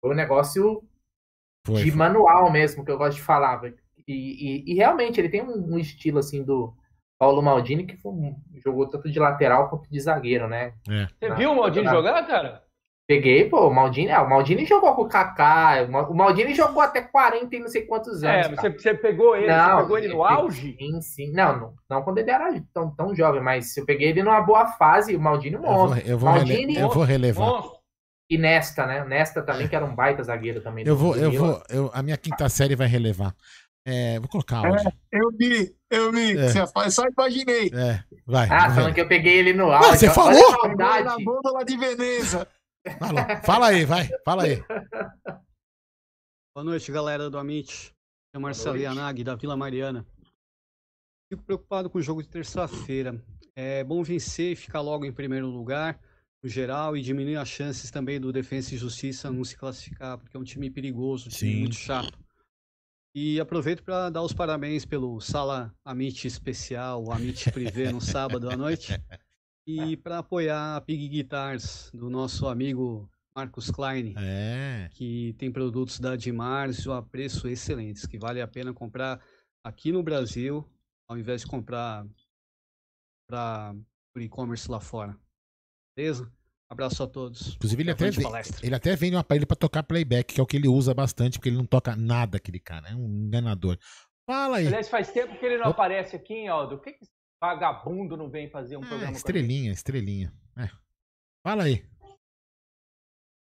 [0.00, 0.82] Foi um negócio
[1.66, 1.98] Foi, de foi.
[1.98, 3.56] manual mesmo, que eu gosto de falar.
[3.56, 3.76] velho.
[4.08, 6.74] E, e, e realmente, ele tem um, um estilo, assim, do
[7.18, 8.12] Paulo Maldini, que foi
[8.64, 10.74] jogou tanto de lateral quanto de zagueiro, né?
[10.88, 11.06] É.
[11.06, 12.64] Você Na- viu o Maldini jogar, cara?
[13.14, 16.54] Peguei, pô, o Maldini, ah, o Maldini jogou com o Kaká, o Ma- o Maldini
[16.54, 18.46] jogou até 40 e não sei quantos É, anos.
[18.46, 18.78] você, cara.
[18.78, 20.74] você pegou ele, Não, você pegou ele no auge?
[20.78, 21.32] Sim, sim.
[21.32, 24.66] Não, não, não quando ele era tão, tão jovem, mas eu peguei ele numa boa
[24.66, 27.44] fase, o Maldini Eu vou, eu vou, rele- eu vou relevar.
[27.46, 27.82] monstro.
[28.30, 29.04] E Nesta, né?
[29.04, 30.86] Nesta também, que era um baita zagueiro também.
[30.86, 33.34] Eu vou, eu vou, eu, a minha quinta série vai relevar.
[33.84, 34.88] É, vou colocar áudio.
[35.12, 36.38] É, eu vi, eu vi.
[36.38, 36.48] É.
[36.48, 37.70] Você só imaginei.
[37.74, 38.48] É, vai.
[38.50, 39.98] Ah, falando que eu peguei ele no Ah, áudio.
[39.98, 40.32] você falou?
[40.78, 42.48] Na gôndola de Veneza.
[42.98, 44.56] Fala, fala aí, vai, fala aí.
[46.54, 47.94] Boa noite, galera do Amit.
[48.34, 48.84] É Marcelo noite.
[48.84, 50.04] Yanagi, da Vila Mariana.
[51.30, 53.22] Fico preocupado com o jogo de terça-feira.
[53.54, 56.00] É bom vencer e ficar logo em primeiro lugar,
[56.42, 60.36] no geral, e diminuir as chances também do Defensa e Justiça não se classificar, porque
[60.36, 61.60] é um time perigoso, um time Sim.
[61.60, 62.18] muito chato.
[63.14, 68.50] E aproveito para dar os parabéns pelo Sala Amit especial, o Amit Privé, no sábado
[68.50, 68.92] à noite.
[69.66, 74.88] E para apoiar a Pig Guitars, do nosso amigo Marcos Klein, É.
[74.92, 79.22] que tem produtos da Dimarzio a preço excelentes, que vale a pena comprar
[79.64, 80.68] aqui no Brasil,
[81.08, 82.04] ao invés de comprar
[83.28, 83.74] pra,
[84.12, 85.16] por e-commerce lá fora.
[85.96, 86.30] Beleza?
[86.68, 87.54] Abraço a todos.
[87.54, 88.66] Inclusive, ele até, palestra.
[88.66, 91.38] ele até vende um aparelho pra tocar playback, que é o que ele usa bastante,
[91.38, 92.88] porque ele não toca nada, aquele cara.
[92.88, 93.78] É um enganador.
[94.26, 94.66] Fala aí.
[94.66, 96.78] Aliás, faz tempo que ele não aparece aqui, hein, Aldo?
[96.78, 97.04] Por que, que
[97.46, 99.16] vagabundo não vem fazer um É, programa com a gente?
[99.16, 100.32] estrelinha, estrelinha.
[100.56, 100.68] É.
[101.44, 101.84] Fala aí.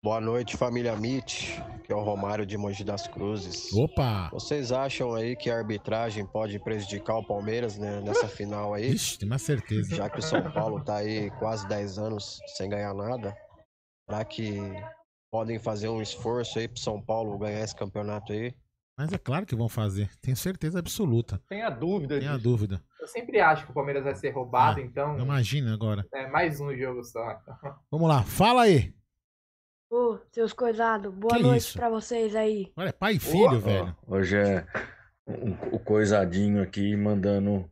[0.05, 3.73] Boa noite, família Mit, que é o Romário de Mogi das Cruzes.
[3.73, 4.31] Opa!
[4.31, 8.93] Vocês acham aí que a arbitragem pode prejudicar o Palmeiras né, nessa final aí?
[8.93, 9.97] Ixi, tem uma certeza.
[9.97, 13.37] Já que o São Paulo tá aí quase 10 anos sem ganhar nada,
[14.09, 14.57] será que
[15.33, 18.55] podem fazer um esforço aí pro São Paulo ganhar esse campeonato aí?
[18.99, 20.11] Mas é claro que vão fazer.
[20.21, 21.41] Tenho certeza absoluta.
[21.49, 22.43] Tem a dúvida Tem a disso.
[22.43, 22.83] dúvida.
[23.01, 25.17] Eu sempre acho que o Palmeiras vai ser roubado, Ah, então.
[25.21, 26.05] Imagina agora.
[26.13, 27.21] É mais um jogo só.
[27.93, 28.93] Vamos lá, fala aí.
[29.89, 31.79] Ô, seus coisados, boa Que noite isso?
[31.79, 32.73] pra vocês aí.
[32.77, 33.61] Olha, pai e filho, Ó.
[33.61, 33.97] velho.
[34.07, 34.67] Hoje é
[35.29, 37.71] um- o coisadinho aqui mandando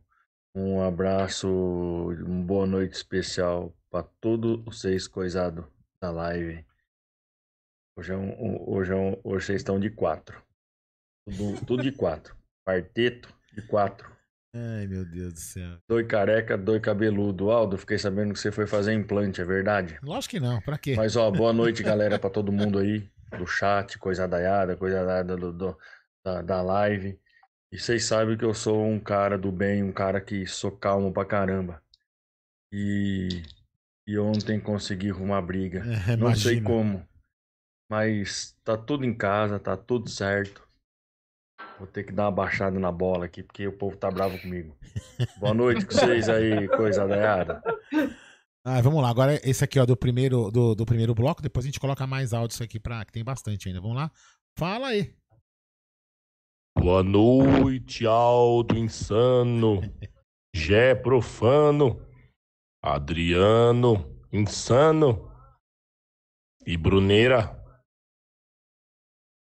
[0.55, 5.65] um abraço, uma boa noite especial para todos vocês coisados
[6.01, 6.65] da live.
[7.97, 10.41] Hoje, é um, um- hoje, é um- hoje vocês estão de quatro.
[11.27, 12.35] Tudo, tudo de quatro.
[12.65, 14.09] Quarteto de quatro.
[14.55, 15.77] Ai, meu Deus do céu.
[15.89, 17.51] Dois careca, dois cabeludo.
[17.51, 19.99] Aldo, fiquei sabendo que você foi fazer implante, é verdade?
[20.01, 20.95] Lógico que não, pra quê?
[20.95, 25.35] Mas ó, boa noite, galera, pra todo mundo aí do chat, coisa daiada, coisa daiada
[25.35, 25.77] do, do-
[26.25, 27.19] da, da live.
[27.71, 31.11] E vocês sabem que eu sou um cara do bem, um cara que sou calmo
[31.11, 31.83] pra caramba.
[32.71, 33.27] E,
[34.07, 35.85] e ontem consegui arrumar briga.
[35.85, 37.05] É, Não sei como.
[37.89, 40.66] Mas tá tudo em casa, tá tudo certo.
[41.77, 44.75] Vou ter que dar uma baixada na bola aqui, porque o povo tá bravo comigo.
[45.39, 47.61] Boa noite com vocês aí, coisa daiada.
[48.65, 49.09] Ah, vamos lá.
[49.09, 51.41] Agora esse aqui, ó, do primeiro, do, do primeiro bloco.
[51.41, 53.79] Depois a gente coloca mais áudios aqui, pra, que tem bastante ainda.
[53.79, 54.11] Vamos lá?
[54.57, 55.15] Fala aí.
[56.77, 59.81] Boa noite, Aldo Insano.
[60.53, 62.01] Gé Profano.
[62.83, 65.31] Adriano Insano.
[66.65, 67.56] E Bruneira.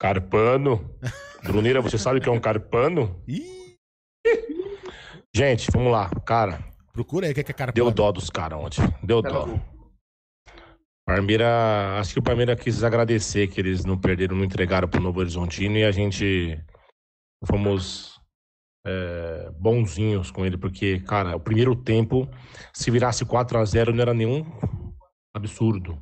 [0.01, 0.97] Carpano.
[1.43, 3.23] Bruneira, você sabe o que é um carpano?
[5.33, 6.09] Gente, vamos lá.
[6.25, 7.73] Cara, Procura aí o que é carpano.
[7.73, 8.81] Deu dó dos caras ontem.
[9.03, 9.47] Deu dó.
[11.05, 15.19] Parmeira, acho que o Palmeiras quis agradecer que eles não perderam, não entregaram pro Novo
[15.19, 16.59] Horizontino e a gente
[17.45, 18.19] fomos
[18.85, 22.29] é, bonzinhos com ele, porque, cara, o primeiro tempo,
[22.73, 24.45] se virasse 4 a 0 não era nenhum
[25.35, 25.97] absurdo.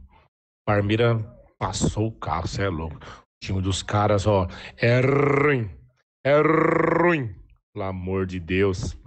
[0.65, 1.17] Parmeira
[1.57, 2.99] passou o carro, você é louco.
[3.41, 5.69] Time dos caras, ó, é ruim,
[6.23, 7.33] é ruim,
[7.73, 8.97] pelo amor de Deus.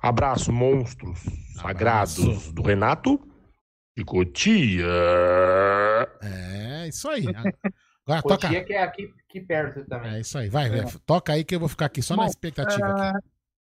[0.00, 1.18] Abraço, monstros
[1.60, 3.20] sagrados do Renato
[3.96, 4.86] de Cotia.
[6.22, 7.24] É, isso aí.
[8.06, 8.48] Agora O toca.
[8.64, 10.14] que é aqui, aqui perto também.
[10.14, 10.84] É isso aí, vai, vai.
[11.04, 12.86] Toca aí que eu vou ficar aqui só na expectativa.
[12.86, 13.28] aqui.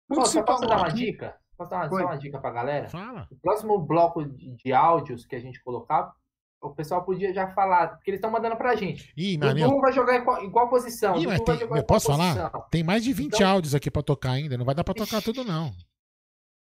[0.09, 1.35] Pô, só posso dar uma aqui- dica?
[1.57, 2.87] Posso dar uma, só uma dica pra galera?
[2.89, 3.27] Fala.
[3.31, 6.13] O próximo bloco de, de áudios que a gente colocar,
[6.61, 9.13] o pessoal podia já falar, porque eles estão mandando pra gente.
[9.15, 11.15] Ih, o mas Dudu meu- vai jogar em qual, em qual posição?
[11.17, 12.35] Ih, mas tem, jogar eu posso falar?
[12.35, 12.65] posição?
[12.71, 14.57] Tem mais de 20 Então- áudios aqui pra tocar ainda.
[14.57, 15.71] Não vai dar pra tocar tudo, não.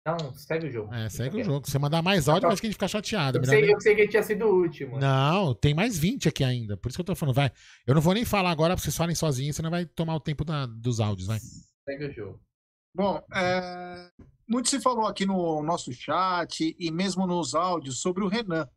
[0.04, 0.92] Então, segue o jogo.
[0.92, 1.64] É, segue o jogo.
[1.64, 3.38] Se você mandar mais áudio, acho que a gente fica chateado.
[3.38, 4.98] Eu sei, eu sei que tinha sido o último.
[4.98, 6.76] Não, tem mais 20 aqui ainda.
[6.76, 7.52] Por isso que eu tô falando, vai.
[7.86, 10.44] Eu não vou nem falar agora pra vocês falem sozinhos, senão vai tomar o tempo
[10.44, 11.38] da- dos áudios, vai.
[11.88, 12.40] Segue o jogo.
[12.92, 14.10] Bom, é,
[14.48, 18.68] muito se falou aqui no nosso chat e mesmo nos áudios sobre o Renan.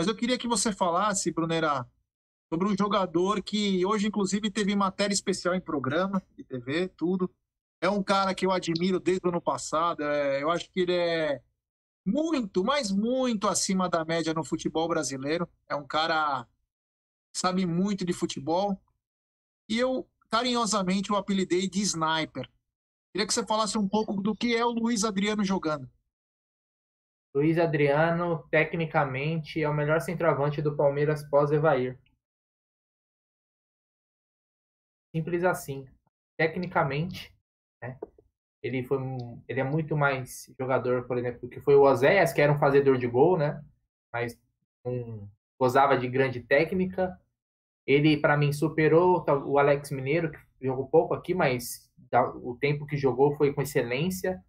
[0.00, 1.86] Mas eu queria que você falasse, Brunera,
[2.50, 7.30] sobre um jogador que hoje, inclusive, teve matéria especial em programa de TV, tudo.
[7.82, 10.02] É um cara que eu admiro desde o ano passado.
[10.02, 11.42] é, eu acho que ele é
[12.02, 15.46] muito, mas muito acima da média no futebol brasileiro.
[15.68, 16.44] É um cara
[17.30, 18.82] que sabe muito de futebol.
[19.68, 22.48] E eu, carinhosamente, o apelidei de Sniper.
[23.12, 25.86] Queria que você falasse um pouco do que é o Luiz Adriano jogando.
[27.34, 31.98] Luiz Adriano, tecnicamente, é o melhor centroavante do Palmeiras pós-Evair.
[35.14, 35.88] Simples assim.
[36.36, 37.32] Tecnicamente,
[37.82, 37.98] né?
[38.62, 38.98] Ele, foi,
[39.48, 42.98] ele é muito mais jogador, por exemplo, que foi o Oséias, que era um fazedor
[42.98, 43.62] de gol, né?
[44.12, 44.38] Mas
[44.84, 45.28] um,
[45.58, 47.18] gozava de grande técnica.
[47.86, 51.90] Ele, para mim, superou o Alex Mineiro, que jogou pouco aqui, mas
[52.42, 54.42] o tempo que jogou foi com excelência,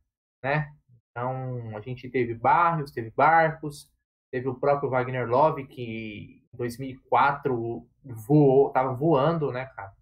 [0.44, 0.74] né?
[1.12, 3.90] Então, a gente teve Barrios, teve Barcos,
[4.32, 9.94] teve o próprio Wagner Love, que em 2004 voou, tava voando, né, cara?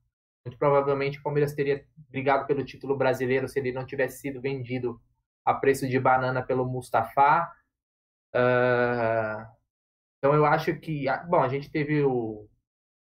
[0.46, 5.02] Muito provavelmente o Palmeiras teria brigado pelo título brasileiro se ele não tivesse sido vendido
[5.46, 7.52] a preço de banana pelo Mustafa.
[8.34, 9.52] Ah,
[10.20, 11.08] então, eu acho que.
[11.10, 12.48] ah, Bom, a gente teve o,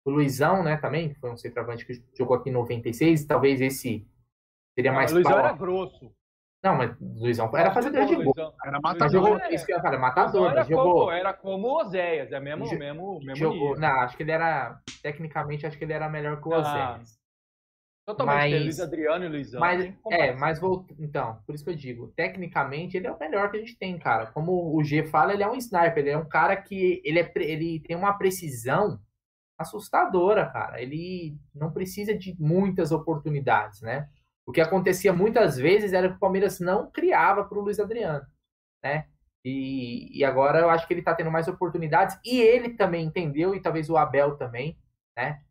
[0.05, 4.07] o Luizão, né, também, que foi um centroavante que jogou aqui em 96, talvez esse
[4.75, 6.13] seria mais o Luizão pau- era grosso.
[6.61, 8.23] Não, mas Luizão era fazedor de gol.
[8.25, 8.53] Luizão.
[8.65, 10.93] Era Mas jogou, isso que eu falar, matador, era jogou.
[10.99, 14.79] como, era como o Oséias, é mesmo, mesmo, mesmo jogou, não, acho que ele era,
[15.01, 17.19] tecnicamente, acho que ele era melhor que o Ah, Oséias.
[18.05, 19.59] Totalmente, Mas- Luiz Adriano e Luizão.
[19.59, 23.51] Mas, é, mas vou, então, por isso que eu digo, tecnicamente ele é o melhor
[23.51, 24.25] que a gente tem, cara.
[24.27, 27.31] Como o G fala, ele é um sniper, ele é um cara que ele, é,
[27.35, 28.99] ele tem uma precisão
[29.57, 30.81] assustadora, cara.
[30.81, 34.09] Ele não precisa de muitas oportunidades, né?
[34.49, 38.25] O que acontecia muitas vezes era que o Palmeiras não criava para o Luiz Adriano,
[38.83, 39.07] né?
[39.45, 43.53] E, e agora eu acho que ele tá tendo mais oportunidades e ele também entendeu,
[43.53, 44.75] e talvez o Abel também,
[45.15, 45.43] né?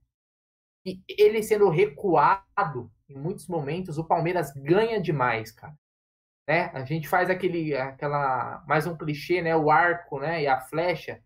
[0.85, 5.79] E ele sendo recuado em muitos momentos, o Palmeiras ganha demais, cara.
[6.49, 6.65] Né?
[6.75, 9.55] A gente faz aquele, aquela, mais um clichê, né?
[9.55, 10.43] O arco, né?
[10.43, 11.23] E a flecha.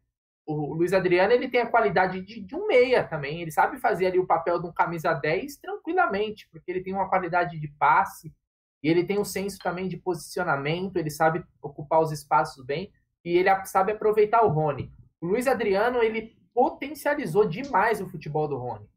[0.47, 3.41] O Luiz Adriano, ele tem a qualidade de, de um meia também.
[3.41, 7.09] Ele sabe fazer ali o papel de um camisa 10 tranquilamente, porque ele tem uma
[7.09, 8.35] qualidade de passe
[8.83, 12.93] e ele tem um senso também de posicionamento, ele sabe ocupar os espaços bem
[13.25, 14.93] e ele sabe aproveitar o Rony.
[15.21, 18.93] O Luiz Adriano, ele potencializou demais o futebol do Rony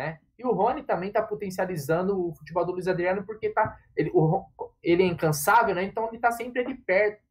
[0.00, 0.18] né?
[0.38, 4.46] E o Rony também está potencializando o futebol do Luiz Adriano porque tá, ele, o
[4.82, 5.82] ele é incansável, né?
[5.82, 7.22] Então ele está sempre ali perto,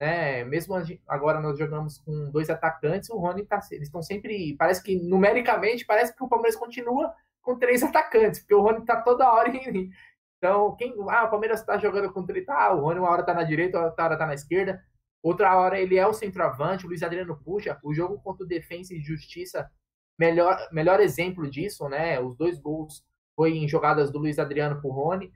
[0.00, 0.44] né?
[0.44, 0.74] Mesmo
[1.06, 5.84] agora nós jogamos com dois atacantes, o Rony tá, eles estão sempre, parece que numericamente
[5.84, 9.90] parece que o Palmeiras continua com três atacantes, porque o Rony está toda hora em,
[10.38, 13.32] então, quem, ah, o Palmeiras está jogando com três, ah, o Rony uma hora tá
[13.32, 14.82] na direita, outra hora tá na esquerda,
[15.22, 18.94] outra hora ele é o centroavante, o Luiz Adriano puxa, o jogo contra o Defensa
[18.94, 19.70] e Justiça
[20.18, 22.20] melhor, melhor exemplo disso, né?
[22.20, 25.32] Os dois gols foi em jogadas do Luiz Adriano pro Rony.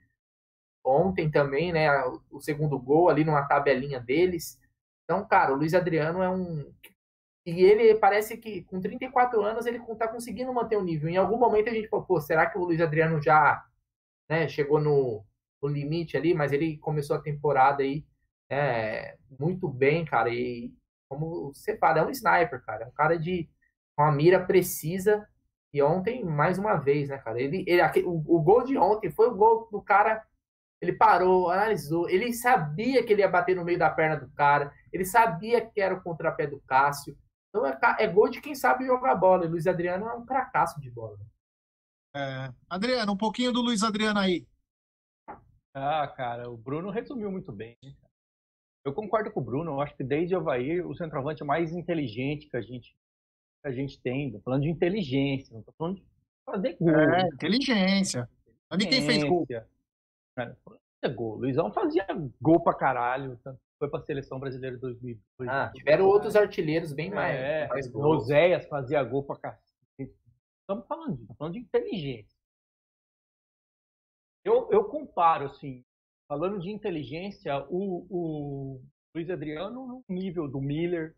[0.84, 1.88] Ontem também, né?
[2.30, 4.60] O segundo gol ali numa tabelinha deles.
[5.04, 6.72] Então, cara, o Luiz Adriano é um.
[7.46, 11.08] E ele parece que com 34 anos ele tá conseguindo manter o nível.
[11.08, 13.64] Em algum momento a gente falou, pô, será que o Luiz Adriano já
[14.28, 15.24] né, chegou no,
[15.62, 16.34] no limite ali?
[16.34, 18.04] Mas ele começou a temporada aí
[18.50, 20.28] é, muito bem, cara.
[20.28, 20.72] E
[21.08, 22.84] como você fala, é um sniper, cara.
[22.84, 23.48] É um cara de
[23.98, 25.26] uma mira precisa.
[25.72, 27.40] E ontem, mais uma vez, né, cara?
[27.40, 30.24] Ele, ele, o, o gol de ontem foi o gol do cara.
[30.80, 32.08] Ele parou, analisou.
[32.08, 34.72] Ele sabia que ele ia bater no meio da perna do cara.
[34.92, 37.16] Ele sabia que era o contrapé do Cássio.
[37.48, 39.44] Então é, é gol de quem sabe jogar bola.
[39.44, 41.18] E Luiz Adriano é um cracaço de bola.
[42.16, 44.46] É, Adriano, um pouquinho do Luiz Adriano aí.
[45.74, 47.76] Ah, cara, o Bruno resumiu muito bem.
[47.82, 47.94] Né,
[48.84, 49.72] eu concordo com o Bruno.
[49.72, 52.96] Eu acho que desde o Havaí, o centroavante mais inteligente que a gente,
[53.62, 54.32] que a gente tem.
[54.32, 56.04] Tô falando de inteligência, não tô falando de
[56.44, 56.88] fazer gol.
[56.88, 57.28] É, né?
[57.34, 58.28] inteligência.
[58.72, 59.46] Onde quem fez gol?
[60.46, 61.36] Cara, gol.
[61.36, 62.06] Luizão fazia
[62.40, 63.38] gol pra caralho.
[63.78, 65.48] Foi pra seleção brasileira de 2002.
[65.48, 67.34] Ah, tiveram outros artilheiros bem mais.
[67.34, 69.70] É, mais Oséias fazia gol pra cacete.
[70.60, 72.38] Estamos falando disso, falando de inteligência.
[74.44, 75.84] Eu, eu comparo, assim,
[76.28, 78.82] falando de inteligência, o, o
[79.14, 81.16] Luiz Adriano no nível do Miller,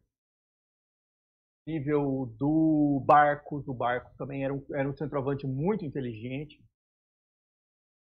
[1.66, 6.64] nível do Barcos, o Barcos também era um, era um centroavante muito inteligente,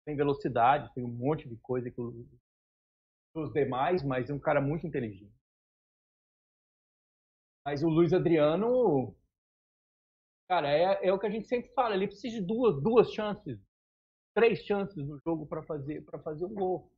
[0.05, 4.87] tem velocidade, tem um monte de coisa que os demais, mas é um cara muito
[4.87, 5.35] inteligente.
[7.67, 9.15] Mas o Luiz Adriano,
[10.49, 13.59] cara, é, é o que a gente sempre fala, ele precisa de duas, duas chances
[14.35, 16.91] três chances no jogo para fazer para fazer um gol.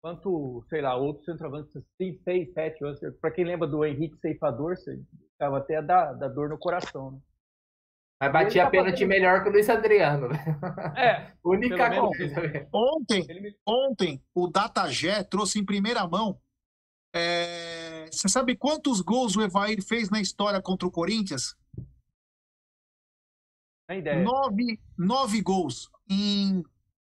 [0.00, 2.78] Quanto, sei lá, outros centroavantes, cinco, seis, sete
[3.20, 5.02] Para quem lembra do Henrique Ceifador, você
[5.38, 7.20] tava até a dar, dar dor no coração, né?
[8.24, 9.08] Mas batia tá pênalti fazendo...
[9.08, 10.28] melhor que o Luiz Adriano.
[10.28, 10.38] Né?
[10.96, 11.32] É.
[11.44, 12.68] Única coisa.
[12.72, 13.26] Ontem,
[13.66, 16.40] ontem, o Datagé trouxe em primeira mão.
[17.14, 18.06] É...
[18.10, 21.56] Você sabe quantos gols o Evair fez na história contra o Corinthians?
[24.22, 26.62] Nove, nove gols em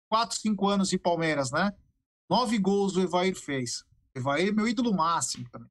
[0.09, 1.73] 4, 5 anos de Palmeiras, né?
[2.29, 3.85] Nove gols o Evair fez.
[4.15, 5.69] O Evair é meu ídolo máximo também.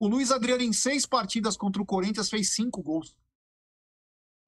[0.00, 3.16] O Luiz Adriano, em seis partidas contra o Corinthians, fez cinco gols.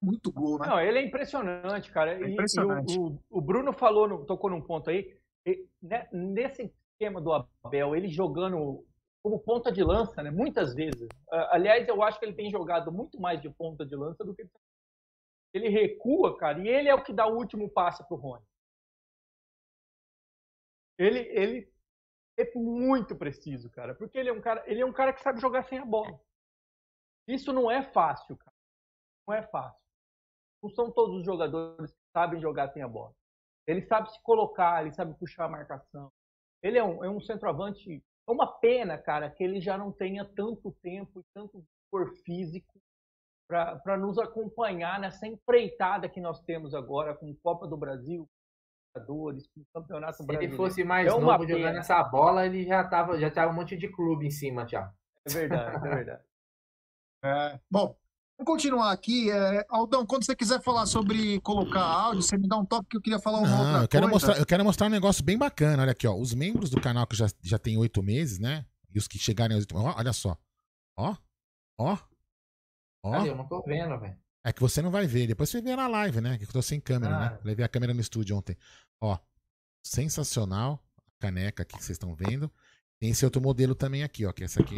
[0.01, 0.67] Muito gol, né?
[0.67, 2.13] Não, ele é impressionante, cara.
[2.13, 2.91] É impressionante.
[2.91, 5.15] E, e o, o, o, Bruno falou, no, tocou num ponto aí.
[5.45, 7.31] E, né, nesse esquema do
[7.63, 8.85] Abel, ele jogando
[9.23, 10.31] como ponta de lança, né?
[10.31, 11.07] Muitas vezes.
[11.51, 14.43] aliás, eu acho que ele tem jogado muito mais de ponta de lança do que
[15.53, 18.45] ele recua, cara, e ele é o que dá o último passe pro Rony.
[20.97, 21.73] Ele, ele
[22.37, 25.41] é muito preciso, cara, porque ele é um cara, ele é um cara que sabe
[25.41, 26.19] jogar sem a bola.
[27.27, 28.55] Isso não é fácil, cara.
[29.27, 29.80] Não é fácil.
[30.61, 33.13] Não são todos os jogadores que sabem jogar sem a bola.
[33.67, 36.11] Ele sabe se colocar, ele sabe puxar a marcação.
[36.61, 38.03] Ele é um, é um centroavante.
[38.27, 42.79] É uma pena, cara, que ele já não tenha tanto tempo e tanto por físico
[43.47, 48.29] para nos acompanhar nessa empreitada que nós temos agora com Copa do Brasil,
[48.95, 50.55] jogadores, com Campeonato Se Brasileiro.
[50.55, 53.55] Se ele fosse mais é novo jogando essa bola, ele já tava, já tava um
[53.55, 54.93] monte de clube em cima já.
[55.27, 56.23] É verdade, é verdade.
[57.23, 57.95] É, bom,
[58.41, 59.31] vamos continuar aqui.
[59.31, 62.97] É, Aldão, quando você quiser falar sobre colocar áudio, você me dá um toque que
[62.97, 64.27] eu queria falar uma Não, outra eu quero coisa.
[64.27, 65.83] Mostrar, eu quero mostrar um negócio bem bacana.
[65.83, 66.15] Olha aqui, ó.
[66.15, 68.65] Os membros do canal que já, já tem oito meses, né?
[68.93, 70.37] E os que chegarem aos oito Olha só.
[70.97, 71.15] Ó.
[71.79, 71.97] Ó.
[73.03, 73.25] Ó.
[73.25, 74.17] Eu não tô vendo, velho.
[74.43, 75.27] É que você não vai ver.
[75.27, 76.37] Depois você vê na live, né?
[76.37, 77.25] Que eu tô sem câmera, né?
[77.27, 77.29] ah.
[77.31, 77.39] né?
[77.43, 78.57] Levei a câmera no estúdio ontem.
[78.99, 79.17] Ó.
[79.85, 80.83] Sensacional.
[80.97, 82.51] A caneca aqui que vocês estão vendo.
[82.99, 84.33] Tem esse outro modelo também aqui, ó.
[84.33, 84.75] Que é essa aqui.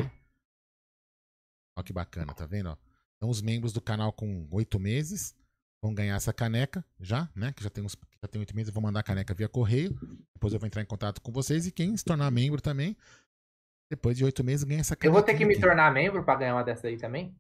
[1.78, 2.70] Ó que bacana, tá vendo?
[2.70, 2.93] Ó?
[3.24, 5.34] Então os membros do canal com oito meses
[5.82, 7.54] vão ganhar essa caneca já, né?
[7.54, 9.98] Que já tem uns já tem oito meses, eu vou mandar a caneca via correio.
[10.34, 11.66] Depois eu vou entrar em contato com vocês.
[11.66, 12.98] E quem se tornar membro também,
[13.90, 15.08] depois de oito meses ganha essa caneca.
[15.08, 17.34] Eu vou ter que me tornar membro para ganhar uma dessa aí também?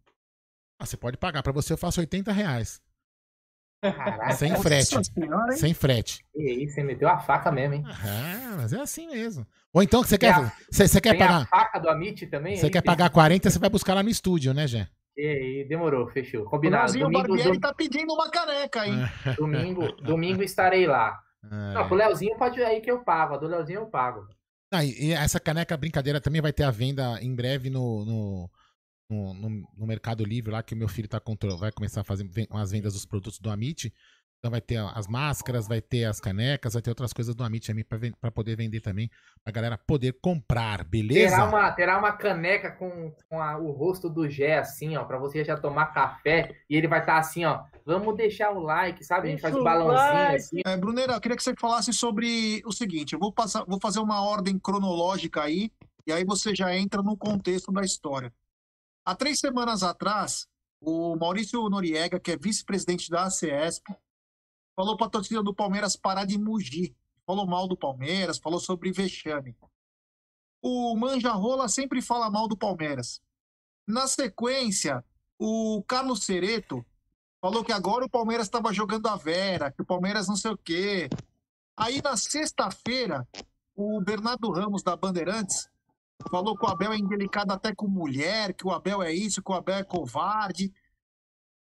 [0.80, 1.44] Ah, você pode pagar.
[1.44, 2.82] Para você eu faço 80 reais.
[3.82, 5.04] Caraca, sem frete.
[5.04, 6.26] Senhora, sem frete.
[6.34, 7.84] E aí, você meteu a faca mesmo, hein?
[7.86, 9.46] Ah, mas é assim mesmo.
[9.74, 10.34] Ou então você quer,
[10.72, 11.42] você, você quer pagar.
[11.42, 12.56] a faca do Amit também?
[12.56, 14.88] Você quer pagar 40, você vai buscar lá no estúdio, né, Jé?
[15.16, 16.44] E aí, demorou, fechou.
[16.46, 16.92] Combinado.
[16.92, 18.96] O domingo, Barbieri tá pedindo uma caneca, hein?
[19.38, 21.20] domingo, domingo estarei lá.
[21.44, 21.74] É.
[21.74, 23.36] Não, pro Leozinho pode ir aí que eu pago.
[23.36, 24.28] A do Leozinho eu pago.
[24.72, 28.50] Ah, e essa caneca brincadeira também vai ter a venda em breve no, no
[29.10, 32.04] no, no, no, Mercado Livre lá que o meu filho tá controlando, vai começar a
[32.04, 33.94] fazer umas vendas dos produtos do Amit.
[34.44, 37.66] Então vai ter as máscaras, vai ter as canecas, vai ter outras coisas do Amit
[37.66, 39.10] também para poder vender também,
[39.42, 41.38] pra galera poder comprar, beleza?
[41.38, 45.18] Terá uma, terá uma caneca com, com a- o rosto do Gé, assim, ó, pra
[45.18, 46.58] você já tomar café.
[46.70, 47.64] E ele vai estar assim, ó.
[47.86, 49.30] Vamos deixar o like, sabe?
[49.30, 50.60] A gente faz o balãozinho assim.
[50.66, 54.00] É, Brunera, eu queria que você falasse sobre o seguinte: eu vou, passar, vou fazer
[54.02, 55.72] uma ordem cronológica aí,
[56.06, 58.30] e aí você já entra no contexto da história.
[59.06, 60.48] Há três semanas atrás,
[60.82, 63.84] o Maurício Noriega, que é vice-presidente da ACESP,
[64.76, 66.96] falou para a torcida do Palmeiras parar de mugir.
[67.26, 69.56] Falou mal do Palmeiras, falou sobre vexame.
[70.62, 73.22] O Manja Rola sempre fala mal do Palmeiras.
[73.88, 75.04] Na sequência,
[75.38, 76.86] o Carlos Cereto
[77.42, 80.58] falou que agora o Palmeiras estava jogando a Vera, que o Palmeiras não sei o
[80.58, 81.10] quê.
[81.76, 83.28] Aí na sexta-feira,
[83.76, 85.70] o Bernardo Ramos da Bandeirantes
[86.30, 89.52] falou que o Abel é indelicado até com mulher, que o Abel é isso, que
[89.52, 90.74] o Abel é covarde.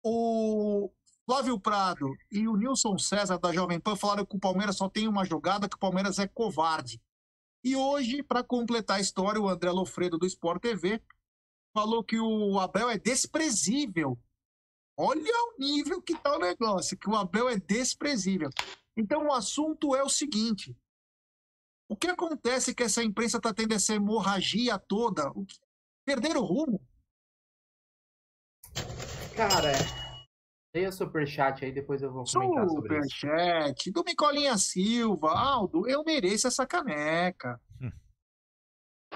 [0.03, 0.91] O
[1.31, 5.07] Flávio Prado e o Nilson César da Jovem Pan falaram que o Palmeiras só tem
[5.07, 7.01] uma jogada, que o Palmeiras é covarde.
[7.63, 11.01] E hoje, para completar a história, o André Lofredo do Sport TV
[11.73, 14.19] falou que o Abel é desprezível.
[14.97, 18.49] Olha o nível que tá o negócio, que o Abel é desprezível.
[18.97, 20.75] Então o assunto é o seguinte:
[21.87, 25.29] o que acontece que essa imprensa está tendo essa hemorragia toda?
[25.29, 25.57] O que...
[26.03, 26.85] Perderam o rumo?
[29.33, 29.71] Cara,
[30.73, 33.09] leia o superchat aí, depois eu vou comentar sobre isso.
[33.15, 35.29] Superchat do Micolinha Silva.
[35.31, 37.59] Aldo, eu mereço essa caneca.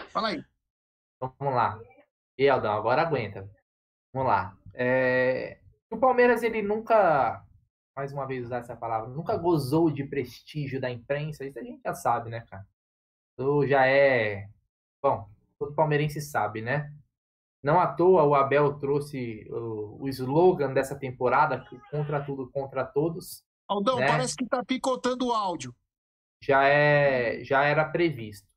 [0.10, 0.44] Fala aí.
[1.16, 1.80] Então, vamos lá.
[2.38, 3.50] E Aldão, agora aguenta.
[4.14, 4.58] Vamos lá.
[4.74, 7.46] É, O Palmeiras, ele nunca,
[7.96, 11.46] mais uma vez usar essa palavra, nunca gozou de prestígio da imprensa.
[11.46, 12.68] Isso a gente já sabe, né, cara?
[13.32, 14.50] Isso já é.
[15.02, 16.94] Bom, todo palmeirense sabe, né?
[17.66, 23.44] Não à toa o Abel trouxe o, o slogan dessa temporada, contra tudo, contra todos.
[23.68, 24.06] Aldão, né?
[24.06, 25.76] parece que tá picotando o áudio.
[26.40, 28.48] já é já era previsto.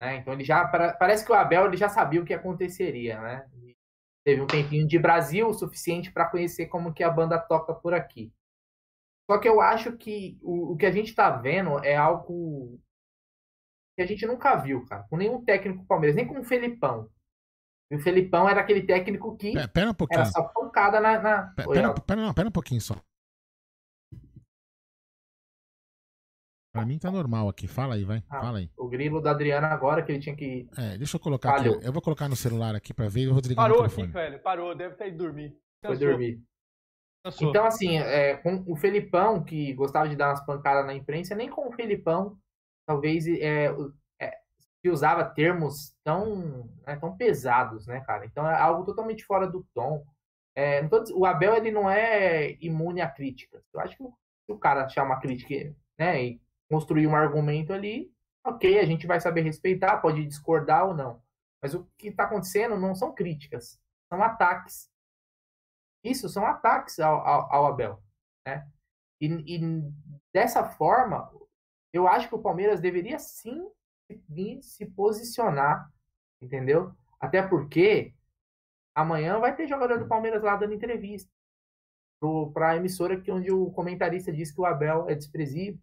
[0.00, 0.18] Né?
[0.18, 3.50] Então ele já parece que o Abel ele já sabia o que aconteceria, né?
[3.54, 3.76] Ele
[4.24, 7.92] teve um tempinho de Brasil o suficiente para conhecer como que a banda toca por
[7.92, 8.32] aqui.
[9.28, 12.80] Só que eu acho que o, o que a gente está vendo é algo
[13.96, 17.10] que a gente nunca viu, cara, com nenhum técnico Palmeiras, nem com o Felipão.
[17.94, 20.20] E o Felipão era aquele técnico que Pera, pera um pouquinho.
[20.20, 21.20] era só pancada na.
[21.20, 21.42] na...
[21.54, 22.96] Pera, Oi, pera, pera, não, pera um pouquinho só.
[26.72, 27.68] Pra mim tá normal aqui.
[27.68, 28.20] Fala aí, vai.
[28.28, 28.68] Ah, Fala aí.
[28.76, 30.68] O grilo da Adriana agora, que ele tinha que.
[30.76, 31.76] É, deixa eu colocar Falhou.
[31.76, 31.86] aqui.
[31.86, 34.06] Eu vou colocar no celular aqui pra ver e eu vou desligar o Parou aqui,
[34.06, 34.42] velho.
[34.42, 34.74] Parou.
[34.74, 35.56] Deve ter ido dormir.
[35.86, 36.42] Foi dormir.
[37.24, 37.48] Cansou.
[37.48, 41.48] Então, assim, é, com o Felipão, que gostava de dar umas pancadas na imprensa, nem
[41.48, 42.36] com o Felipão,
[42.88, 43.70] talvez é,
[44.84, 48.26] se usava termos tão, né, tão pesados, né, cara?
[48.26, 50.04] Então é algo totalmente fora do tom.
[50.54, 50.82] É,
[51.14, 53.64] o Abel, ele não é imune a críticas.
[53.72, 58.12] Eu acho que se o cara achar uma crítica, né, e construir um argumento ali,
[58.44, 61.22] ok, a gente vai saber respeitar, pode discordar ou não.
[61.62, 63.80] Mas o que está acontecendo não são críticas,
[64.12, 64.90] são ataques.
[66.04, 68.02] Isso são ataques ao, ao, ao Abel,
[68.46, 68.68] né?
[69.18, 69.60] E, e
[70.30, 71.32] dessa forma,
[71.90, 73.66] eu acho que o Palmeiras deveria sim
[74.28, 75.90] vir se posicionar,
[76.40, 76.92] entendeu?
[77.18, 78.14] Até porque
[78.94, 81.30] amanhã vai ter jogador do Palmeiras lá dando entrevista
[82.52, 85.78] para a emissora que onde o comentarista diz que o Abel é desprezível,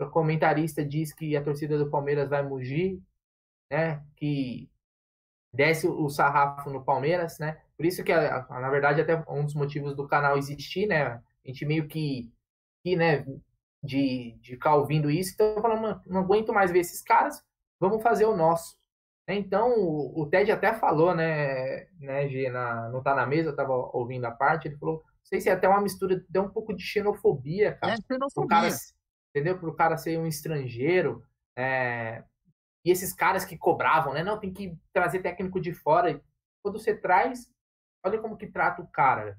[0.00, 3.00] o comentarista diz que a torcida do Palmeiras vai mugir,
[3.70, 4.02] né?
[4.16, 4.70] Que
[5.52, 7.60] desce o sarrafo no Palmeiras, né?
[7.76, 11.04] Por isso que, na verdade, até um dos motivos do canal existir, né?
[11.04, 12.32] A gente meio que,
[12.82, 13.26] que né,
[13.82, 17.42] de, de ficar ouvindo isso, então eu falando, "Mano, não aguento mais ver esses caras,
[17.78, 18.76] vamos fazer o nosso.
[19.28, 19.36] né?
[19.36, 23.56] Então, o, o Ted até falou, né, né G, na, não tá na mesa, eu
[23.56, 26.50] tava ouvindo a parte, ele falou, não sei se é até uma mistura, deu um
[26.50, 27.94] pouco de xenofobia, cara.
[27.94, 28.30] É xenofobia.
[28.34, 28.68] Pro cara,
[29.30, 29.58] entendeu?
[29.58, 31.24] Pro cara ser um estrangeiro,
[31.56, 32.24] é,
[32.84, 34.22] e esses caras que cobravam, né?
[34.22, 36.20] Não, tem que trazer técnico de fora.
[36.62, 37.52] Quando você traz,
[38.04, 39.38] olha como que trata o cara.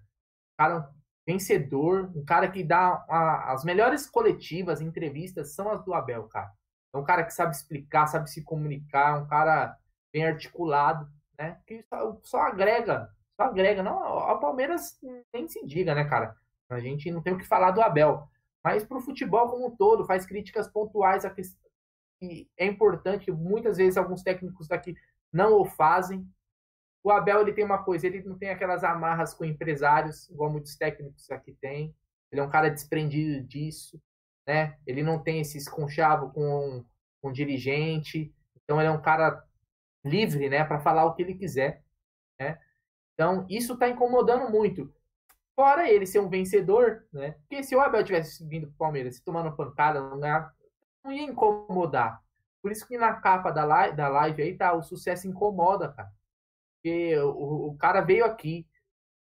[0.53, 0.93] O cara
[1.27, 6.51] vencedor, um cara que dá a- as melhores coletivas, entrevistas, são as do Abel, cara.
[6.93, 9.77] É um cara que sabe explicar, sabe se comunicar, um cara
[10.13, 11.07] bem articulado,
[11.37, 11.59] né?
[11.65, 13.09] Que só, só agrega,
[13.39, 13.81] só agrega.
[13.81, 14.99] Não, ao Palmeiras
[15.33, 16.35] nem se diga, né, cara?
[16.69, 18.27] A gente não tem o que falar do Abel.
[18.63, 21.59] Mas pro futebol como um todo, faz críticas pontuais a questão
[22.19, 24.95] que é importante, muitas vezes alguns técnicos daqui
[25.33, 26.23] não o fazem.
[27.03, 30.75] O Abel ele tem uma coisa, ele não tem aquelas amarras com empresários, igual muitos
[30.75, 31.95] técnicos aqui têm.
[32.31, 34.01] Ele é um cara desprendido disso,
[34.47, 34.77] né?
[34.85, 36.85] Ele não tem esse esconchavo com
[37.21, 38.33] com dirigente.
[38.63, 39.43] Então ele é um cara
[40.03, 41.83] livre, né, para falar o que ele quiser,
[42.39, 42.59] né?
[43.13, 44.91] Então isso está incomodando muito.
[45.55, 47.33] Fora ele ser um vencedor, né?
[47.41, 50.17] Porque se o Abel tivesse vindo pro Palmeiras se tomando pancada, não,
[51.03, 52.19] não ia incomodar.
[52.61, 56.11] Por isso que na capa da live, da live aí tá, o sucesso incomoda, cara.
[56.81, 58.67] Porque o, o cara veio aqui,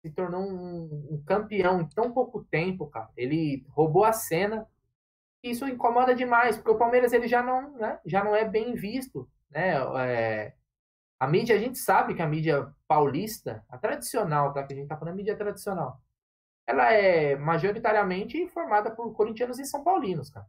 [0.03, 3.11] se tornou um, um, campeão em tão pouco tempo, cara.
[3.17, 4.67] Ele roubou a cena.
[5.43, 9.29] Isso incomoda demais, porque o Palmeiras ele já não, né, já não é bem visto,
[9.51, 9.75] né?
[10.07, 10.55] É,
[11.19, 14.63] a mídia, a gente sabe que a mídia paulista, a tradicional, tá?
[14.67, 16.01] Que a gente tá falando mídia tradicional,
[16.67, 20.47] ela é majoritariamente formada por corintianos e são paulinos, cara,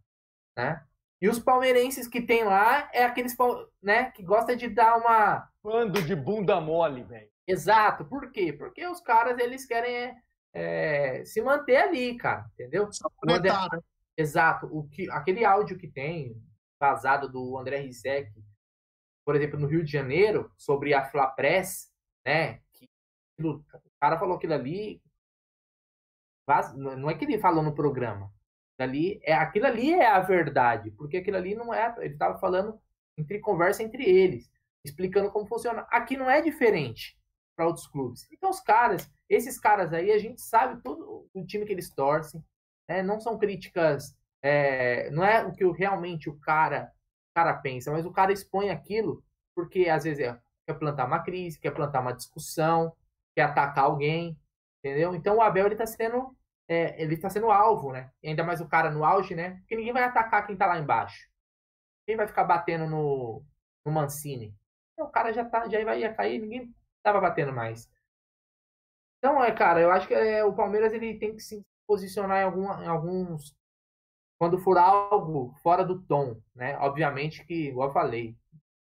[0.58, 0.86] né?
[1.22, 3.38] E os palmeirenses que tem lá é aqueles,
[3.82, 7.30] né, que gosta de dar uma bando de bunda mole, velho.
[7.48, 8.04] Exato.
[8.06, 8.52] Por quê?
[8.52, 10.16] Porque os caras eles querem
[10.52, 12.90] é, se manter ali, cara, entendeu?
[13.76, 13.80] Né?
[14.18, 14.68] Exato.
[14.72, 16.36] O que, aquele áudio que tem
[16.80, 18.32] vazado do André Rizek,
[19.24, 21.92] por exemplo, no Rio de Janeiro, sobre a Flapress,
[22.26, 22.62] né?
[22.74, 22.90] Que
[23.40, 23.64] o
[24.00, 25.02] cara falou aquilo ali.
[26.76, 28.34] Não é que ele falou no programa.
[28.82, 31.94] Ali, é, aquilo ali é a verdade, porque aquilo ali não é.
[32.00, 32.80] Ele estava falando
[33.18, 34.50] entre conversa entre eles,
[34.84, 35.86] explicando como funciona.
[35.90, 37.18] Aqui não é diferente
[37.56, 38.28] para outros clubes.
[38.32, 42.44] Então, os caras, esses caras aí, a gente sabe todo o time que eles torcem.
[42.90, 43.04] Né?
[43.04, 46.92] Não são críticas, é, não é o que realmente o cara,
[47.32, 49.24] o cara pensa, mas o cara expõe aquilo
[49.56, 52.96] porque às vezes é, quer plantar uma crise, quer plantar uma discussão,
[53.36, 54.38] quer atacar alguém,
[54.80, 55.14] entendeu?
[55.16, 56.36] Então o Abel ele está sendo
[56.72, 58.10] é, ele está sendo alvo, né?
[58.24, 59.58] E ainda mais o cara no auge, né?
[59.58, 61.30] Porque ninguém vai atacar quem está lá embaixo.
[62.06, 63.44] Quem vai ficar batendo no,
[63.86, 64.56] no Mancini?
[64.98, 67.92] O cara já tá, já ia cair, ninguém tava batendo mais.
[69.18, 72.84] Então, é, cara, eu acho que é, o Palmeiras ele tem que se posicionar em,
[72.84, 73.54] em alguns.
[74.40, 76.78] Quando for algo fora do tom, né?
[76.78, 78.38] Obviamente que, igual eu falei,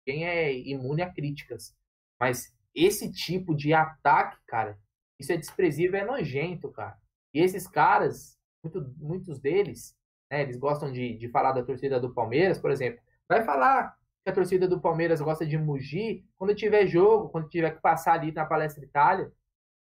[0.06, 1.76] quem é imune a críticas.
[2.20, 4.78] Mas esse tipo de ataque, cara,
[5.20, 7.01] isso é desprezível, é nojento, cara.
[7.34, 9.98] E esses caras, muito, muitos deles,
[10.30, 13.02] né, eles gostam de, de falar da torcida do Palmeiras, por exemplo.
[13.28, 17.72] Vai falar que a torcida do Palmeiras gosta de mugir quando tiver jogo, quando tiver
[17.72, 19.32] que passar ali na Palestra Itália,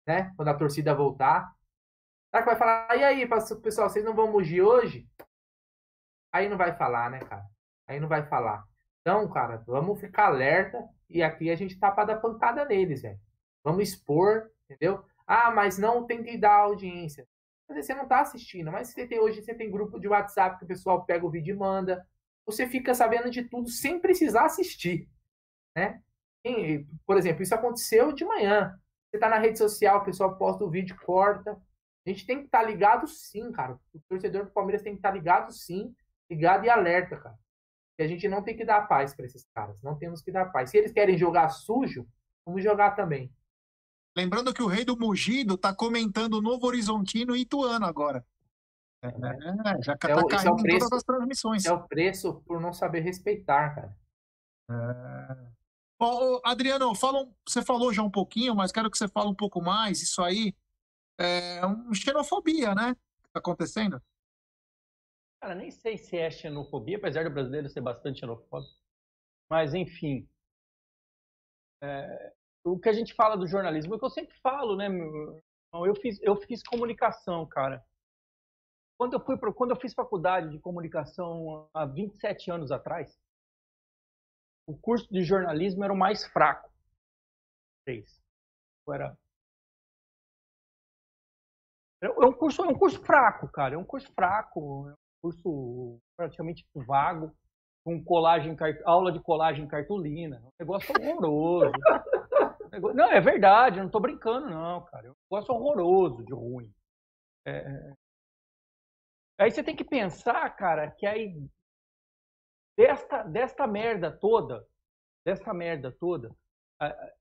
[0.06, 0.32] né?
[0.36, 1.54] Quando a torcida voltar.
[2.30, 3.28] Será que vai falar, e aí,
[3.62, 5.08] pessoal, vocês não vão mugir hoje?
[6.32, 7.44] Aí não vai falar, né, cara?
[7.86, 8.64] Aí não vai falar.
[9.00, 13.18] Então, cara, vamos ficar alerta e aqui a gente tá para dar pancada neles, velho.
[13.64, 15.04] Vamos expor, entendeu?
[15.28, 17.28] Ah, mas não que dar audiência.
[17.68, 20.68] Você não tá assistindo, mas você tem, hoje você tem grupo de WhatsApp que o
[20.68, 22.04] pessoal pega o vídeo e manda
[22.48, 25.06] você fica sabendo de tudo sem precisar assistir.
[25.76, 26.02] Né?
[26.42, 28.74] E, por exemplo, isso aconteceu de manhã.
[29.10, 31.60] Você está na rede social, o pessoal posta o vídeo, corta.
[32.06, 33.78] A gente tem que estar tá ligado sim, cara.
[33.92, 35.94] O torcedor do Palmeiras tem que estar tá ligado sim,
[36.30, 37.38] ligado e alerta, cara.
[37.98, 39.82] E a gente não tem que dar paz para esses caras.
[39.82, 40.70] Não temos que dar paz.
[40.70, 42.08] Se eles querem jogar sujo,
[42.46, 43.30] vamos jogar também.
[44.18, 48.26] Lembrando que o rei do Mugido está comentando o Novo Horizontino e Ituano agora.
[49.00, 49.10] É,
[49.80, 51.64] já tá é o, caindo é o preço, todas as transmissões.
[51.64, 53.96] É o preço por não saber respeitar, cara.
[54.72, 55.48] É.
[56.00, 59.62] Oh, Adriano, fala, você falou já um pouquinho, mas quero que você fale um pouco
[59.62, 60.02] mais.
[60.02, 60.52] Isso aí
[61.16, 62.96] é uma xenofobia, né?
[63.22, 64.02] Que tá acontecendo.
[65.40, 68.74] Cara, nem sei se é xenofobia, apesar do brasileiro ser bastante xenofóbico.
[69.48, 70.28] Mas, enfim.
[71.80, 72.34] É,
[72.72, 74.88] o que a gente fala do jornalismo é o que eu sempre falo, né?
[75.72, 77.84] Eu fiz, eu fiz comunicação, cara.
[78.98, 83.16] Quando eu, fui, quando eu fiz faculdade de comunicação há 27 anos atrás,
[84.66, 86.68] o curso de jornalismo era o mais fraco.
[88.88, 89.16] Era
[92.02, 93.74] é um curso, é um curso fraco, cara.
[93.74, 97.34] É um curso fraco, é um curso praticamente vago,
[97.84, 100.36] com colagem, aula de colagem cartolina.
[100.36, 101.72] É um negócio horroroso.
[102.94, 105.08] Não, é verdade, eu não estou brincando, não, cara.
[105.08, 106.72] É um negócio horroroso de ruim.
[107.46, 107.92] É,
[109.38, 111.32] Aí você tem que pensar, cara, que aí
[112.76, 114.66] desta, desta merda toda,
[115.24, 116.34] desta merda toda,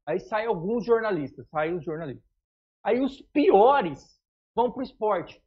[0.04, 2.28] aí sai alguns jornalistas, sai os jornalistas.
[2.84, 4.20] Aí os piores
[4.56, 5.40] vão pro esporte.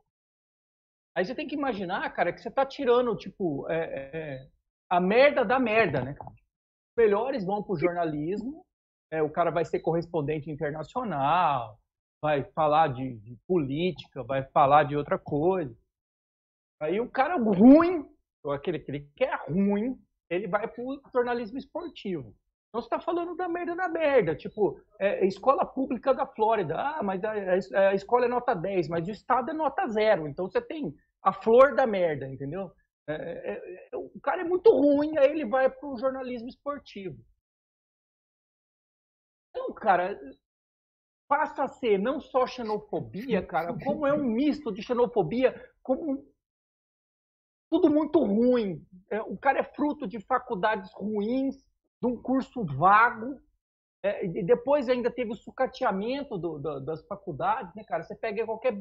[1.13, 4.49] Aí você tem que imaginar, cara, que você tá tirando, tipo, é, é,
[4.89, 6.15] a merda da merda, né?
[6.21, 8.65] Os melhores vão pro jornalismo,
[9.11, 11.79] é, o cara vai ser correspondente internacional,
[12.23, 15.75] vai falar de, de política, vai falar de outra coisa.
[16.81, 18.09] Aí o cara ruim,
[18.43, 22.35] ou aquele, aquele que é ruim, ele vai pro jornalismo esportivo.
[22.69, 27.03] Então você está falando da merda da merda, tipo, é, escola pública da Flórida, ah,
[27.03, 30.49] mas a, a, a, escola é nota 10, mas o estado é nota zero, então
[30.49, 32.71] você tem a flor da merda, entendeu?
[33.09, 37.19] É, é, é o cara é muito ruim, aí ele vai pro jornalismo esportivo.
[39.81, 40.19] Cara,
[41.27, 46.25] passa a ser não só xenofobia, cara, como é um misto de xenofobia, como
[47.71, 48.85] tudo muito ruim.
[49.09, 51.57] É, o cara é fruto de faculdades ruins,
[52.03, 53.41] de um curso vago,
[54.03, 58.03] é, e depois ainda teve o sucateamento do, do, das faculdades, né, cara?
[58.03, 58.75] Você pega qualquer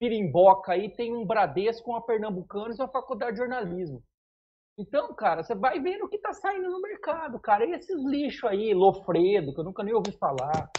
[0.00, 4.02] pirimboca aí, tem um Bradesco, uma Pernambucanos e uma faculdade de jornalismo.
[4.78, 7.66] Então, cara, você vai vendo o que tá saindo no mercado, cara.
[7.66, 10.70] E esses lixos aí, Lofredo, que eu nunca nem ouvi falar,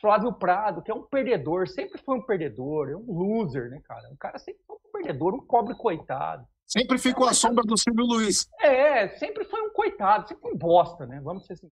[0.00, 4.08] Flávio Prado, que é um perdedor, sempre foi um perdedor, é um loser, né, cara?
[4.12, 6.46] O cara sempre foi um perdedor, um pobre coitado.
[6.64, 8.48] Sempre ficou à sombra do Silvio Luiz.
[8.60, 11.20] É, sempre foi um coitado, sempre um bosta, né?
[11.20, 11.68] Vamos ser assim.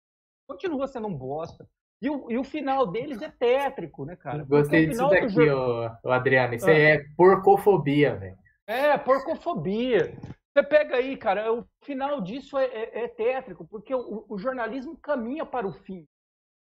[0.46, 1.66] Continua sendo um bosta.
[2.00, 4.44] E o, e o final deles é tétrico, né, cara?
[4.44, 6.54] Gostei disso daqui, ô, Adriano.
[6.54, 6.72] Isso ah.
[6.72, 8.36] é porcofobia, velho.
[8.66, 10.14] É, porcofobia.
[10.52, 14.98] Você pega aí, cara, o final disso é, é, é tétrico, porque o, o, jornalismo
[14.98, 16.06] caminha para o fim.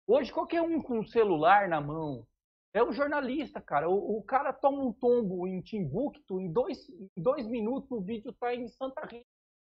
[0.06, 2.28] Hoje, qualquer um com um celular na mão
[2.74, 3.90] é um jornalista, cara.
[3.90, 8.32] O, o cara toma um tombo em Timbuktu, em dois, em dois minutos o vídeo
[8.32, 9.26] está em Santa Rita.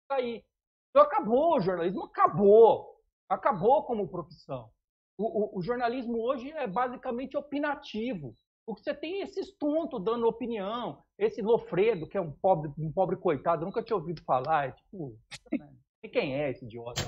[0.08, 0.44] Tá aí.
[0.90, 3.00] Então acabou o jornalismo, acabou.
[3.30, 4.72] Acabou como profissão.
[5.20, 8.34] O, o, o, jornalismo hoje é basicamente opinativo.
[8.70, 13.16] Porque você tem esses tontos dando opinião, esse Lofredo, que é um pobre, um pobre
[13.16, 15.18] coitado, nunca tinha ouvido falar, é tipo,
[15.52, 15.74] né?
[16.14, 17.02] quem é esse idiota?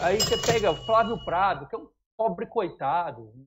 [0.00, 3.44] Aí você pega o Flávio Prado, que é um pobre coitado, um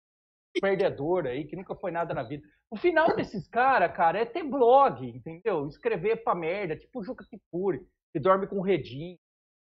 [0.59, 2.45] perdedor aí, que nunca foi nada na vida.
[2.69, 5.65] O final desses caras, cara, é ter blog, entendeu?
[5.65, 9.17] Escrever pra merda, tipo o Juca Kifuri, que dorme com o Redinho.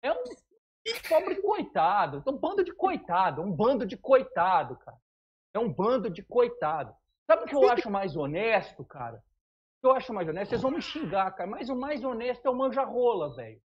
[0.01, 0.23] É um
[1.07, 4.97] pobre coitado, é um bando de coitado, é um bando de coitado, cara.
[5.53, 6.93] É um bando de coitado.
[7.25, 9.17] Sabe o que eu acho mais honesto, cara?
[9.17, 10.49] O que eu acho mais honesto?
[10.49, 13.61] Vocês vão me xingar, cara, mas o mais honesto é o Manjarrola, velho.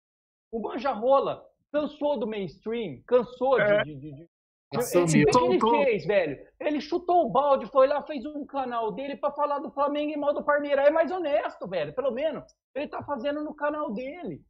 [0.52, 3.82] O Manjarrola cansou do mainstream, cansou é.
[3.84, 4.30] de, de, de...
[4.72, 6.46] Ele, o que ele fez, velho?
[6.58, 10.16] Ele chutou o balde, foi lá, fez um canal dele para falar do Flamengo e
[10.16, 10.86] mal do Palmeiras.
[10.86, 11.94] É mais honesto, velho.
[11.94, 14.42] Pelo menos ele tá fazendo no canal dele.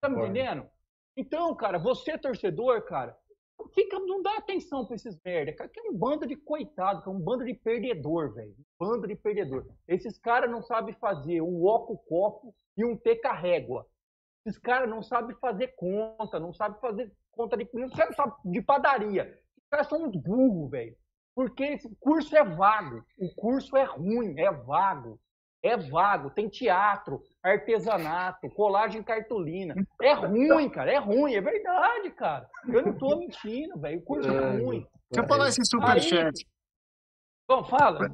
[0.00, 0.68] Tá me entendendo?
[1.16, 3.16] Então, cara, você torcedor, cara,
[3.68, 7.08] fica, não dá atenção pra esses merda, cara, que é um bando de coitado, que
[7.08, 8.54] é um bando de perdedor, velho.
[8.80, 9.66] Um bando de perdedor.
[9.86, 13.86] Esses caras não sabem fazer um oco copo e um teca régua.
[14.44, 17.68] Esses caras não sabem fazer conta, não sabem fazer conta de.
[17.72, 19.38] Não sabem de padaria.
[19.56, 20.96] Os caras são uns burros, velho.
[21.34, 23.04] Porque esse curso é vago.
[23.18, 25.18] O curso é ruim, é vago.
[25.62, 26.30] É vago.
[26.30, 29.74] Tem teatro, artesanato, colagem cartolina.
[30.00, 30.92] É ruim, cara.
[30.92, 31.34] É ruim.
[31.34, 32.48] É verdade, cara.
[32.66, 33.98] Eu não tô mentindo, velho.
[33.98, 34.86] O curso é, é ruim.
[35.10, 36.46] Deixa eu falar esse superchat.
[37.48, 38.10] Bom, fala.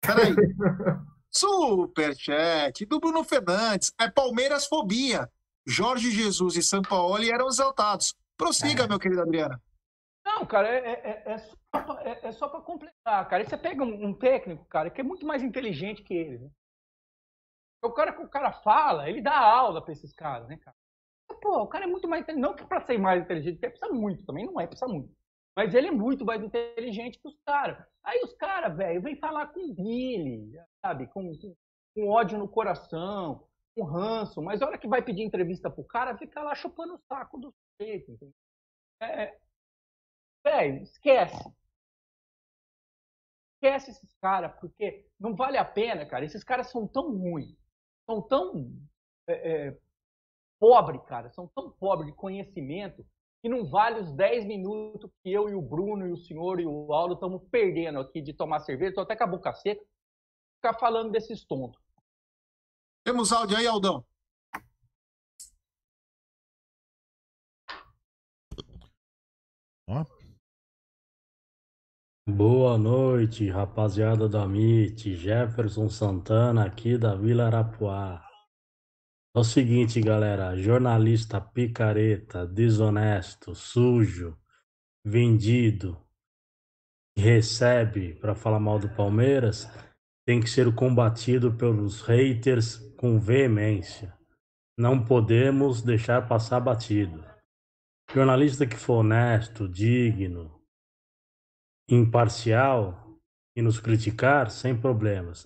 [0.00, 0.34] Peraí.
[1.34, 3.92] Superchat do Bruno Fernandes.
[3.98, 5.28] É Palmeiras fobia.
[5.66, 8.14] Jorge Jesus e São Paulo eram exaltados.
[8.36, 8.88] Prossiga, é.
[8.88, 9.58] meu querido Adriano.
[10.24, 13.42] Não, cara, é, é, é só, é, é só para completar, cara.
[13.42, 16.38] E você pega um, um, técnico, cara, que é muito mais inteligente que ele.
[16.38, 16.50] Né?
[17.82, 20.76] O cara que o cara fala, ele dá aula para esses caras, né, cara?
[21.40, 22.48] Pô, o cara é muito mais inteligente.
[22.48, 25.12] Não que para ser mais inteligente, porque precisa muito, também não é, precisa muito.
[25.56, 27.84] Mas ele é muito mais inteligente que os caras.
[28.04, 31.08] Aí os caras, velho, vem falar com Billy, sabe?
[31.08, 31.56] Com, com,
[31.94, 34.40] com, ódio no coração, com ranço.
[34.40, 37.52] Mas a hora que vai pedir entrevista pro cara, fica lá chupando o saco do
[37.80, 38.34] sujeito, entendeu?
[39.00, 39.36] É,
[40.44, 41.52] velho, esquece.
[43.56, 46.24] Esquece esses caras, porque não vale a pena, cara.
[46.24, 47.61] Esses caras são tão ruins
[48.06, 48.72] são tão
[49.26, 49.78] é, é,
[50.58, 53.04] pobres, cara, são tão pobres de conhecimento
[53.42, 56.66] que não vale os 10 minutos que eu e o Bruno e o senhor e
[56.66, 59.84] o Aldo estamos perdendo aqui de tomar cerveja, estou até com a boca seca,
[60.56, 61.80] ficar falando desses tontos.
[63.04, 64.04] Temos áudio aí, Aldão.
[72.24, 78.24] Boa noite, rapaziada da MIT, Jefferson Santana aqui da Vila Arapuá.
[79.34, 84.38] É o seguinte, galera, jornalista picareta, desonesto, sujo,
[85.04, 86.00] vendido,
[87.18, 89.68] recebe para falar mal do Palmeiras,
[90.24, 94.16] tem que ser combatido pelos haters com veemência.
[94.78, 97.24] Não podemos deixar passar batido.
[98.14, 100.51] Jornalista que for honesto, digno,
[101.88, 103.02] imparcial
[103.56, 105.44] e nos criticar, sem problemas.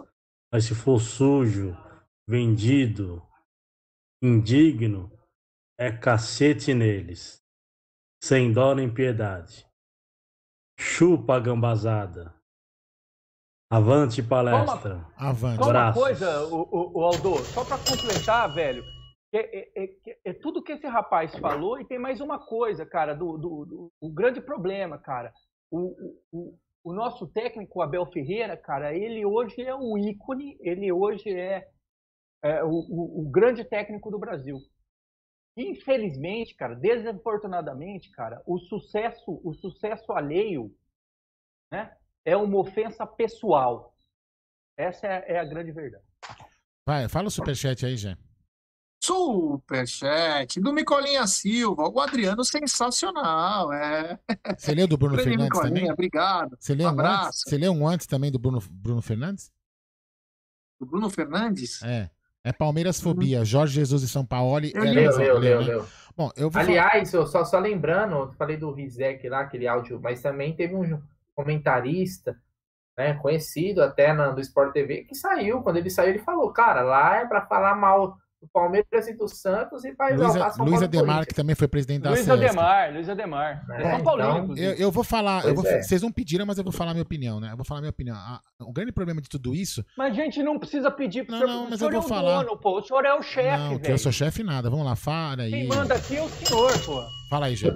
[0.52, 1.76] Mas se for sujo,
[2.28, 3.22] vendido,
[4.22, 5.10] indigno,
[5.78, 7.42] é cacete neles,
[8.22, 9.66] sem dó nem piedade.
[10.78, 12.34] Chupa a gambazada.
[13.70, 15.04] Avante palestra.
[15.16, 15.56] Avante.
[15.56, 18.84] Só uma coisa, o, o, o Aldo, só para completar, velho,
[19.34, 23.12] é, é, é, é, tudo que esse rapaz falou e tem mais uma coisa, cara,
[23.12, 25.32] do, do, do o grande problema, cara
[25.70, 31.30] o, o, o nosso técnico Abel Ferreira, cara, ele hoje é um ícone, ele hoje
[31.30, 31.68] é,
[32.42, 34.58] é o, o, o, grande técnico do Brasil.
[35.56, 40.72] Infelizmente, cara, desafortunadamente, cara, o sucesso, o sucesso alheio,
[41.72, 43.94] né, é uma ofensa pessoal.
[44.76, 46.04] Essa é, é a grande verdade.
[46.86, 48.16] Vai, fala o superchat aí, Jé.
[49.06, 54.18] Superchat do Micolinha Silva, o Adriano sensacional, é.
[54.58, 55.92] Você leu do Bruno Fernandes Micolinha, também?
[55.92, 56.56] Obrigado.
[56.58, 57.42] Você leu, Um um antes, abraço.
[57.46, 59.52] você leu um antes também do Bruno, Bruno Fernandes?
[60.80, 61.80] Do Bruno Fernandes?
[61.84, 62.10] É.
[62.42, 64.64] É Palmeiras Fobia, Jorge Jesus e São Paulo.
[64.72, 65.86] Eu li, leu, leu, leu, leu.
[66.16, 70.00] Bom, eu vou Aliás, eu só, só lembrando, eu falei do Rizek lá, aquele áudio,
[70.00, 71.00] mas também teve um
[71.34, 72.40] comentarista,
[72.96, 75.60] né, conhecido até na, do Sport TV, que saiu.
[75.62, 79.26] Quando ele saiu, ele falou, cara, lá é pra falar mal do Palmeiras e do
[79.26, 82.28] Santos e vai Luiz, exaltar São Luiz Paulo Ademar, que também foi presidente da Luiz.
[82.28, 83.64] Ademar, Luiz Ademar.
[83.72, 84.56] É, São Paulino, então.
[84.56, 85.82] Eu, eu vou falar, eu vou- é.
[85.82, 87.52] vocês não pediram, mas eu vou falar minha opinião, né?
[87.52, 88.14] Eu vou falar minha opinião.
[88.16, 89.84] Ah, o grande problema de tudo isso.
[89.96, 91.52] Mas a gente não precisa pedir pro Não, senhor.
[91.54, 92.42] não, o mas senhor eu é vou o falar.
[92.42, 92.78] dono, pô.
[92.78, 94.68] O senhor é o chefe, não, que eu sou chefe nada.
[94.68, 95.50] Vamos lá, fala aí.
[95.50, 97.02] Quem manda aqui é o senhor, pô.
[97.30, 97.72] Fala aí, Gê.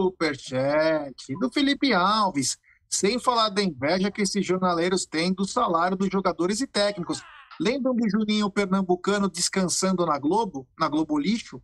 [0.00, 2.58] Superchat do Felipe Alves.
[2.88, 7.22] Sem falar da inveja que esses jornaleiros têm do salário dos jogadores e técnicos.
[7.60, 11.62] Lembram do Juninho Pernambucano descansando na Globo, na Globo Lixo?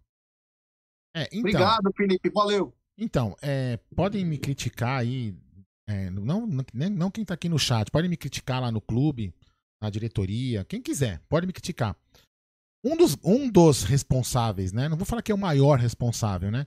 [1.16, 2.28] É, então, Obrigado, Felipe.
[2.28, 2.77] Valeu.
[2.98, 5.35] Então, é, podem me criticar aí.
[5.89, 9.35] é, não, não, não quem tá aqui no chat, podem me criticar lá no clube,
[9.81, 11.97] na diretoria, quem quiser, pode me criticar.
[12.85, 14.89] Um dos, um dos responsáveis, né?
[14.89, 16.66] Não vou falar que é o maior responsável, né?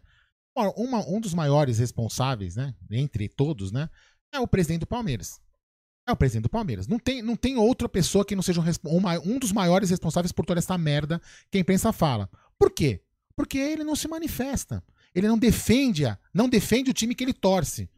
[0.75, 2.75] Uma- um dos maiores responsáveis, né?
[2.91, 3.89] Entre todos, né?
[4.33, 5.39] É o presidente do Palmeiras.
[6.09, 6.87] É o presidente do Palmeiras.
[6.87, 8.63] Não tem, não tem outra pessoa que não seja um,
[8.97, 11.21] um, um dos maiores responsáveis por toda essa merda
[11.51, 12.27] que a imprensa fala.
[12.57, 13.01] Por quê?
[13.35, 14.83] Porque ele não se manifesta.
[15.13, 17.89] Ele não defende, a- não defende o time que ele torce.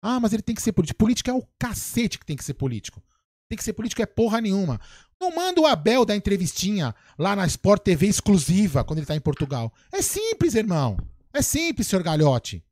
[0.00, 0.98] Ah, mas ele tem que ser político.
[0.98, 3.02] Política é o cacete que tem que ser político.
[3.50, 4.80] Tem que ser político é porra nenhuma.
[5.20, 9.20] Não manda o Abel dar entrevistinha lá na Sport TV exclusiva quando ele tá em
[9.20, 9.72] Portugal.
[9.92, 10.96] É simples, irmão.
[11.34, 12.64] É simples, senhor Galhote.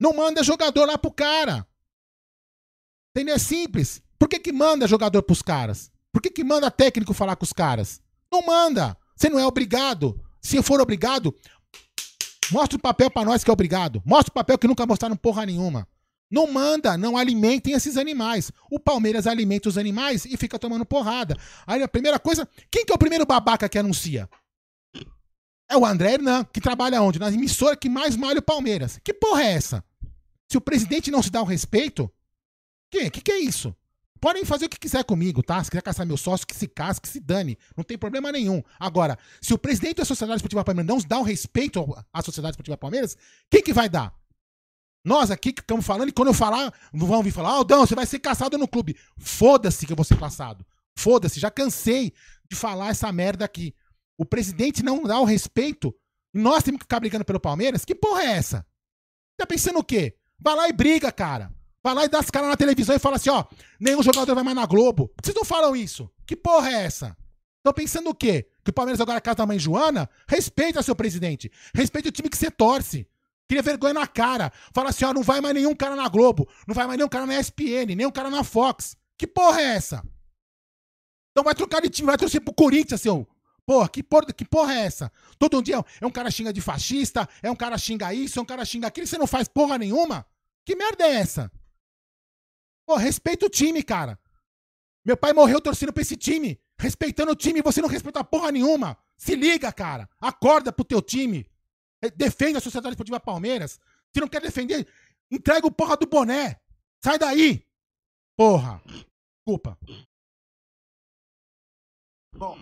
[0.00, 1.66] Não manda jogador lá pro cara.
[3.16, 3.36] Entendeu?
[3.36, 4.02] É simples.
[4.24, 5.92] Por que, que manda jogador pros caras?
[6.10, 8.00] Por que, que manda técnico falar com os caras?
[8.32, 8.96] Não manda.
[9.14, 10.18] Você não é obrigado.
[10.40, 11.34] Se for obrigado,
[12.50, 14.02] mostra o papel pra nós que é obrigado.
[14.02, 15.86] Mostra o papel que nunca mostraram porra nenhuma.
[16.30, 18.50] Não manda, não alimentem esses animais.
[18.70, 21.36] O Palmeiras alimenta os animais e fica tomando porrada.
[21.66, 24.26] Aí a primeira coisa, quem que é o primeiro babaca que anuncia?
[25.68, 27.18] É o André Hernan, que trabalha onde?
[27.18, 28.98] Na emissora que mais malha o Palmeiras.
[29.04, 29.84] Que porra é essa?
[30.50, 32.10] Se o presidente não se dá o respeito,
[32.90, 33.10] que?
[33.10, 33.76] Que que é isso?
[34.24, 35.62] Podem fazer o que quiser comigo, tá?
[35.62, 37.58] Se quiser caçar meu sócio, que se casse, que se dane.
[37.76, 38.62] Não tem problema nenhum.
[38.80, 42.78] Agora, se o presidente da Sociedade Esportiva Palmeiras não dá o respeito à Sociedade Esportiva
[42.78, 43.18] Palmeiras,
[43.50, 44.14] quem que vai dar?
[45.04, 48.06] Nós aqui que estamos falando, e quando eu falar, vão vir falar, Aldão, você vai
[48.06, 48.96] ser caçado no clube.
[49.18, 50.64] Foda-se que eu vou ser caçado.
[50.96, 52.10] Foda-se, já cansei
[52.50, 53.74] de falar essa merda aqui.
[54.16, 55.94] O presidente não dá o respeito
[56.34, 57.84] e nós temos que ficar brigando pelo Palmeiras?
[57.84, 58.66] Que porra é essa?
[59.36, 60.16] Tá pensando o quê?
[60.40, 61.52] Vai lá e briga, cara.
[61.84, 63.44] Vai lá e dá as caras na televisão e fala assim, ó,
[63.78, 65.12] nenhum jogador vai mais na Globo.
[65.22, 66.10] Vocês não falam isso?
[66.26, 67.14] Que porra é essa?
[67.58, 68.48] Estão pensando o quê?
[68.64, 70.08] Que o Palmeiras agora é a casa da mãe Joana?
[70.26, 71.52] Respeita, seu presidente.
[71.74, 73.06] Respeita o time que você torce.
[73.46, 74.50] Cria vergonha na cara.
[74.72, 76.48] Fala assim, ó, não vai mais nenhum cara na Globo.
[76.66, 78.96] Não vai mais nenhum cara na ESPN, nenhum cara na Fox.
[79.18, 80.02] Que porra é essa?
[81.32, 83.28] Então vai trocar de time, vai torcer pro Corinthians, seu.
[83.66, 85.12] Porra, que porra, que porra é essa?
[85.38, 88.44] Todo dia é um cara xinga de fascista, é um cara xinga isso, é um
[88.46, 90.26] cara xinga aquilo, você não faz porra nenhuma?
[90.64, 91.50] Que merda é essa?
[92.86, 94.18] Pô, respeita o time, cara.
[95.04, 98.96] Meu pai morreu torcendo pra esse time, respeitando o time, você não respeita porra nenhuma.
[99.16, 100.08] Se liga, cara.
[100.20, 101.46] Acorda pro teu time.
[102.02, 103.78] Eh, Defende a Sociedade Esportiva Palmeiras.
[104.12, 104.86] Se não quer defender,
[105.30, 106.60] entrega o porra do boné.
[107.02, 107.66] Sai daí.
[108.36, 108.82] Porra.
[108.86, 109.78] Desculpa.
[112.36, 112.58] Bom,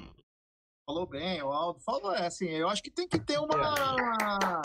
[0.85, 4.61] falou bem, o Aldo falou, é assim, eu acho que tem que ter uma.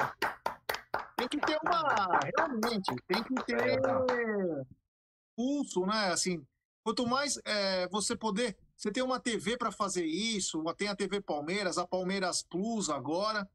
[1.16, 2.20] Tem que ter uma.
[2.36, 3.80] Realmente, tem que ter
[5.38, 6.12] pulso, né?
[6.12, 6.44] Assim,
[6.84, 8.58] quanto mais é, você poder.
[8.76, 13.50] Você tem uma TV para fazer isso, tem a TV Palmeiras, a Palmeiras Plus agora,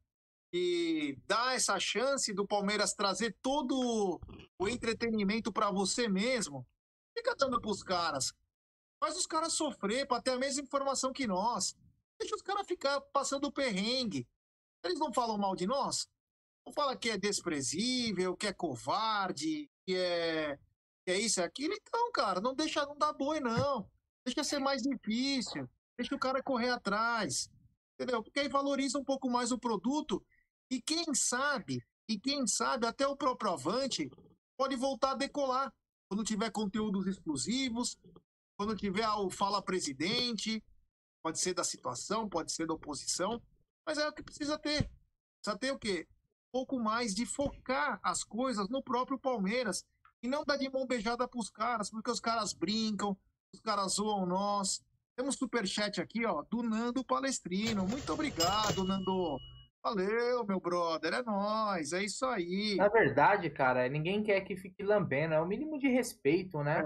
[0.51, 4.19] e dá essa chance do Palmeiras trazer todo
[4.57, 6.65] o entretenimento para você mesmo.
[7.15, 8.33] Fica dando pros caras.
[8.99, 11.75] Faz os caras sofrer para ter a mesma informação que nós.
[12.19, 14.27] Deixa os caras ficar passando perrengue.
[14.83, 16.07] Eles não falam mal de nós?
[16.65, 20.59] Não fala que é desprezível, que é covarde, que é,
[21.11, 21.73] é isso e aquilo.
[21.73, 23.89] Então, cara, não deixa, não dá boi, não.
[24.25, 25.69] Deixa ser mais difícil.
[25.97, 27.49] Deixa o cara correr atrás.
[27.95, 28.23] Entendeu?
[28.23, 30.25] Porque aí valoriza um pouco mais o produto.
[30.69, 34.09] E quem sabe, e quem sabe, até o próprio Avante
[34.57, 35.71] pode voltar a decolar.
[36.07, 37.97] Quando tiver conteúdos exclusivos,
[38.57, 40.63] quando tiver o Fala Presidente,
[41.21, 43.41] pode ser da situação, pode ser da oposição,
[43.85, 44.89] mas é o que precisa ter.
[45.41, 46.07] Precisa ter o quê?
[46.49, 49.83] Um pouco mais de focar as coisas no próprio Palmeiras
[50.23, 53.15] e não dar de mão beijada pros caras, porque os caras brincam,
[53.53, 54.81] os caras zoam nós.
[55.17, 57.85] Temos superchat aqui, ó, do Nando Palestrino.
[57.85, 59.37] Muito obrigado, Nando.
[59.83, 62.77] Valeu, meu brother, é nóis, é isso aí.
[62.77, 66.81] Na verdade, cara, ninguém quer que fique lambendo, é o mínimo de respeito, né?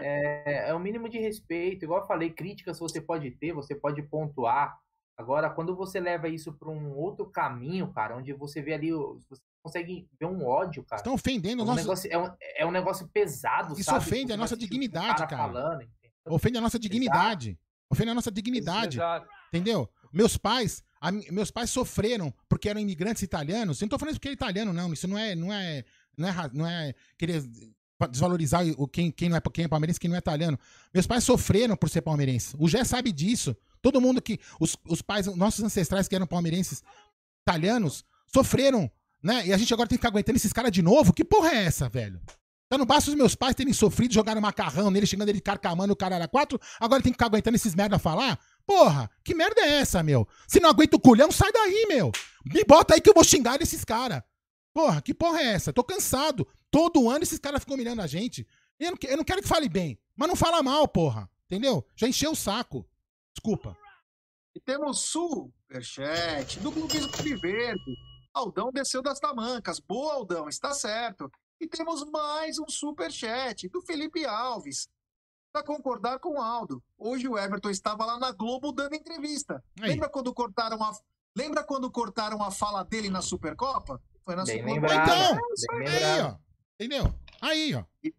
[0.00, 1.84] É, é o mínimo de respeito.
[1.84, 4.78] Igual eu falei, críticas você pode ter, você pode pontuar.
[5.18, 9.42] Agora, quando você leva isso para um outro caminho, cara, onde você vê ali, você
[9.60, 11.00] consegue ver um ódio, cara.
[11.00, 11.80] Estão ofendendo é o um nosso.
[11.80, 13.98] negócio, é, um, é um negócio pesado, Isso sabe?
[13.98, 15.36] ofende Você a nossa dignidade, cara.
[15.36, 15.84] falando,
[16.24, 17.58] Ofende a nossa dignidade.
[17.90, 18.98] Ofende a nossa dignidade.
[18.98, 19.26] Exato.
[19.48, 19.90] Entendeu?
[20.12, 23.80] Meus pais, a meus pais sofreram porque eram imigrantes italianos.
[23.80, 24.92] Eu não tô falando isso porque é italiano, não.
[24.92, 25.84] Isso não é, não é,
[26.16, 27.42] não é, ra- não é querer
[28.10, 30.58] desvalorizar o quem, quem não é quem é palmeirense, quem não é italiano.
[30.94, 32.54] Meus pais sofreram por ser palmeirense.
[32.58, 33.56] O Gé sabe disso.
[33.90, 36.82] Todo mundo que os, os pais, nossos ancestrais que eram palmeirenses
[37.40, 38.90] italianos, sofreram,
[39.22, 39.46] né?
[39.46, 41.14] E a gente agora tem que ficar aguentando esses caras de novo.
[41.14, 42.20] Que porra é essa, velho?
[42.66, 45.96] Então não basta os meus pais terem sofrido, jogaram macarrão nele, xingando ele carcamando o
[45.96, 48.38] cara era quatro, agora tem que ficar aguentando esses merda falar?
[48.66, 50.28] Porra, que merda é essa, meu?
[50.46, 52.12] Se não aguenta o culhão, sai daí, meu.
[52.44, 54.22] Me bota aí que eu vou xingar esses caras.
[54.74, 55.72] Porra, que porra é essa?
[55.72, 56.46] Tô cansado.
[56.70, 58.46] Todo ano esses caras ficam humilhando a gente.
[58.78, 61.26] Eu não, eu não quero que fale bem, mas não fala mal, porra.
[61.46, 61.86] Entendeu?
[61.96, 62.86] Já encheu o saco.
[63.38, 63.76] Desculpa.
[64.52, 67.96] E temos superchat do Clubismo Verde.
[68.34, 69.78] Aldão desceu das tamancas.
[69.78, 71.30] Boa, Aldão, está certo.
[71.60, 74.88] E temos mais um superchat do Felipe Alves.
[75.52, 76.82] Para concordar com o Aldo.
[76.98, 79.62] Hoje o Everton estava lá na Globo dando entrevista.
[79.80, 79.90] Aí.
[79.90, 80.92] Lembra quando cortaram a
[81.36, 84.02] Lembra quando cortaram a fala dele na Supercopa?
[84.24, 84.92] Foi na Bem Supercopa.
[84.92, 85.94] lembrado, Então, bem aí.
[85.94, 86.34] Aí, lembrado.
[86.34, 86.38] ó.
[86.74, 87.14] Entendeu?
[87.40, 87.84] Aí, ó.
[88.02, 88.12] E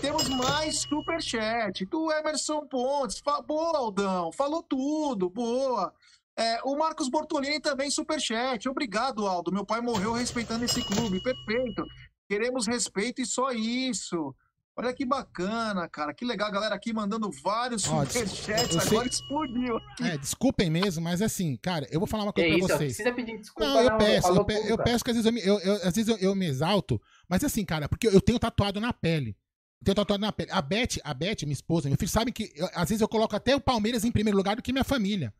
[0.00, 3.18] temos mais superchat do Emerson Pontes.
[3.24, 4.32] Fa- Boa, Aldão.
[4.32, 5.28] Falou tudo.
[5.28, 5.92] Boa.
[6.36, 8.68] É, o Marcos Bortolini também superchat.
[8.68, 9.52] Obrigado, Aldo.
[9.52, 11.22] Meu pai morreu respeitando esse clube.
[11.22, 11.84] Perfeito.
[12.28, 14.34] Queremos respeito e só isso.
[14.74, 16.14] Olha que bacana, cara.
[16.14, 18.74] Que legal, a galera aqui mandando vários Ó, superchats.
[18.74, 19.76] eu sei- Agora explodiu.
[20.00, 22.96] É, desculpem mesmo, mas assim, cara, eu vou falar uma coisa Que pra isso, vocês.
[22.96, 25.32] precisa pedir desculpa, Não, eu não, peço, eu, pe- eu peço que às vezes eu,
[25.34, 28.38] me, eu- eu- às vezes eu, eu me exalto, mas assim, cara, porque eu tenho
[28.38, 29.36] tatuado na pele.
[29.80, 30.50] Eu tenho tatuado na pele.
[30.52, 33.34] A Beth, a Beth, minha esposa, meu filho, sabem que eu- às vezes eu coloco
[33.34, 35.34] até o Palmeiras em primeiro lugar do que minha família.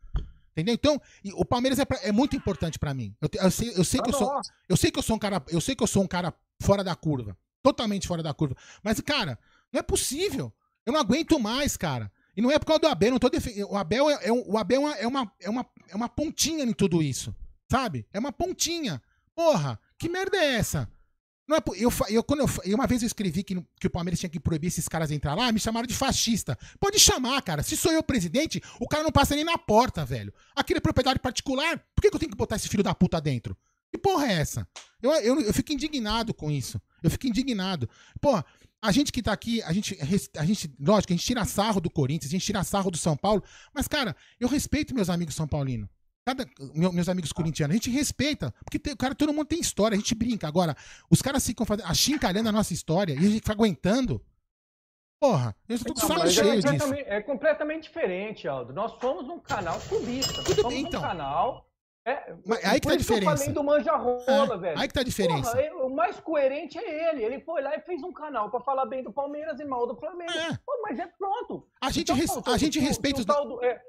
[0.51, 0.73] Entendeu?
[0.75, 1.01] Então,
[1.35, 3.15] o Palmeiras é, pra- é muito importante pra mim.
[3.21, 4.27] Eu, eu sei, eu sei que eu sou,
[4.69, 6.83] eu sei que eu sou um cara, eu sei que eu sou um cara fora
[6.83, 8.55] da curva, totalmente fora da curva.
[8.83, 9.39] Mas cara,
[9.71, 10.53] não é possível.
[10.85, 12.11] Eu não aguento mais, cara.
[12.35, 13.69] E não é por causa do Abel, não tô defendendo.
[13.71, 17.01] O Abel é, é o Abel é uma, é uma é uma pontinha em tudo
[17.01, 17.33] isso,
[17.71, 18.05] sabe?
[18.11, 19.01] É uma pontinha.
[19.33, 20.87] Porra, que merda é essa?
[21.47, 24.29] Não é, eu, eu, quando eu, uma vez eu escrevi que, que o Palmeiras tinha
[24.29, 26.57] que proibir esses caras de entrar lá, me chamaram de fascista.
[26.79, 27.61] Pode chamar, cara.
[27.61, 30.33] Se sou eu presidente, o cara não passa nem na porta, velho.
[30.55, 31.77] Aquilo é propriedade particular.
[31.93, 33.57] Por que, que eu tenho que botar esse filho da puta dentro?
[33.91, 34.67] Que porra é essa?
[35.01, 36.81] Eu, eu, eu fico indignado com isso.
[37.03, 37.89] Eu fico indignado.
[38.21, 38.45] Porra,
[38.81, 39.97] a gente que tá aqui, a gente,
[40.37, 43.15] a gente, lógico, a gente tira sarro do Corinthians, a gente tira sarro do São
[43.15, 43.43] Paulo,
[43.73, 45.87] mas, cara, eu respeito meus amigos São Paulinos.
[46.25, 49.95] Cada, meu- meus amigos corintianos, a gente respeita, porque tem- cara, todo mundo tem história,
[49.95, 50.47] a gente brinca.
[50.47, 50.75] Agora,
[51.09, 54.23] os caras ficam fazendo, achincalhando a nossa história e a gente fica aguentando.
[55.19, 56.67] Porra, eu já tô com o Não, saco é cheio disso.
[56.67, 58.73] completamente, é completamente diferente, Aldo.
[58.73, 60.33] Nós somos um canal clubista.
[60.37, 60.99] Nós Tudo somos bem, então.
[61.01, 61.69] um canal.
[62.05, 63.37] É, Mas aí que tá a que eu diferença.
[63.37, 64.79] falei do manja rola, É, velho.
[64.79, 65.51] aí que tá a diferença.
[65.51, 67.23] Porra, é- o mais coerente é ele.
[67.23, 69.95] Ele foi lá e fez um canal pra falar bem do Palmeiras e mal do
[69.95, 70.31] Flamengo.
[70.65, 71.65] Pô, mas é pronto.
[71.81, 73.81] A gente Então, res- a gente respeita os do- é,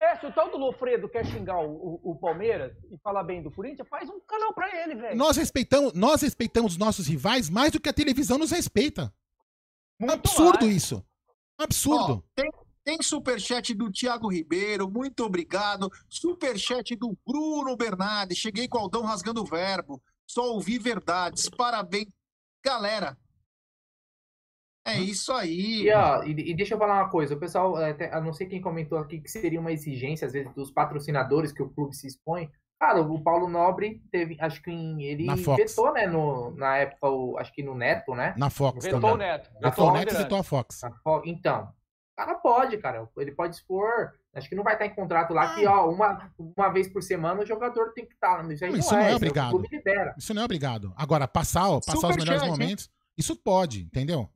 [0.00, 3.42] é, se o tal do Lofredo quer xingar o, o- o Palmeiras e falar bem
[3.42, 5.16] do Corinthians, faz um canal pra ele, velho.
[5.16, 9.12] Nós respeitamos, nós respeitamos os nossos rivais mais do que a televisão nos respeita.
[10.00, 10.76] Muito absurdo mais.
[10.76, 11.04] isso.
[11.58, 12.22] Absurdo.
[12.24, 12.50] Ó, tem,
[12.84, 15.90] tem superchat do Thiago Ribeiro, muito obrigado.
[16.08, 18.36] Superchat do Bruno Bernardi.
[18.36, 20.00] Cheguei com o Aldão rasgando o verbo.
[20.26, 21.48] Só ouvi verdades.
[21.48, 22.06] Parabéns.
[22.64, 23.16] Galera,
[24.92, 25.82] é isso aí.
[25.82, 28.32] E, ó, e, e deixa eu falar uma coisa, o pessoal, é, até- eu não
[28.32, 31.94] sei quem comentou aqui que seria uma exigência, às vezes, dos patrocinadores que o clube
[31.96, 32.50] se expõe.
[32.80, 35.56] Cara, o Paulo Nobre teve, acho que em- ele Na Fox.
[35.76, 38.34] vetou, né, no, na época, o, acho que no Neto, né?
[38.36, 39.14] Na Fox Vetou também.
[39.14, 39.50] o Neto.
[39.54, 40.80] Vetou Vetou o o Neto e vetou a Fox.
[40.82, 44.86] Na Fo- Então, o cara pode, cara, ele pode expor, acho que não vai estar
[44.86, 48.48] em contrato lá que, ó, uma, uma vez por semana o jogador tem que estar,
[48.52, 49.48] isso aí Não, isso não não é, é isso obrigado.
[49.48, 50.14] o clube libera.
[50.16, 50.92] Isso não é obrigado.
[50.96, 52.50] Agora, passar, ó, passar os Superchat, melhores hein?
[52.50, 54.28] momentos, isso pode, entendeu?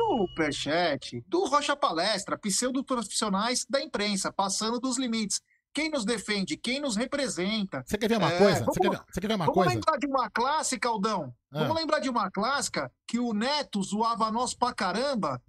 [0.00, 5.40] Superchat do Rocha Palestra, pseudo profissionais da imprensa, passando dos limites.
[5.72, 7.84] quem nos defende, quem nos representa.
[7.86, 8.58] Você quer ver uma É, coisa?
[8.60, 9.70] vamos- Você quer ver, você quer ver uma Vamos coisa?
[9.74, 11.32] lembrar de uma clássica, Aldão.
[11.52, 11.60] Ah.
[11.60, 15.40] Vamos lembrar de uma clássica que o Neto zoava nós pra caramba.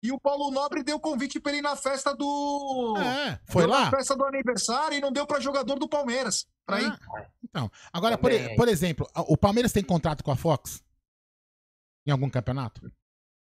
[0.00, 2.94] E o Paulo Nobre deu convite pra ele ir na festa do.
[2.98, 3.86] É, foi deu lá?
[3.86, 6.46] Na festa do aniversário e não deu pra jogador do Palmeiras.
[6.64, 6.98] Pra ir.
[7.42, 10.80] Então, agora, por, por exemplo, o Palmeiras tem contrato com a Fox?
[12.06, 12.88] Em algum campeonato?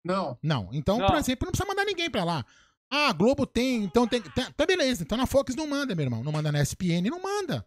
[0.09, 0.37] Não.
[0.41, 0.69] Não.
[0.73, 1.07] Então, Não.
[1.07, 2.43] por exemplo, não precisa mandar ninguém pra lá.
[2.91, 4.51] Ah, a Globo tem, então tem, tem.
[4.51, 5.03] Tá beleza.
[5.03, 6.23] Então na Fox não manda, meu irmão.
[6.23, 7.63] Não manda na SPN, não manda.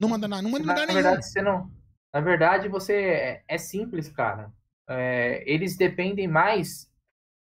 [0.00, 1.02] Não manda na, não manda Na, lugar na nenhum.
[1.02, 1.70] verdade, você não.
[2.12, 4.50] Na verdade, você é, é simples, cara.
[4.88, 6.90] É, eles dependem mais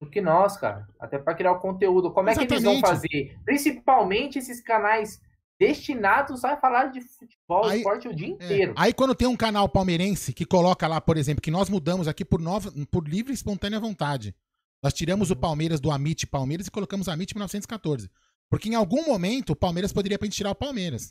[0.01, 0.87] do que nós, cara.
[1.01, 2.13] Até para criar o conteúdo.
[2.13, 3.03] Como é que eles vão Exatamente.
[3.09, 3.39] fazer?
[3.45, 5.21] Principalmente esses canais
[5.59, 8.31] destinados a falar de futebol, Aí- esporte o dia É.
[8.31, 8.75] inteiro.
[8.77, 12.25] Aí quando tem um canal palmeirense que coloca lá, por exemplo, que nós mudamos aqui
[12.25, 14.35] por, nova, por livre e espontânea vontade.
[14.83, 15.37] Nós tiramos Uhum.
[15.37, 18.11] o Palmeiras do Amit Palmeiras e colocamos Amit 1914.
[18.51, 21.11] Porque em algum momento o Palmeiras poderia pra gente tirar o Palmeiras.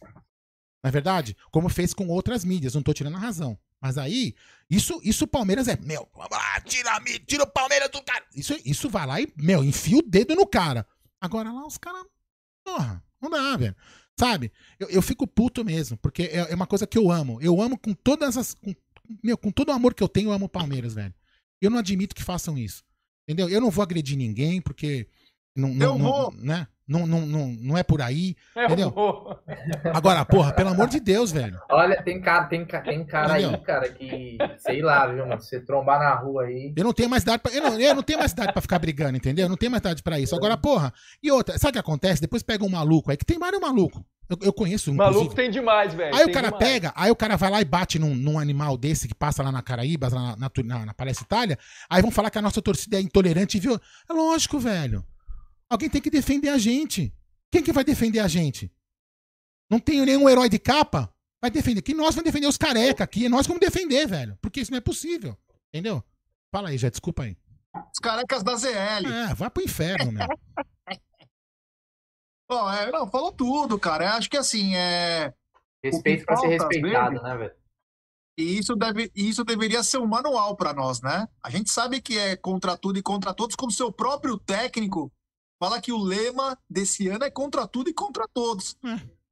[0.83, 1.35] Não é verdade?
[1.51, 3.57] Como fez com outras mídias, não tô tirando a razão.
[3.79, 4.35] Mas aí,
[4.69, 6.07] isso, isso o Palmeiras é, meu,
[6.65, 8.23] tira, tira o Palmeiras do cara.
[8.35, 10.85] Isso, isso vai lá e, meu, enfia o dedo no cara.
[11.19, 12.03] Agora lá os caras,
[12.63, 13.75] porra, não dá, velho.
[14.19, 14.51] Sabe?
[14.79, 17.39] Eu, eu fico puto mesmo, porque é, é uma coisa que eu amo.
[17.41, 18.53] Eu amo com todas as.
[18.53, 18.75] Com,
[19.23, 21.13] meu, com todo o amor que eu tenho, eu amo o Palmeiras, velho.
[21.61, 22.83] Eu não admito que façam isso.
[23.27, 23.49] Entendeu?
[23.49, 25.07] Eu não vou agredir ninguém, porque.
[25.55, 26.33] Não, não, Eu não- vou.
[26.37, 26.67] né?
[26.87, 28.35] Não, não, não, não é por aí.
[28.53, 28.89] Eu entendeu?
[28.89, 29.39] vou.
[29.93, 31.57] Agora, porra, pelo amor de Deus, velho.
[31.69, 33.61] Olha, tem cara, tem, tem cara aí, Entendeu?
[33.61, 35.39] cara, que, sei lá, viu, mano?
[35.41, 36.73] Se você trombar na rua aí.
[36.75, 38.77] Eu não tenho mais idade pra, eu, não, eu não tenho mais idade pra ficar
[38.77, 39.45] brigando, entendeu?
[39.45, 40.35] Eu não tenho mais idade pra isso.
[40.35, 42.19] Agora, porra, e outra, sabe o que acontece?
[42.19, 44.01] Depois pega um maluco aí, que tem vários malucos.
[44.29, 44.95] Eu, eu conheço um.
[44.95, 45.35] Maluco inclusive.
[45.35, 46.13] tem demais, velho.
[46.13, 46.65] Aí o cara demais.
[46.65, 49.51] pega, aí o cara vai lá e bate num, num animal desse que passa lá
[49.51, 51.57] na Caraíbas, lá na, na, na, na Palestra Itália.
[51.89, 53.79] Aí vão falar que a nossa torcida é intolerante, viu?
[54.09, 55.05] É lógico, velho.
[55.71, 57.13] Alguém tem que defender a gente.
[57.49, 58.69] Quem que vai defender a gente?
[59.69, 61.09] Não tem nenhum herói de capa?
[61.41, 61.81] Vai defender.
[61.81, 63.27] Que nós vamos defender os careca aqui.
[63.27, 64.37] É nós vamos defender, velho.
[64.41, 65.37] Porque isso não é possível.
[65.73, 66.03] Entendeu?
[66.53, 67.37] Fala aí, já, desculpa aí.
[67.73, 69.07] Os carecas da ZL.
[69.07, 70.27] É, vai pro inferno, meu.
[72.51, 74.03] Bom, é, não, falou tudo, cara.
[74.03, 75.33] Eu acho que assim, é.
[75.81, 77.55] Respeito pra ser respeitado, vezes, né, velho?
[78.37, 81.29] E isso, deve, isso deveria ser um manual para nós, né?
[81.41, 85.09] A gente sabe que é contra tudo e contra todos, como seu próprio técnico
[85.61, 88.75] fala que o lema desse ano é contra tudo e contra todos.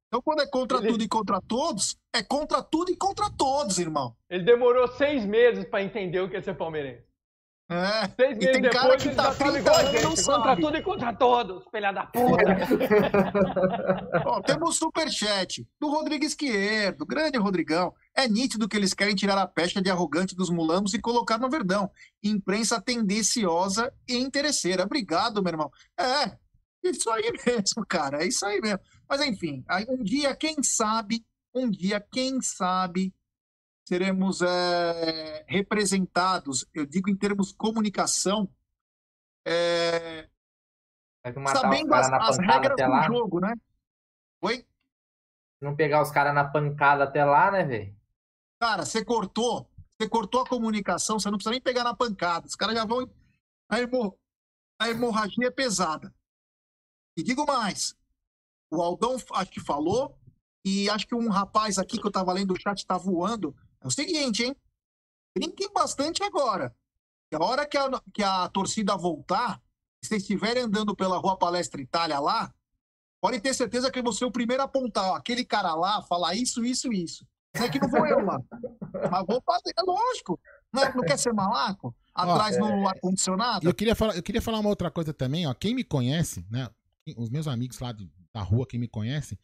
[0.06, 4.14] Então, quando é contra tudo e contra todos, é contra tudo e contra todos, irmão.
[4.28, 7.04] Ele demorou seis meses pra entender o que é ser palmeirense.
[7.70, 8.08] É.
[8.16, 10.10] Seis E tem cara depois que ele tá já tava 30 igual a anos não
[10.10, 10.62] gente, contra sabe.
[10.62, 12.42] tudo e contra todos, filha da puta.
[14.26, 17.94] Ó, temos superchat do Rodrigo Esquerdo, grande Rodrigão.
[18.12, 21.48] É nítido que eles querem tirar a pecha de arrogante dos mulambos e colocar no
[21.48, 21.88] Verdão.
[22.24, 24.82] Imprensa tendenciosa e interesseira.
[24.82, 25.70] Obrigado, meu irmão.
[25.96, 26.36] É,
[26.82, 28.24] isso aí mesmo, cara.
[28.24, 28.80] É isso aí mesmo.
[29.08, 31.24] Mas enfim, um dia, quem sabe,
[31.54, 33.14] um dia, quem sabe,
[33.90, 38.48] seremos é, representados, eu digo em termos comunicação,
[39.44, 40.30] é,
[41.50, 43.02] sabendo as, as regras do lá.
[43.02, 43.52] jogo, né?
[44.42, 44.64] Oi?
[45.60, 47.96] Não pegar os caras na pancada até lá, né, velho?
[48.62, 49.68] Cara, você cortou,
[49.98, 52.46] você cortou a comunicação, você não precisa nem pegar na pancada.
[52.46, 53.10] Os caras já vão.
[53.68, 54.16] A, hemo-
[54.80, 56.14] a hemorragia é pesada.
[57.16, 57.96] E digo mais:
[58.70, 60.16] o Aldão acho que falou,
[60.64, 63.52] e acho que um rapaz aqui que eu tava lendo o chat tá voando.
[63.82, 64.56] É o seguinte, hein?
[65.36, 66.74] Brinquem bastante agora.
[67.30, 69.60] Que a hora que a, que a torcida voltar,
[70.02, 72.52] se vocês estiverem andando pela rua Palestra Itália lá,
[73.22, 75.04] pode ter certeza que eu vou ser o primeiro a apontar.
[75.10, 77.24] Ó, aquele cara lá falar isso, isso, isso.
[77.54, 78.38] Isso aqui não vou eu lá.
[79.10, 80.38] Mas vou fazer, é lógico.
[80.72, 81.94] Não, é- não quer ser malaco?
[82.14, 83.64] Atrás Ó, no ar-condicionado?
[83.64, 85.54] E eu queria falar, eu queria falar uma outra coisa também, ó.
[85.54, 86.68] Quem me conhece, né?
[87.16, 89.38] Os meus amigos lá de- da rua, quem me conhece,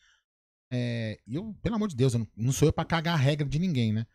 [0.72, 3.48] é, eu, pelo amor de Deus, eu não, não sou eu pra cagar a regra
[3.48, 4.06] de ninguém, né?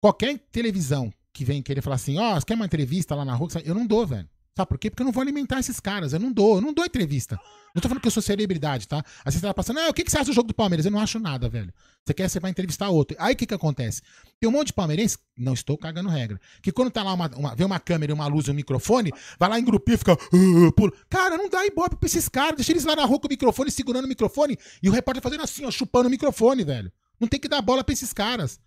[0.00, 3.48] Qualquer televisão que vem querer falar assim, ó, você quer uma entrevista lá na rua?
[3.64, 4.28] Eu não dou, velho.
[4.56, 4.90] Sabe por quê?
[4.90, 6.12] Porque eu não vou alimentar esses caras.
[6.12, 7.38] Eu não dou, eu não dou entrevista.
[7.72, 9.04] Não tô falando que eu sou celebridade, tá?
[9.24, 10.84] Vezes você tá passando, ah, o que, que você acha do jogo do Palmeiras?
[10.84, 11.72] Eu não acho nada, velho.
[12.04, 13.16] Você quer, você vai entrevistar outro.
[13.20, 14.02] Aí o que que acontece?
[14.40, 17.54] Tem um monte de palmeirense, não estou cagando regra, que quando tá lá, uma, uma,
[17.54, 20.72] vê uma câmera, uma luz e um microfone, vai lá em grupinho e fica, "Ah",
[20.74, 20.90] pula.
[21.08, 22.56] Cara, não dá ibope pra esses caras.
[22.56, 25.42] Deixa eles lá na rua com o microfone, segurando o microfone, e o repórter fazendo
[25.44, 26.90] assim, ó, chupando o microfone, velho.
[27.20, 28.58] Não tem que dar bola pra esses caras.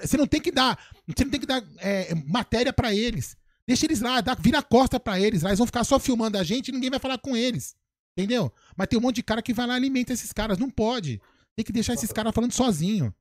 [0.00, 3.36] Você não tem que dar, você não tem que dar é, matéria pra eles.
[3.66, 5.50] Deixa eles lá, dá, vira a costa pra eles lá.
[5.50, 7.76] Eles vão ficar só filmando a gente e ninguém vai falar com eles.
[8.16, 8.52] Entendeu?
[8.76, 10.58] Mas tem um monte de cara que vai lá e alimenta esses caras.
[10.58, 11.20] Não pode.
[11.56, 13.14] Tem que deixar esses caras falando sozinho.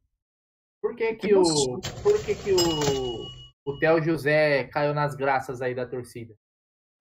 [0.82, 3.26] Por que que o, por que que o,
[3.66, 6.34] o Theo José caiu nas graças aí da torcida?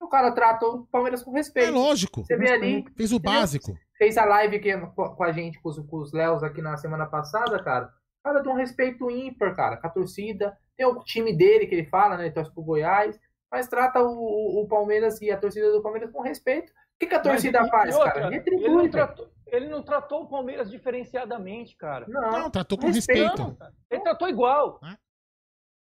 [0.00, 1.68] O cara tratou o Palmeiras com respeito.
[1.68, 2.24] É lógico.
[2.24, 2.84] Você vê ali.
[2.96, 3.76] Fez o básico.
[3.96, 7.06] fez a live aqui com a gente, com os, com os Léos aqui na semana
[7.06, 7.92] passada, cara.
[8.22, 10.56] Cara, de um respeito ímpar, cara, com a torcida.
[10.76, 12.24] Tem o time dele que ele fala, né?
[12.24, 13.18] Ele torce pro Goiás,
[13.50, 16.70] mas trata o, o Palmeiras e a torcida do Palmeiras com respeito.
[16.70, 18.26] O que, que a torcida Mas, faz, outra, cara?
[18.26, 18.90] Ele Retribui, não, velho.
[18.90, 22.06] tratou, ele não tratou o Palmeiras diferenciadamente, cara.
[22.06, 23.56] Não, Não, tratou com respeito.
[23.90, 24.80] Ele tratou igual.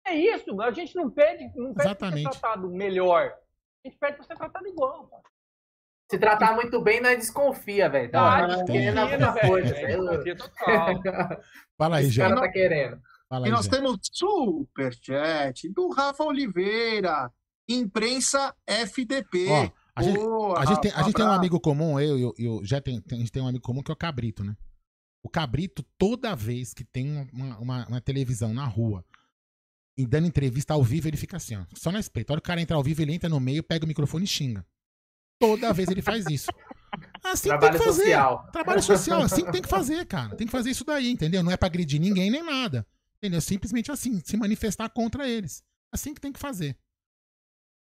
[0.05, 3.33] É isso, a gente não pede, não pede pra ser tratado melhor.
[3.83, 5.23] A gente pede pra ser tratado igual, cara.
[6.11, 8.09] Se tratar muito bem, nós desconfia, velho.
[8.13, 9.73] Ah, Tá desconfia, querendo alguma velho, coisa.
[9.73, 11.01] desconfia total.
[11.77, 12.29] Fala aí, Esse Jean.
[12.29, 13.01] cara tá querendo.
[13.29, 13.71] Fala E aí, nós Jean.
[13.71, 17.31] temos superchat do Rafa Oliveira,
[17.67, 19.47] imprensa FDP.
[19.49, 22.25] Ó, a gente, Boa, a gente tem, a gente tem um amigo comum, eu e
[22.25, 23.97] o- e o já tem, tem- a gente tem um amigo comum que é o
[23.97, 24.55] Cabrito, né?
[25.23, 29.05] O Cabrito, toda vez que tem uma, uma, uma televisão na rua
[29.97, 31.63] e dando entrevista ao vivo, ele fica assim, ó.
[31.75, 32.33] Só na espreita.
[32.33, 34.25] A hora que o cara entra ao vivo, ele entra no meio, pega o microfone
[34.25, 34.65] e xinga.
[35.47, 36.49] Toda vez ele faz isso.
[37.23, 38.01] Assim que tem Trabalho que fazer.
[38.03, 38.47] social.
[38.51, 40.35] Trabalho social, assim que tem que fazer, cara.
[40.35, 41.43] Tem que fazer isso daí, entendeu?
[41.43, 42.85] Não é pra agredir ninguém nem nada.
[43.17, 43.41] Entendeu?
[43.41, 45.63] Simplesmente assim, se manifestar contra eles.
[45.91, 46.77] Assim que tem que fazer.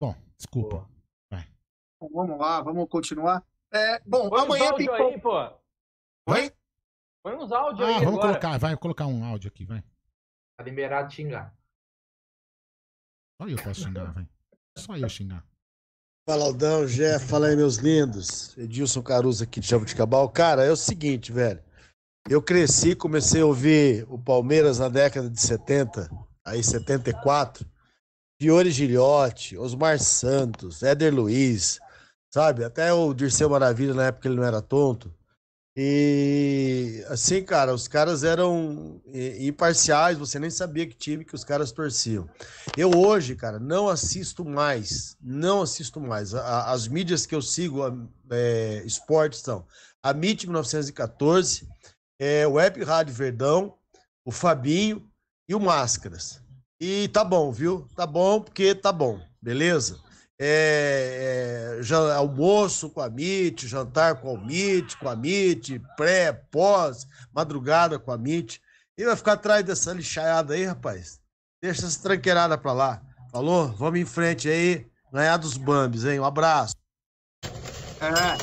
[0.00, 0.88] Bom, desculpa.
[2.00, 3.44] Bom, vamos lá, vamos continuar.
[3.72, 4.88] É, bom, Põe amanhã tem.
[4.88, 5.50] áudio aí, pô.
[6.28, 6.52] Oi?
[7.24, 8.28] Põe uns áudios Ah, aí vamos agora.
[8.40, 9.82] colocar, vai colocar um áudio aqui, vai.
[10.56, 11.52] Tá liberado de xingar.
[13.40, 14.28] Só eu posso xingar, vai.
[14.76, 15.44] Só eu xingar.
[16.28, 18.54] Fala Aldão, Jeff, fala aí meus lindos.
[18.58, 20.28] Edilson Caruso aqui de Jabuticabal.
[20.28, 21.58] Cara, é o seguinte, velho.
[22.28, 26.10] Eu cresci, comecei a ouvir o Palmeiras na década de 70,
[26.44, 27.66] aí 74.
[28.38, 31.80] Fiore Gilhote, Osmar Santos, Éder Luiz,
[32.30, 32.62] sabe?
[32.62, 35.10] Até o Dirceu Maravilha, na época ele não era tonto.
[35.80, 39.00] E assim, cara, os caras eram
[39.38, 42.28] imparciais, você nem sabia que time que os caras torciam.
[42.76, 46.34] Eu hoje, cara, não assisto mais, não assisto mais.
[46.34, 47.96] A- as mídias que eu sigo, a-
[48.28, 49.64] é, esportes são
[50.02, 51.68] a MIT 1914,
[52.18, 53.74] é, o Web Rádio Verdão,
[54.24, 55.08] o Fabinho
[55.48, 56.42] e o Máscaras.
[56.80, 57.86] E tá bom, viu?
[57.94, 60.00] Tá bom, porque tá bom, beleza?
[60.40, 67.06] É, é, almoço com a MIT, jantar com a MIT, com a MIT, pré, pós,
[67.32, 68.60] madrugada com a MIT.
[68.96, 71.20] E vai ficar atrás dessa lixaiada aí, rapaz?
[71.62, 73.02] Deixa essa tranqueirada pra lá.
[73.30, 73.68] Falou?
[73.68, 74.88] Vamos em frente aí.
[75.12, 76.20] Ganhar dos Bambis, hein?
[76.20, 76.74] Um abraço.
[78.00, 78.36] É.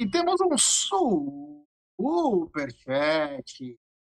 [0.00, 0.56] E temos um
[2.00, 3.76] superchat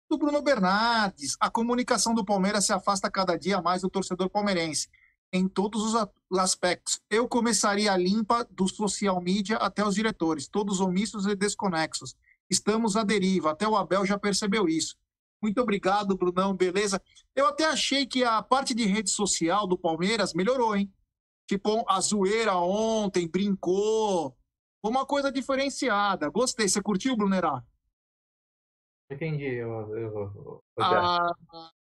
[0.10, 1.36] do Bruno Bernardes.
[1.40, 4.90] A comunicação do Palmeiras se afasta cada dia mais do torcedor palmeirense,
[5.32, 7.00] em todos os aspectos.
[7.10, 12.16] Eu começaria a limpa do social media até os diretores, todos omissos e desconexos.
[12.50, 14.96] Estamos à deriva, até o Abel já percebeu isso.
[15.42, 17.02] Muito obrigado, Brunão, beleza?
[17.36, 20.92] Eu até achei que a parte de rede social do Palmeiras melhorou, hein?
[21.48, 24.38] Tipo, a zoeira ontem, brincou.
[24.84, 26.30] Uma coisa diferenciada.
[26.30, 26.68] Gostei.
[26.68, 27.64] Você curtiu, Brunerá?
[29.12, 29.46] Entendi.
[29.46, 31.34] Eu, eu, eu- Ah,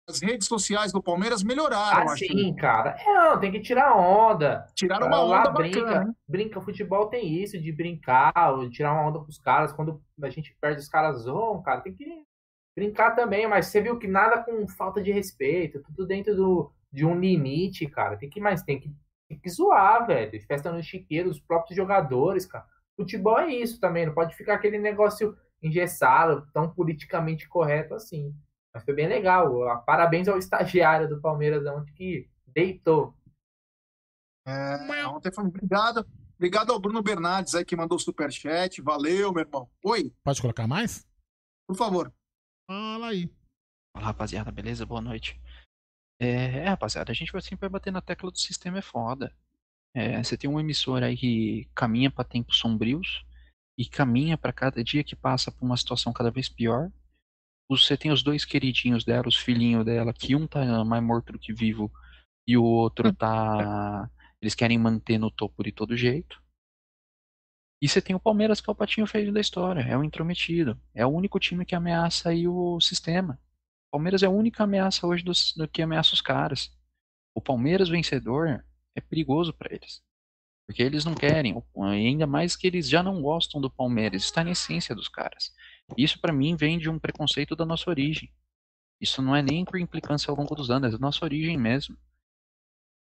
[0.08, 2.24] as redes sociais do Palmeiras melhoraram, Ah, acho.
[2.26, 2.96] sim, cara.
[2.98, 4.66] É, não, tem que tirar onda.
[4.74, 6.14] Tiraram uma Lá onda brinca, bacana, hein?
[6.28, 8.32] brinca, futebol tem isso, de brincar,
[8.70, 9.72] tirar uma onda com os caras.
[9.72, 11.80] Quando a gente perde, os caras zoam, cara.
[11.80, 12.24] Tem que
[12.76, 17.06] brincar também, mas você viu que nada com falta de respeito, tudo dentro do, de
[17.06, 18.16] um limite, cara.
[18.16, 18.92] Tem que mais, tem que,
[19.28, 20.42] tem que zoar, velho.
[20.46, 22.64] Festa no chiqueiro, os próprios jogadores, cara.
[22.96, 28.34] Futebol é isso também, não pode ficar aquele negócio engessado, tão politicamente correto assim.
[28.72, 29.68] Mas foi bem legal.
[29.68, 33.14] Ah, Parabéns ao estagiário do Palmeiras ontem que deitou.
[34.46, 36.06] É, ontem foi obrigado.
[36.36, 38.80] Obrigado ao Bruno Bernardes aí que mandou o superchat.
[38.80, 39.70] Valeu, meu irmão.
[39.84, 41.06] Oi, Pode colocar mais?
[41.66, 42.12] por favor.
[42.66, 43.30] Fala aí.
[43.94, 44.86] Fala rapaziada, beleza?
[44.86, 45.40] Boa noite.
[46.20, 49.34] É, é, rapaziada, a gente vai sempre vai bater na tecla do sistema é foda.
[49.94, 53.24] É, você tem um emissor aí que caminha para tempos sombrios
[53.80, 56.92] e caminha para cada dia que passa por uma situação cada vez pior.
[57.66, 61.38] Você tem os dois queridinhos dela, os filhinhos dela, que um tá mais morto do
[61.38, 61.90] que vivo
[62.46, 64.10] e o outro tá.
[64.38, 66.42] Eles querem manter no topo de todo jeito.
[67.80, 70.78] E você tem o Palmeiras, que é o patinho feio da história, é o intrometido.
[70.94, 73.40] É o único time que ameaça aí o sistema.
[73.88, 76.70] O Palmeiras é a única ameaça hoje dos, do que ameaça os caras.
[77.34, 78.62] O Palmeiras vencedor
[78.94, 80.02] é perigoso para eles.
[80.70, 84.52] Porque eles não querem, ainda mais que eles já não gostam do Palmeiras, está na
[84.52, 85.52] essência dos caras.
[85.98, 88.32] Isso para mim vem de um preconceito da nossa origem.
[89.00, 91.98] Isso não é nem por implicância ao longo dos anos, é da nossa origem mesmo.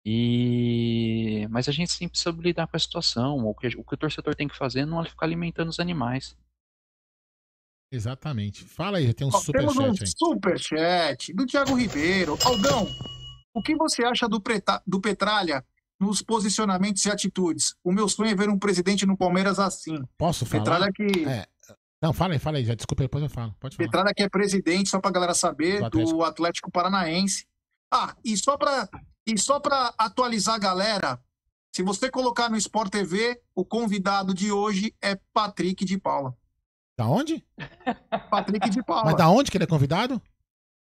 [0.05, 3.45] E mas a gente sempre sabe lidar com a situação.
[3.45, 6.37] O que, o que o torcedor tem que fazer não é ficar alimentando os animais.
[7.91, 8.63] Exatamente.
[8.63, 10.13] Fala aí, tem um Ó, temos um superchat aí.
[10.17, 12.37] superchat do Thiago Ribeiro.
[12.45, 12.87] Aldão,
[13.53, 15.65] o que você acha do, Preta- do Petralha
[15.99, 17.75] nos posicionamentos e atitudes?
[17.83, 19.97] O meu sonho é ver um presidente no Palmeiras assim.
[20.17, 20.63] Posso falar?
[20.63, 21.47] Petralha que É,
[22.01, 23.55] Não, fala aí, fala aí, já desculpa, depois eu falo.
[23.59, 23.87] Pode falar.
[23.87, 26.17] Petralha que é presidente, só pra galera saber, Do Atlético.
[26.17, 27.45] do Atlético Paranaense.
[27.91, 28.87] Ah, e só pra,
[29.25, 31.19] e só pra atualizar a galera,
[31.73, 36.35] se você colocar no Sport TV, o convidado de hoje é Patrick de Paula.
[36.97, 37.45] Da onde?
[38.29, 39.05] Patrick de Paula.
[39.05, 40.21] Mas da onde que ele é convidado?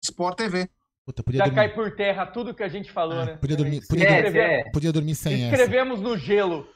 [0.02, 0.68] Sport TV.
[1.12, 3.36] Puta, Já dormir, cai por terra tudo que a gente falou, né?
[3.36, 5.54] podia dormir, podia, inscrever- dormir, podia dormir sem essa.
[5.62, 6.66] Escrevemos no gelo.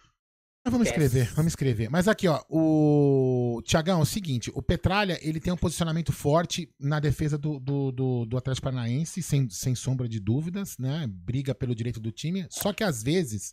[0.67, 1.91] Mas vamos escrever, vamos escrever.
[1.91, 6.71] Mas aqui, ó, o Tiagão, é o seguinte, o Petralha, ele tem um posicionamento forte
[6.81, 11.07] na defesa do, do, do, do Atlético Paranaense, sem, sem sombra de dúvidas, né?
[11.07, 12.47] Briga pelo direito do time.
[12.49, 13.53] Só que às vezes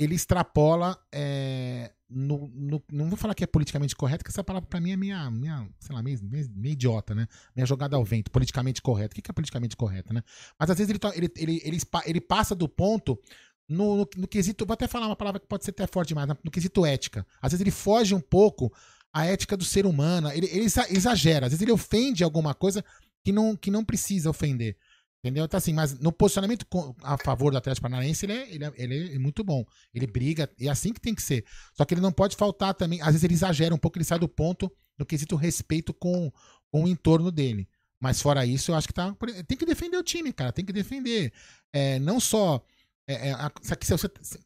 [0.00, 4.66] ele extrapola é, no, no- Não vou falar que é politicamente correto, porque essa palavra
[4.66, 6.18] pra mim é minha, minha sei lá, meio,
[6.64, 7.28] idiota, né?
[7.54, 9.12] Minha jogada ao vento, politicamente correto.
[9.12, 10.22] O que que é politicamente correto, né?
[10.58, 13.20] Mas às vezes ele, ele, ele, ele, ele passa do ponto
[13.68, 16.26] no, no, no quesito, vou até falar uma palavra que pode ser até forte demais,
[16.26, 16.34] né?
[16.42, 17.26] no quesito ética.
[17.40, 18.72] Às vezes ele foge um pouco
[19.12, 22.82] à ética do ser humano, ele, ele exa- exagera, às vezes ele ofende alguma coisa
[23.22, 24.76] que não, que não precisa ofender.
[25.22, 25.44] Entendeu?
[25.44, 26.66] Então, assim, mas no posicionamento
[27.02, 29.64] a favor do Atlético Paranaense, ele é, ele, é, ele é muito bom.
[29.92, 31.44] Ele briga, e é assim que tem que ser.
[31.76, 33.00] Só que ele não pode faltar também.
[33.02, 36.32] Às vezes ele exagera um pouco, ele sai do ponto no quesito respeito com,
[36.70, 37.68] com o entorno dele.
[38.00, 39.14] Mas fora isso, eu acho que tá.
[39.46, 40.52] Tem que defender o time, cara.
[40.52, 41.32] Tem que defender.
[41.70, 42.64] É, não só.
[43.06, 44.40] É, é, a- se você- se-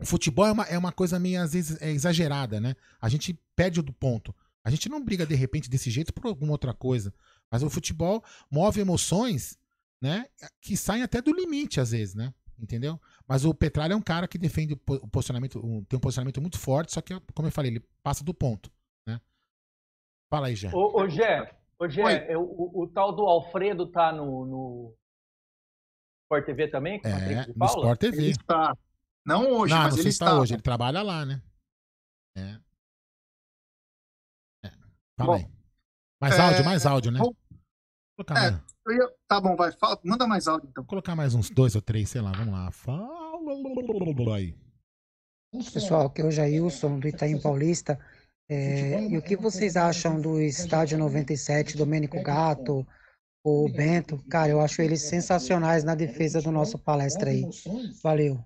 [0.00, 2.74] o futebol é uma, é uma coisa meio, às vezes, é exagerada, né?
[2.98, 4.34] A gente perde o do ponto.
[4.64, 7.12] A gente não briga de repente desse jeito por alguma outra coisa.
[7.50, 9.58] Mas o futebol move emoções,
[10.00, 10.26] né?
[10.60, 12.32] Que saem até do limite, às vezes, né?
[12.58, 13.00] Entendeu?
[13.26, 16.00] Mas o Petralha é um cara que defende o po- o posicionamento, um- tem um
[16.00, 18.70] posicionamento muito forte, só que, como eu falei, ele passa do ponto,
[19.06, 19.20] né?
[20.28, 20.70] Fala aí, já.
[20.74, 24.94] Ô, ô Gé, ô eu- o, o tal do Alfredo tá no, no
[26.24, 27.00] Sport TV também?
[27.00, 27.66] Com É, no?
[27.66, 28.16] Sport TV.
[28.18, 28.76] Ele está.
[29.24, 30.40] Não hoje, não, mas não ele sei se tá está.
[30.40, 31.42] hoje, ele trabalha lá, né?
[32.36, 32.58] É.
[34.64, 34.70] É.
[35.16, 35.48] Fala Bom, aí.
[36.20, 37.18] Mais é, áudio, mais áudio, né?
[37.20, 37.36] Vou
[38.36, 38.60] É,
[38.94, 39.72] ia- Tá bom, vai.
[39.72, 40.82] fala- manda mais áudio então.
[40.82, 42.70] vou colocar mais uns dois ou três, sei lá, vamos lá.
[42.70, 44.54] Fala aí.
[45.72, 47.98] Pessoal, aqui é o Jailson, do Itaim Paulista.
[48.50, 52.86] É, e o que vocês acham do Estádio 97, Domênico Gato,
[53.44, 54.18] o Bento?
[54.30, 57.42] Cara, eu acho eles sensacionais na defesa do nosso palestra aí.
[58.02, 58.42] Valeu.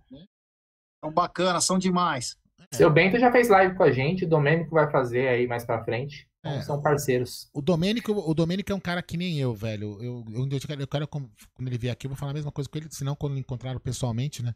[1.05, 2.37] São bacanas, são demais.
[2.73, 5.85] Seu Bento já fez live com a gente, o Domênico vai fazer aí mais pra
[5.85, 6.29] frente.
[6.45, 6.61] É.
[6.63, 7.49] São parceiros.
[7.55, 10.03] O Domênico, o Domênico é um cara que nem eu, velho.
[10.03, 12.51] Eu, eu, eu quero, eu quero, quando ele vier aqui, eu vou falar a mesma
[12.51, 14.53] coisa com ele, senão quando encontraram pessoalmente, né?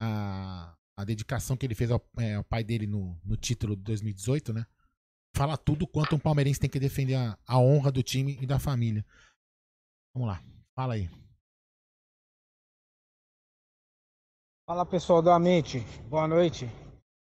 [0.00, 3.82] A, a dedicação que ele fez ao, é, ao pai dele no, no título de
[3.82, 4.64] 2018, né?
[5.36, 8.60] Fala tudo quanto um palmeirense tem que defender a, a honra do time e da
[8.60, 9.04] família.
[10.14, 10.42] Vamos lá,
[10.74, 11.10] fala aí.
[14.68, 16.66] Fala pessoal do Amite, boa noite.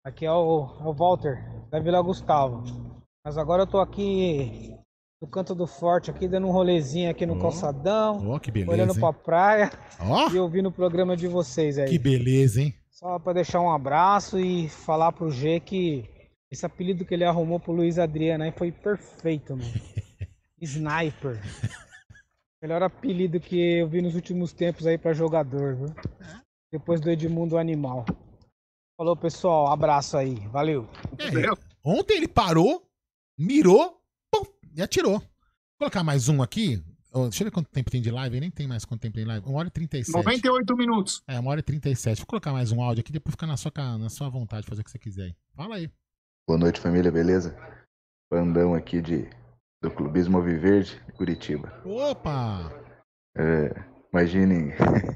[0.04, 3.01] Aqui é o, é o Walter, da Vila Gustavo.
[3.24, 4.74] Mas agora eu tô aqui
[5.20, 8.72] no canto do forte, aqui dando um rolezinho aqui no Ó, calçadão, Ó, que beleza.
[8.72, 9.00] olhando hein?
[9.00, 9.70] pra praia
[10.00, 11.88] Ó, e ouvindo o programa de vocês aí.
[11.88, 12.74] que beleza, hein?
[12.90, 16.04] Só pra deixar um abraço e falar pro G que
[16.50, 19.72] esse apelido que ele arrumou pro Luiz Adriano aí foi perfeito, mano.
[20.60, 21.40] Sniper.
[22.60, 25.86] Melhor apelido que eu vi nos últimos tempos aí pra jogador, viu?
[26.70, 28.04] Depois do Edmundo Animal.
[28.96, 29.72] Falou, pessoal.
[29.72, 30.34] Abraço aí.
[30.48, 30.86] Valeu.
[31.18, 31.50] É,
[31.84, 32.82] ontem ele parou,
[33.38, 34.00] mirou,
[34.30, 34.44] pum,
[34.74, 35.18] e atirou.
[35.18, 35.28] Vou
[35.78, 36.82] colocar mais um aqui.
[37.12, 38.40] Deixa eu ver quanto tempo tem de live.
[38.40, 39.46] Nem tem mais quanto tempo tem de live.
[39.46, 40.16] 1 hora e 37.
[40.16, 41.22] 98 minutos.
[41.26, 42.18] É, 1 hora e 37.
[42.18, 44.80] Vou colocar mais um áudio aqui, depois fica na sua, na sua vontade de fazer
[44.80, 45.36] o que você quiser aí.
[45.54, 45.90] Fala aí.
[46.48, 47.56] Boa noite, família, beleza?
[48.30, 49.28] Bandão aqui de,
[49.82, 51.82] do Clubismo Alviverde, Curitiba.
[51.84, 52.72] Opa!
[53.36, 53.68] É,
[54.12, 54.72] imagine,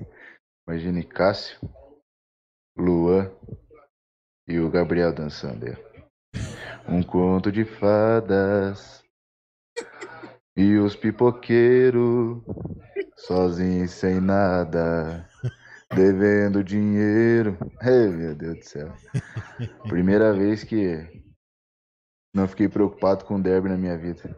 [0.69, 1.59] imagine Cássio,
[2.77, 3.31] Luan
[4.47, 5.67] e o Gabriel dançando.
[6.89, 9.03] Um conto de fadas
[10.57, 12.43] e os pipoqueiros
[13.17, 15.29] sozinhos sem nada,
[15.95, 17.59] devendo dinheiro.
[17.83, 18.93] Ai, meu Deus do céu.
[19.89, 21.23] Primeira vez que
[22.35, 24.35] não fiquei preocupado com derby na minha vida.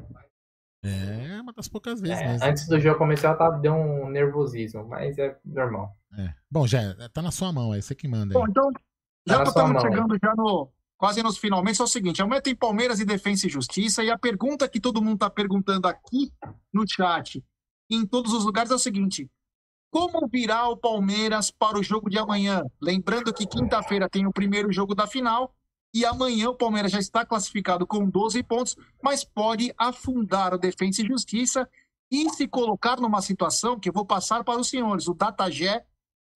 [0.85, 2.47] É, uma das poucas vezes É, mesmo.
[2.47, 5.97] antes do jogo começar, tá, deu um nervosismo, mas é normal.
[6.17, 6.33] É.
[6.51, 8.41] Bom, já tá na sua mão, é você que manda aí.
[8.41, 8.81] Bom, então, Tá
[9.27, 12.55] já sua estamos mão, chegando já no quase nos finalmente, é o seguinte, amanhã tem
[12.55, 16.33] Palmeiras e Defensa e Justiça, e a pergunta que todo mundo está perguntando aqui
[16.73, 17.43] no chat,
[17.89, 19.31] em todos os lugares, é o seguinte,
[19.91, 22.63] como virá o Palmeiras para o jogo de amanhã?
[22.83, 25.55] Lembrando que quinta-feira tem o primeiro jogo da final,
[25.95, 31.01] e amanhã o Palmeiras já está classificado com 12 pontos, mas pode afundar o Defensa
[31.01, 31.67] e Justiça
[32.11, 35.09] e se colocar numa situação que eu vou passar para os senhores.
[35.09, 35.87] O Datagé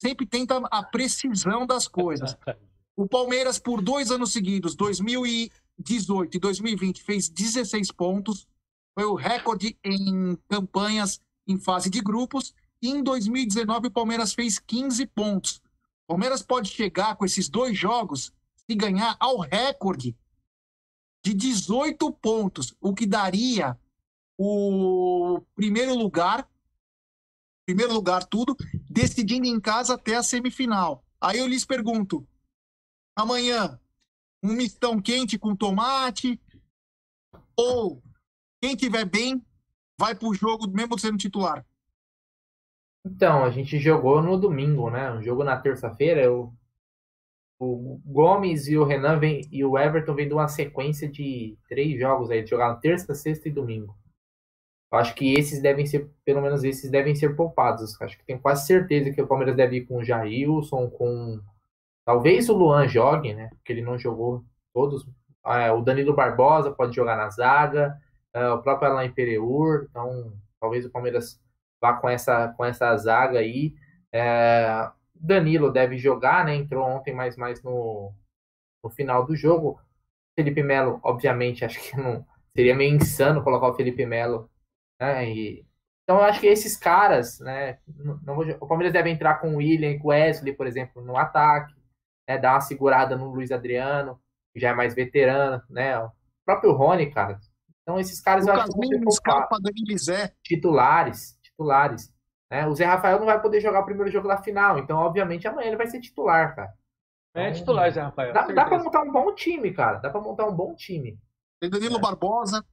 [0.01, 2.35] sempre tenta a precisão das coisas.
[2.95, 8.47] O Palmeiras, por dois anos seguidos, 18 e 2020 fez 16 pontos,
[8.93, 14.59] foi o recorde em campanhas em fase de grupos, e em 2019 o Palmeiras fez
[14.59, 15.61] 15 pontos.
[16.03, 18.31] O Palmeiras pode chegar com esses dois jogos
[18.69, 20.15] e ganhar ao recorde
[21.23, 23.79] de 18 pontos, o que daria
[24.37, 26.47] o primeiro lugar,
[27.65, 28.55] primeiro lugar tudo,
[28.89, 31.03] decidindo em casa até a semifinal.
[31.19, 32.27] Aí eu lhes pergunto,
[33.15, 33.79] amanhã,
[34.43, 36.39] um mistão quente com tomate,
[37.55, 38.01] ou
[38.61, 39.43] quem tiver bem,
[39.99, 41.65] vai pro jogo mesmo sendo titular?
[43.05, 45.11] Então, a gente jogou no domingo, né?
[45.11, 46.31] Um jogo na terça-feira.
[46.31, 46.53] O,
[47.59, 51.99] o Gomes e o Renan vem, e o Everton vêm de uma sequência de três
[51.99, 52.41] jogos aí.
[52.41, 53.97] De jogar terça, sexta e domingo.
[54.91, 57.99] Eu acho que esses devem ser, pelo menos esses devem ser poupados.
[58.01, 61.41] Acho que tenho quase certeza que o Palmeiras deve ir com o Jailson, com.
[62.05, 63.49] Talvez o Luan jogue, né?
[63.55, 64.43] Porque ele não jogou
[64.73, 65.05] todos.
[65.45, 67.97] É, o Danilo Barbosa pode jogar na zaga.
[68.33, 69.87] É, o próprio Alain Pereur.
[69.89, 71.39] Então, talvez o Palmeiras
[71.81, 73.73] vá com essa, com essa zaga aí.
[74.11, 76.55] É, Danilo deve jogar, né?
[76.55, 78.13] Entrou ontem, mas mais no,
[78.83, 79.79] no final do jogo.
[80.37, 82.25] Felipe Melo, obviamente, acho que não
[82.55, 84.49] seria meio insano colocar o Felipe Melo.
[84.99, 85.29] Né?
[85.29, 85.65] E,
[86.03, 87.79] então, eu acho que esses caras, né?
[87.87, 91.15] Não, não o Palmeiras deve entrar com o William com o Wesley, por exemplo, no
[91.15, 91.73] ataque,
[92.27, 94.19] né, dar uma segurada no Luiz Adriano,
[94.53, 95.97] que já é mais veterano, né?
[95.99, 96.11] O
[96.45, 97.39] próprio Rony, cara.
[97.81, 102.13] Então, esses caras o eu acho que vão ser titulares titulares.
[102.51, 102.67] Né?
[102.67, 105.67] O Zé Rafael não vai poder jogar o primeiro jogo da final, então, obviamente, amanhã
[105.67, 106.73] ele vai ser titular, cara.
[107.35, 108.33] É titular, Zé Rafael.
[108.33, 109.97] Dá, dá pra montar um bom time, cara.
[109.97, 111.17] Dá pra montar um bom time.
[111.59, 111.99] Tem Danilo é.
[111.99, 112.63] Barbosa.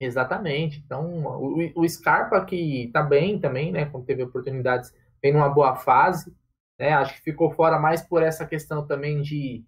[0.00, 0.82] Exatamente.
[0.84, 3.84] Então, o, o Scarpa, que tá bem também, né?
[3.86, 4.92] Quando teve oportunidades,
[5.22, 6.34] vem numa boa fase.
[6.80, 6.94] Né?
[6.94, 9.62] Acho que ficou fora mais por essa questão também de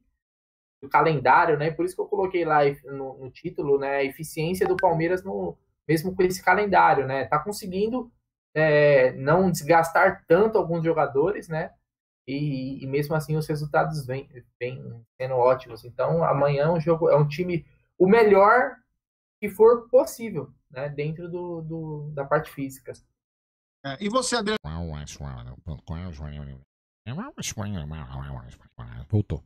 [0.80, 1.70] do calendário, né?
[1.70, 3.98] Por isso que eu coloquei lá no, no título, né?
[3.98, 5.56] A eficiência do Palmeiras no,
[5.86, 7.26] mesmo com esse calendário, né?
[7.26, 8.10] Tá conseguindo
[8.55, 11.72] é, não desgastar tanto alguns jogadores, né?
[12.26, 14.28] E, e, mesmo assim os resultados vêm,
[14.59, 15.84] vêm sendo ótimos.
[15.84, 17.64] Então amanhã o jogo é um time
[17.98, 18.76] o melhor
[19.39, 20.89] que for possível, né?
[20.89, 22.93] Dentro do, do da parte física.
[23.84, 24.59] É, e você, Adriano?
[29.08, 29.42] Voltou.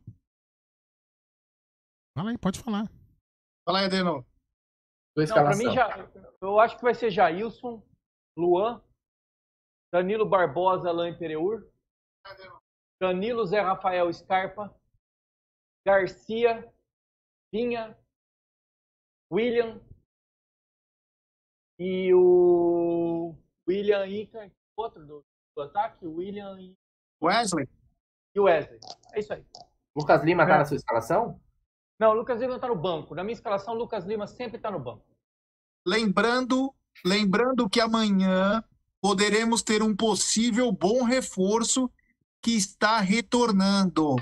[2.15, 2.87] Fala aí, pode falar.
[3.65, 3.89] Fala aí.
[3.89, 4.23] Não,
[5.33, 5.89] pra mim já,
[6.41, 7.81] eu acho que vai ser Jailson,
[8.37, 8.83] Luan,
[9.91, 11.67] Danilo Barbosa, Alain Pereur,
[13.01, 14.75] Danilo Zé Rafael Scarpa,
[15.85, 16.71] Garcia,
[17.51, 17.97] Vinha,
[19.31, 19.81] William
[21.79, 23.35] e o
[23.67, 25.25] William Inca, outro do,
[25.55, 26.77] do ataque, William e
[27.21, 27.67] Wesley.
[28.35, 28.79] E Wesley.
[29.13, 29.43] É isso aí.
[29.95, 30.57] Lucas Lima tá é.
[30.59, 31.39] na sua escalação?
[31.99, 33.15] Não, Lucas Lima está no banco.
[33.15, 35.03] Na minha escalação, Lucas Lima sempre está no banco.
[35.85, 36.73] Lembrando,
[37.03, 38.63] lembrando que amanhã
[39.01, 41.89] poderemos ter um possível bom reforço
[42.41, 44.15] que está retornando.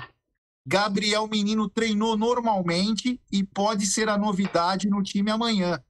[0.66, 5.82] Gabriel Menino treinou normalmente e pode ser a novidade no time amanhã.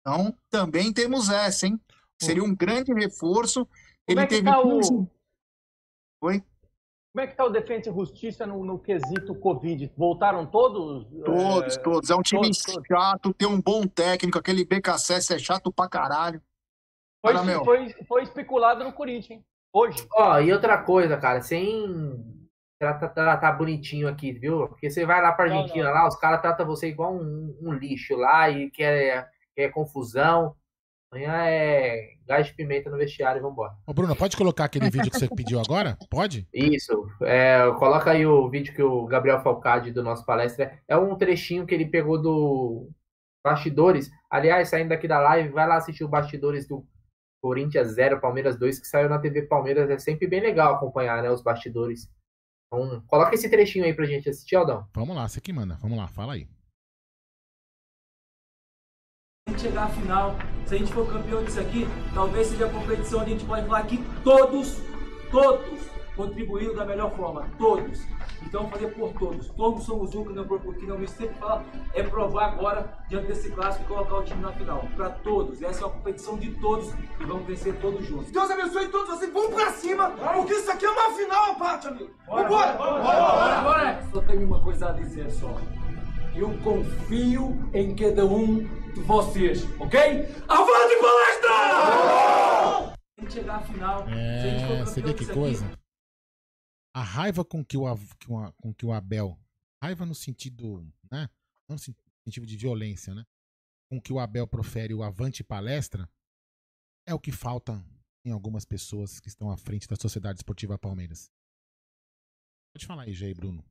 [0.00, 1.80] Então, também temos essa, hein?
[2.20, 3.64] Seria um grande reforço.
[3.64, 3.70] Como
[4.06, 4.92] Ele é teve tá 15...
[4.92, 5.10] o...
[6.22, 6.40] Oi?
[7.12, 9.92] Como é que está o Defensa e Justiça no, no, quesito Covid?
[9.96, 11.04] Voltaram todos?
[11.24, 11.80] Todos, é...
[11.80, 12.10] todos.
[12.10, 13.36] É um time todos, chato, todos.
[13.36, 16.40] tem um bom técnico, aquele BKSS é chato pra caralho.
[17.20, 19.42] Foi, Para, foi, foi especulado no Corinthians,
[19.72, 20.06] hoje.
[20.14, 22.42] Ó, e outra coisa, cara, sem
[22.78, 24.68] tratar tá, tá bonitinho aqui, viu?
[24.68, 26.02] Porque você vai lá pra Argentina, não, não.
[26.02, 30.56] lá, os caras tratam você igual um, um, lixo lá e quer, quer confusão.
[31.12, 33.74] Amanhã é gás de pimenta no vestiário e vambora.
[33.86, 35.98] Ô, Bruno, pode colocar aquele vídeo que você pediu agora?
[36.08, 36.48] Pode?
[36.54, 37.06] Isso.
[37.20, 40.80] É, coloca aí o vídeo que o Gabriel Falcade do nosso palestra.
[40.88, 42.88] É um trechinho que ele pegou do
[43.44, 44.10] Bastidores.
[44.30, 46.82] Aliás, saindo daqui da live, vai lá assistir o Bastidores do
[47.42, 49.90] Corinthians 0, Palmeiras 2, que saiu na TV Palmeiras.
[49.90, 52.08] É sempre bem legal acompanhar né, os bastidores.
[52.72, 54.88] Então, coloca esse trechinho aí pra gente assistir, Aldão.
[54.94, 55.76] Vamos lá, você que manda.
[55.82, 56.48] Vamos lá, fala aí
[59.62, 60.34] chegar à final,
[60.66, 63.66] se a gente for campeão disso aqui, talvez seja a competição onde a gente pode
[63.66, 64.80] falar que todos,
[65.30, 65.80] todos
[66.16, 68.00] contribuíram da melhor forma, todos.
[68.44, 69.48] Então fazer por todos.
[69.50, 71.64] Todos somos um, que não por que não me sempre fala,
[71.94, 74.84] é provar agora diante desse clássico e colocar o time na final.
[74.96, 75.62] Para todos.
[75.62, 78.32] Essa é uma competição de todos e vamos vencer todos juntos.
[78.32, 79.32] Deus abençoe todos vocês.
[79.32, 82.10] Vamos pra cima, porque isso aqui é uma final, parte, amigo.
[82.26, 84.02] Bora, bora, bora, bora, bora.
[84.12, 85.56] Só tenho uma coisa a dizer só.
[86.34, 88.62] Eu confio em cada um
[88.94, 90.00] de vocês, ok?
[90.48, 92.96] Avante palestra!
[93.16, 94.08] Tem que chegar à final.
[94.08, 95.66] É, você vê que coisa?
[95.66, 95.76] Aqui.
[96.94, 97.84] A raiva com que o,
[98.58, 99.38] com, que o Abel.
[99.82, 100.80] Raiva no sentido,
[101.10, 101.28] né?
[101.68, 103.24] não no sentido de violência, né?
[103.90, 106.08] Com que o Abel profere o avante palestra,
[107.06, 107.84] é o que falta
[108.24, 111.30] em algumas pessoas que estão à frente da Sociedade Esportiva Palmeiras.
[112.72, 113.62] Pode falar aí, Jay, Bruno.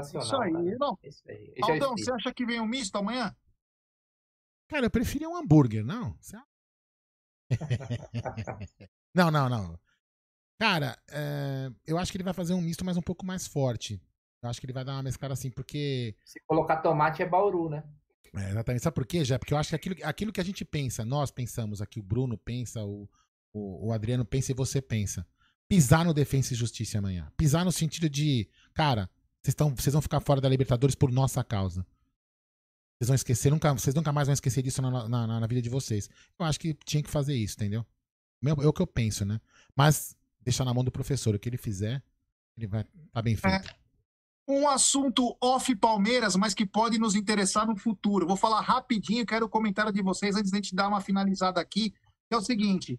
[0.00, 0.98] Isso aí, não.
[1.02, 1.54] Isso aí.
[1.62, 3.34] Aldão, você acha que vem um misto amanhã?
[4.68, 6.16] Cara, eu preferia um hambúrguer, não?
[9.14, 9.80] Não, não, não.
[10.60, 14.00] Cara, é, eu acho que ele vai fazer um misto, mas um pouco mais forte.
[14.42, 16.14] Eu acho que ele vai dar uma mesclada assim, porque.
[16.24, 17.82] Se colocar tomate é Bauru, né?
[18.36, 18.82] É, exatamente.
[18.82, 19.38] Sabe por quê, Jé?
[19.38, 22.36] Porque eu acho que aquilo, aquilo que a gente pensa, nós pensamos aqui, o Bruno
[22.36, 23.08] pensa, o,
[23.52, 25.26] o, o Adriano pensa e você pensa.
[25.68, 27.30] Pisar no Defensa e Justiça amanhã.
[27.36, 29.10] Pisar no sentido de, cara,
[29.48, 31.86] vocês estão- vocês vão ficar fora da Libertadores por nossa causa.
[32.98, 35.70] Vocês vão esquecer, nunca, vocês nunca mais vão esquecer disso na, na, na- vida de
[35.70, 36.08] vocês.
[36.38, 37.86] Eu acho que tinha que fazer isso, entendeu?
[38.44, 39.40] É o que eu penso, né?
[39.74, 41.34] Mas deixar na mão do professor.
[41.34, 42.02] O que ele fizer,
[42.56, 43.74] ele vai tá bem feito.
[44.46, 48.26] Um assunto off Palmeiras, mas que pode nos interessar no futuro.
[48.26, 51.60] Vou falar rapidinho, quero o comentário de vocês antes de a gente dar uma finalizada
[51.60, 51.94] aqui.
[52.30, 52.98] É o seguinte: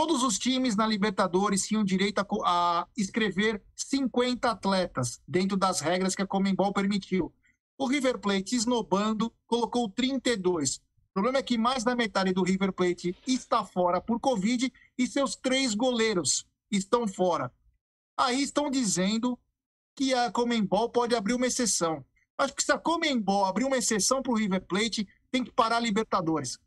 [0.00, 6.14] todos os times na Libertadores tinham direito a, a escrever 50 atletas dentro das regras
[6.14, 7.30] que a Comembol permitiu.
[7.76, 10.76] O River Plate, esnobando, colocou 32.
[10.76, 10.80] O
[11.12, 15.36] problema é que mais da metade do River Plate está fora por Covid e seus
[15.36, 17.52] três goleiros estão fora.
[18.16, 19.38] Aí estão dizendo
[19.94, 22.02] que a Comembol pode abrir uma exceção.
[22.38, 25.76] Acho que se a Comembol abrir uma exceção para o River Plate, tem que parar
[25.76, 26.58] a Libertadores.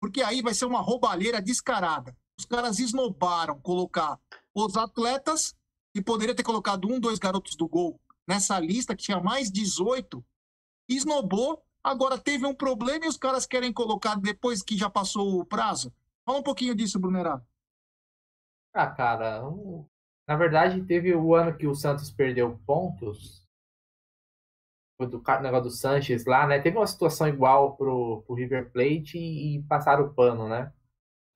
[0.00, 2.16] Porque aí vai ser uma roubalheira descarada.
[2.38, 4.18] Os caras esnobaram colocar
[4.54, 5.56] os atletas,
[5.92, 10.22] que poderia ter colocado um, dois garotos do gol nessa lista, que tinha mais 18,
[10.88, 15.44] esnobou, agora teve um problema e os caras querem colocar depois que já passou o
[15.44, 15.92] prazo.
[16.26, 17.42] Fala um pouquinho disso, Brunerá.
[18.74, 19.42] Ah, cara,
[20.26, 23.42] na verdade teve o ano que o Santos perdeu pontos.
[25.00, 26.60] Do negócio do Sanches lá, né?
[26.60, 30.72] Teve uma situação igual pro, pro River Plate e, e passaram o pano, né?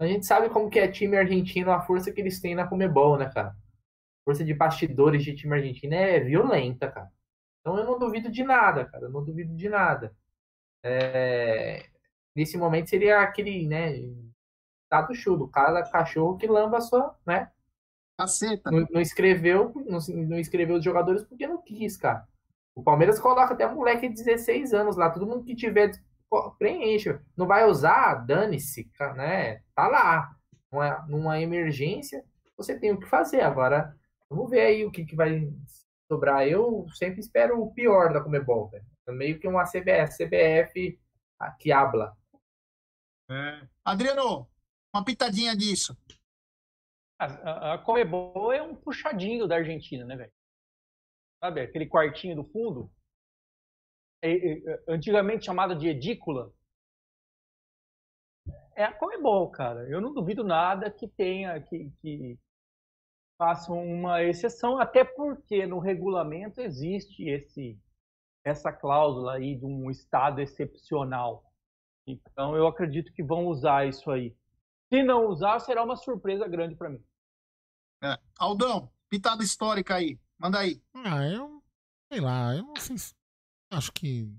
[0.04, 3.18] A gente sabe como que é time argentino, a força que eles têm na Comebol,
[3.18, 3.48] né, cara?
[3.48, 7.10] A força de bastidores de time argentino é violenta, cara.
[7.60, 9.04] Então eu não duvido de nada, cara.
[9.04, 10.14] Eu não duvido de nada.
[10.84, 11.88] É,
[12.34, 13.92] Nesse momento seria aquele, né?
[14.90, 17.50] Dado chulo, cada cachorro que lamba a sua, né?
[18.18, 18.70] Caceta.
[18.70, 22.26] Não, não escreveu, não, não escreveu os jogadores porque não quis, cara.
[22.74, 25.92] O Palmeiras coloca até moleque de 16 anos lá, todo mundo que tiver
[26.58, 27.18] preenche.
[27.36, 29.62] Não vai usar, dane-se, né?
[29.74, 30.36] Tá lá.
[30.70, 32.24] Numa, numa emergência,
[32.56, 33.42] você tem o que fazer.
[33.42, 33.96] Agora,
[34.28, 35.50] vamos ver aí o que, que vai
[36.10, 36.46] sobrar.
[36.46, 38.86] Eu sempre espero o pior da Comebol, velho.
[39.06, 40.98] É meio que uma CBF, CBF
[41.38, 42.16] ah, que habla.
[43.84, 44.48] Adriano,
[44.94, 45.96] uma pitadinha disso.
[47.18, 50.32] A, a, a Comebol é um puxadinho da Argentina, né, velho?
[51.42, 53.01] Sabe, aquele quartinho do fundo, é, é, é,
[54.88, 56.52] antigamente chamado de edícula,
[58.74, 59.88] é a Comebol, cara.
[59.88, 62.38] Eu não duvido nada que tenha, que, que
[63.36, 67.78] façam uma exceção, até porque no regulamento existe esse
[68.44, 71.44] essa cláusula aí de um estado excepcional.
[72.06, 74.36] Então eu acredito que vão usar isso aí.
[74.92, 77.02] Se não usar, será uma surpresa grande para mim.
[78.02, 78.18] É.
[78.38, 80.18] Aldão, pitada histórica aí.
[80.38, 80.82] Manda aí.
[80.92, 81.62] Ah, eu.
[82.12, 83.14] Sei lá, eu não sei se.
[83.72, 84.30] Acho que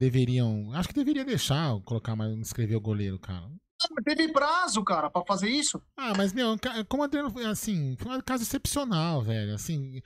[0.00, 0.72] deveriam.
[0.72, 2.36] Acho que deveria deixar colocar mais.
[2.38, 3.46] escrever o goleiro, cara.
[3.82, 5.80] Ah, mas Teve prazo, cara, pra fazer isso?
[5.96, 6.56] Ah, mas, meu,
[6.88, 9.54] como o Adriano foi assim, foi um caso excepcional, velho.
[9.54, 10.00] Assim,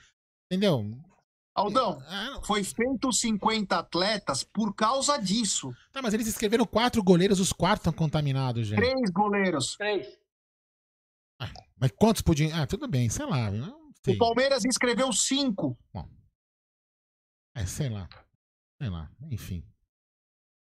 [0.51, 0.85] entendeu?
[1.55, 2.01] Aldão,
[2.45, 5.75] foi feito 50 atletas por causa disso.
[5.93, 8.79] Tá, mas eles escreveram quatro goleiros, os quatro estão contaminados, gente.
[8.79, 9.77] Três goleiros.
[9.77, 10.19] Três.
[11.81, 12.57] Mas quantos podiam.
[12.57, 13.51] Ah, tudo bem, sei lá.
[13.51, 14.15] não sei.
[14.15, 15.79] O Palmeiras inscreveu cinco.
[17.55, 18.09] É, sei lá.
[18.81, 19.65] Sei lá, enfim.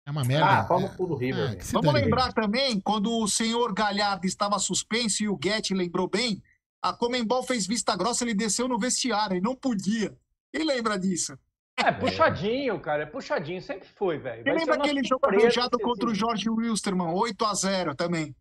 [0.05, 0.59] É uma merda.
[0.59, 1.51] Ah, pau no cu do River.
[1.51, 2.05] Ah, que se Vamos dane.
[2.05, 6.41] lembrar também, quando o senhor Galhardo estava suspenso e o Guedes lembrou bem,
[6.81, 10.17] a Comembol fez vista grossa, ele desceu no vestiário e não podia.
[10.51, 11.37] Quem lembra disso?
[11.77, 13.03] É puxadinho, cara.
[13.03, 13.61] É puxadinho.
[13.61, 14.43] Sempre foi, velho.
[14.43, 18.35] Lembra aquele jogo arranjado contra o Jorge Wilstermann, 8 a 0 também.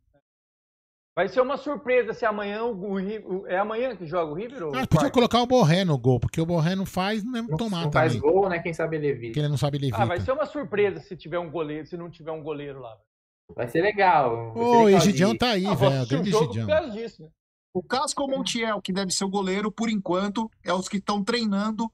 [1.18, 4.62] Vai ser uma surpresa se amanhã o, o, É amanhã que joga o River?
[4.62, 7.56] Ou Ah, podia colocar o Borré no gol, porque o Borré não faz, não deve
[7.56, 8.30] tomar Não faz também.
[8.32, 8.60] gol, né?
[8.60, 9.26] Quem sabe ele evita.
[9.30, 10.02] Porque ele não sabe levitar.
[10.02, 12.96] Ah, vai ser uma surpresa se tiver um goleiro, se não tiver um goleiro lá.
[13.52, 14.52] Vai ser legal.
[14.54, 16.06] vai Ô, o legal Egidião tá aí, Ah, velho.
[16.06, 16.66] Grande Egidião.
[16.68, 17.28] por causa disso, né?
[17.74, 21.90] O Casco Montiel, que deve ser o goleiro, por enquanto, é os que estão treinando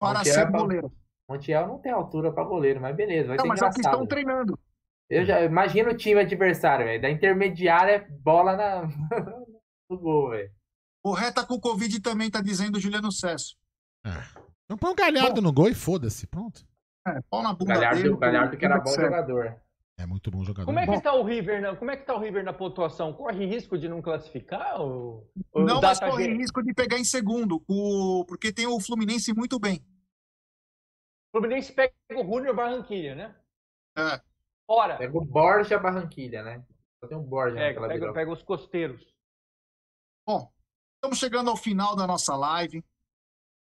[0.00, 0.92] para Montiel ser é pra- goleiro.
[1.30, 3.78] Montiel não tem altura pra goleiro, mas beleza, vai Não, ser mas é o que
[3.78, 3.92] engraçado.
[4.02, 4.58] estão treinando.
[5.10, 7.02] Eu já imagino o time adversário, velho.
[7.02, 8.82] Da intermediária, bola na
[9.90, 10.50] no gol, velho.
[11.04, 13.56] O Ré tá com Covid também, tá dizendo o Juliano Cesso.
[14.64, 16.66] Então põe o Galhardo no gol e foda-se, pronto.
[17.06, 18.16] É, pau na bunda Galhardo, dele.
[18.16, 19.02] Galhardo que era bom certo.
[19.04, 19.60] jogador.
[19.98, 20.64] É muito bom jogador.
[20.66, 23.12] Como é que tá o River, na, como é que tá o River na pontuação?
[23.12, 24.80] Corre risco de não classificar?
[24.80, 28.80] Ou, ou Não, mas corre G- risco de pegar em segundo, o- porque tem o
[28.80, 29.84] Fluminense muito bem.
[31.32, 33.36] O Fluminense pega o Júnior Barranquilha, né?
[33.96, 34.20] É.
[34.66, 34.96] Fora.
[34.96, 36.64] Pega o Borja Barranquilha, né?
[37.00, 39.14] Só tem um Borja Pega, naquela pega, pega os costeiros.
[40.26, 40.50] Bom,
[40.96, 42.84] estamos chegando ao final da nossa live.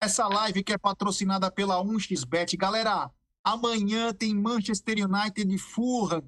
[0.01, 2.57] Essa live que é patrocinada pela 1xBet.
[2.57, 3.09] Galera,
[3.43, 6.23] amanhã tem Manchester United e Fulham.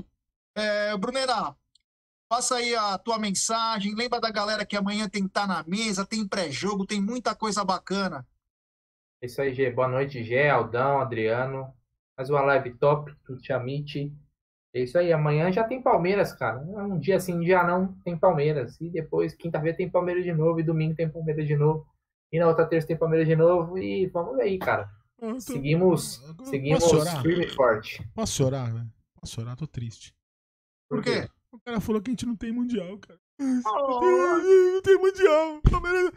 [0.55, 1.57] é, Brunera,
[2.28, 3.94] passa aí a tua mensagem.
[3.94, 7.65] Lembra da galera que amanhã tem que estar na mesa, tem pré-jogo, tem muita coisa
[7.65, 8.27] bacana.
[9.23, 9.70] É isso aí, Gê.
[9.70, 11.73] Boa noite, Gê, Aldão, Adriano.
[12.16, 14.12] Mais uma live top do Tiamite.
[14.74, 15.12] É isso aí.
[15.12, 16.59] Amanhã já tem Palmeiras, cara.
[16.61, 18.81] Um dia sim, um dia não, tem Palmeiras.
[18.81, 20.61] E depois, quinta-feira, tem Palmeiras de novo.
[20.61, 21.86] E domingo tem Palmeiras de novo.
[22.32, 23.78] E na outra terça tem Palmeiras de novo.
[23.78, 24.90] E vamos aí, cara.
[25.39, 26.85] Seguimos, seguimos
[27.23, 28.07] firme e forte.
[28.15, 28.93] Posso chorar, velho?
[29.19, 30.15] Posso chorar, tô triste.
[30.89, 31.28] Por quê?
[31.57, 33.19] O cara falou que a gente não tem mundial, cara.
[33.41, 35.61] Não tem mundial.
[35.70, 36.12] Palmeiras-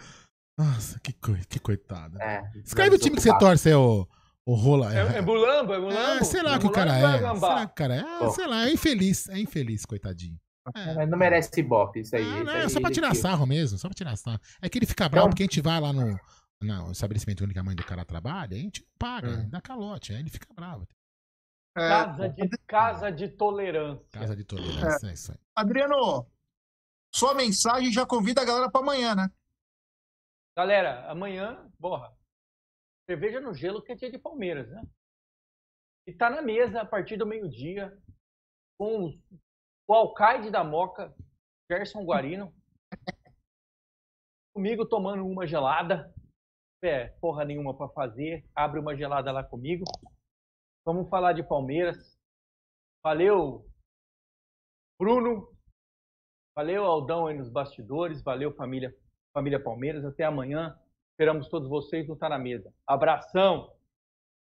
[0.58, 2.20] Nossa, que, coi que coitada.
[2.66, 4.08] Escreve o time que você torce, é o,
[4.46, 4.94] o Rola.
[4.94, 5.74] É, é é Mulambo?
[5.74, 7.22] É, sei lá É que o cara Mulambo ou é.
[7.34, 7.48] Gambá?
[7.50, 8.00] Será que o cara é?
[8.02, 8.30] Ah, Ó.
[8.32, 9.30] sei lá, é infeliz.
[9.30, 10.38] É infeliz, coitadinho.
[10.96, 12.22] Mas não merece ibope isso aí.
[12.24, 13.28] Ah, isso não, aí é só pra tirar definido.
[13.30, 14.40] sarro mesmo, só pra tirar sarro.
[14.62, 16.20] É que ele fica bravo porque a gente vai lá no,
[16.62, 20.30] no estabelecimento onde a mãe do cara trabalha, a gente paga, dá calote, aí ele
[20.30, 20.86] fica bravo.
[21.74, 24.20] Casa, de, casa de tolerância.
[24.20, 25.38] Casa de tolerância, é, isso aí.
[25.56, 26.28] Adriano,
[27.14, 29.32] sua mensagem já convida a galera para amanhã, né?
[30.58, 32.14] Galera, amanhã, porra,
[33.10, 34.82] cerveja no gelo que é dia de Palmeiras, né?
[36.08, 37.98] E tá na mesa a partir do meio-dia
[38.78, 39.18] com
[39.88, 41.16] o alcaide da Moca,
[41.72, 42.54] Gerson Guarino,
[44.54, 46.14] comigo tomando uma gelada.
[46.82, 48.46] É, porra nenhuma pra fazer.
[48.56, 49.84] Abre uma gelada lá comigo.
[50.92, 52.18] Vamos falar de Palmeiras.
[53.04, 53.64] Valeu,
[55.00, 55.56] Bruno.
[56.56, 58.24] Valeu, Aldão aí nos bastidores.
[58.24, 58.92] Valeu, família,
[59.32, 60.04] família Palmeiras.
[60.04, 60.76] Até amanhã.
[61.12, 62.74] Esperamos todos vocês no Tá na Mesa.
[62.88, 63.72] Abração!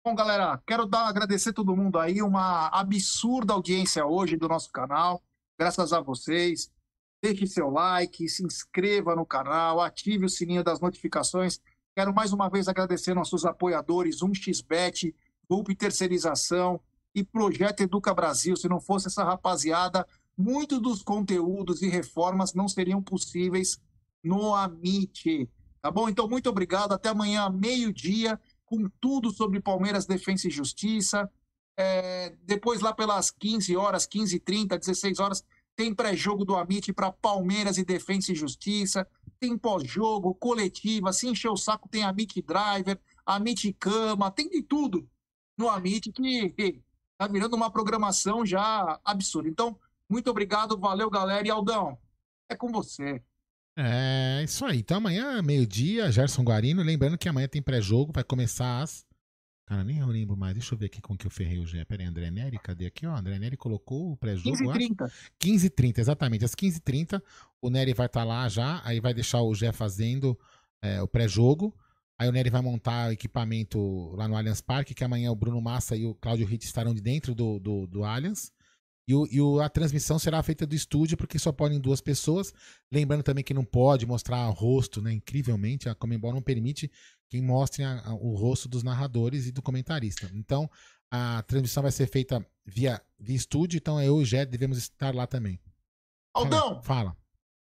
[0.06, 5.20] Bom, galera, quero dar, agradecer todo mundo aí, uma absurda audiência hoje do nosso canal,
[5.58, 6.72] graças a vocês.
[7.20, 11.60] Deixe seu like, se inscreva no canal, ative o sininho das notificações.
[11.96, 15.12] Quero mais uma vez agradecer nossos apoiadores, 1xBet,
[15.48, 16.80] Vulp Terceirização
[17.14, 18.56] e Projeto Educa Brasil.
[18.56, 20.06] Se não fosse essa rapaziada,
[20.36, 23.80] muitos dos conteúdos e reformas não seriam possíveis
[24.22, 25.48] no Amit.
[25.80, 26.08] Tá bom?
[26.08, 26.92] Então, muito obrigado.
[26.92, 31.30] Até amanhã, meio-dia, com tudo sobre Palmeiras, Defensa e Justiça.
[31.76, 35.44] É, depois, lá pelas 15 horas, 15h30, 16 horas,
[35.74, 39.06] tem pré-jogo do Amit para Palmeiras e Defensa e Justiça.
[39.38, 41.12] Tem pós-jogo, coletiva.
[41.12, 45.08] Se encher o saco, tem Amit Driver, Amit Cama, tem de tudo
[45.58, 46.80] no Amit que
[47.18, 49.48] tá virando uma programação já absurda.
[49.48, 49.78] Então,
[50.08, 51.46] muito obrigado, valeu, galera.
[51.46, 51.98] E Aldão,
[52.48, 53.20] é com você.
[53.76, 54.78] É, isso aí.
[54.78, 56.82] Então amanhã, meio-dia, Gerson Guarino.
[56.82, 59.06] Lembrando que amanhã tem pré-jogo, vai começar às.
[59.66, 60.54] Cara, nem eu lembro mais.
[60.54, 61.84] Deixa eu ver aqui com que eu ferrei o Gé.
[61.84, 63.06] Pera aí, André Neri, cadê aqui?
[63.06, 64.56] Ó, André Neri colocou o pré-jogo.
[64.64, 64.80] eu acho.
[64.80, 65.12] 15h30.
[65.38, 66.44] 15h30, exatamente.
[66.44, 67.22] Às 15h30,
[67.60, 70.36] o Nery vai estar lá já, aí vai deixar o Gé fazendo
[70.82, 71.72] é, o pré-jogo.
[72.20, 75.96] Aí o Nery vai montar equipamento lá no Allianz Parque, que amanhã o Bruno Massa
[75.96, 78.50] e o Claudio Ritt estarão de dentro do, do, do Allianz.
[79.06, 82.52] E, o, e o- a transmissão será feita do estúdio, porque só podem duas pessoas.
[82.92, 85.12] Lembrando também que não pode mostrar rosto, né?
[85.12, 86.90] Incrivelmente, a Comembol não permite
[87.30, 90.30] que mostre a- a- o rosto dos narradores e do comentarista.
[90.34, 90.68] Então,
[91.10, 95.14] a transmissão vai ser feita via, via estúdio, então eu e o Jé devemos estar
[95.14, 95.58] lá também.
[96.34, 97.16] Aldão, Fala.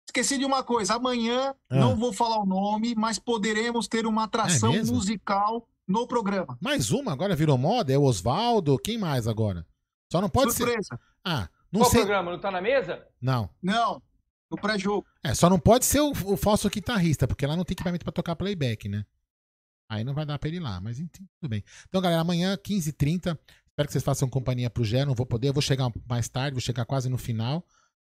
[0.10, 0.96] Esqueci de uma coisa.
[0.96, 1.76] Amanhã, Ah.
[1.76, 6.58] não vou falar o nome, mas poderemos ter uma atração É musical no programa.
[6.62, 7.94] Mais uma, agora virou moda?
[7.94, 8.78] É o Oswaldo?
[8.78, 9.66] Quem mais agora?
[10.12, 10.90] Só não pode Surpresa.
[10.90, 11.00] ser.
[11.24, 12.02] Ah, não Qual sei.
[12.02, 12.32] programa?
[12.32, 13.06] Não tá na mesa?
[13.22, 13.50] Não.
[13.62, 14.02] Não,
[14.52, 15.06] no pré-jogo.
[15.24, 18.12] É, só não pode ser o, o falso guitarrista, porque lá não tem equipamento pra
[18.12, 19.06] tocar playback, né?
[19.92, 21.64] Aí não vai dar pra ele ir lá, mas enfim, tudo bem.
[21.88, 23.38] Então, galera, amanhã, 15h30.
[23.70, 25.06] Espero que vocês façam companhia pro Gé.
[25.06, 27.66] Não vou poder, eu vou chegar mais tarde, vou chegar quase no final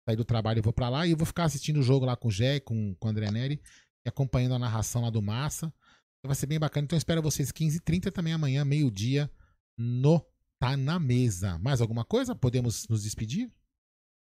[0.06, 1.06] sair do trabalho e vou para lá.
[1.06, 3.30] E eu vou ficar assistindo o jogo lá com o Jé, com, com o André
[3.30, 3.60] Neri,
[4.04, 5.66] e acompanhando a narração lá do Massa.
[5.66, 6.84] Então vai ser bem bacana.
[6.84, 9.30] Então espero vocês 15h30 também amanhã, meio-dia,
[9.76, 10.24] no
[10.58, 11.58] Tá Na Mesa.
[11.58, 12.34] Mais alguma coisa?
[12.34, 13.52] Podemos nos despedir?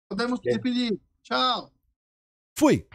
[0.09, 0.99] Podemos nos despedir.
[1.23, 1.73] Tchau.
[2.57, 2.87] Fui.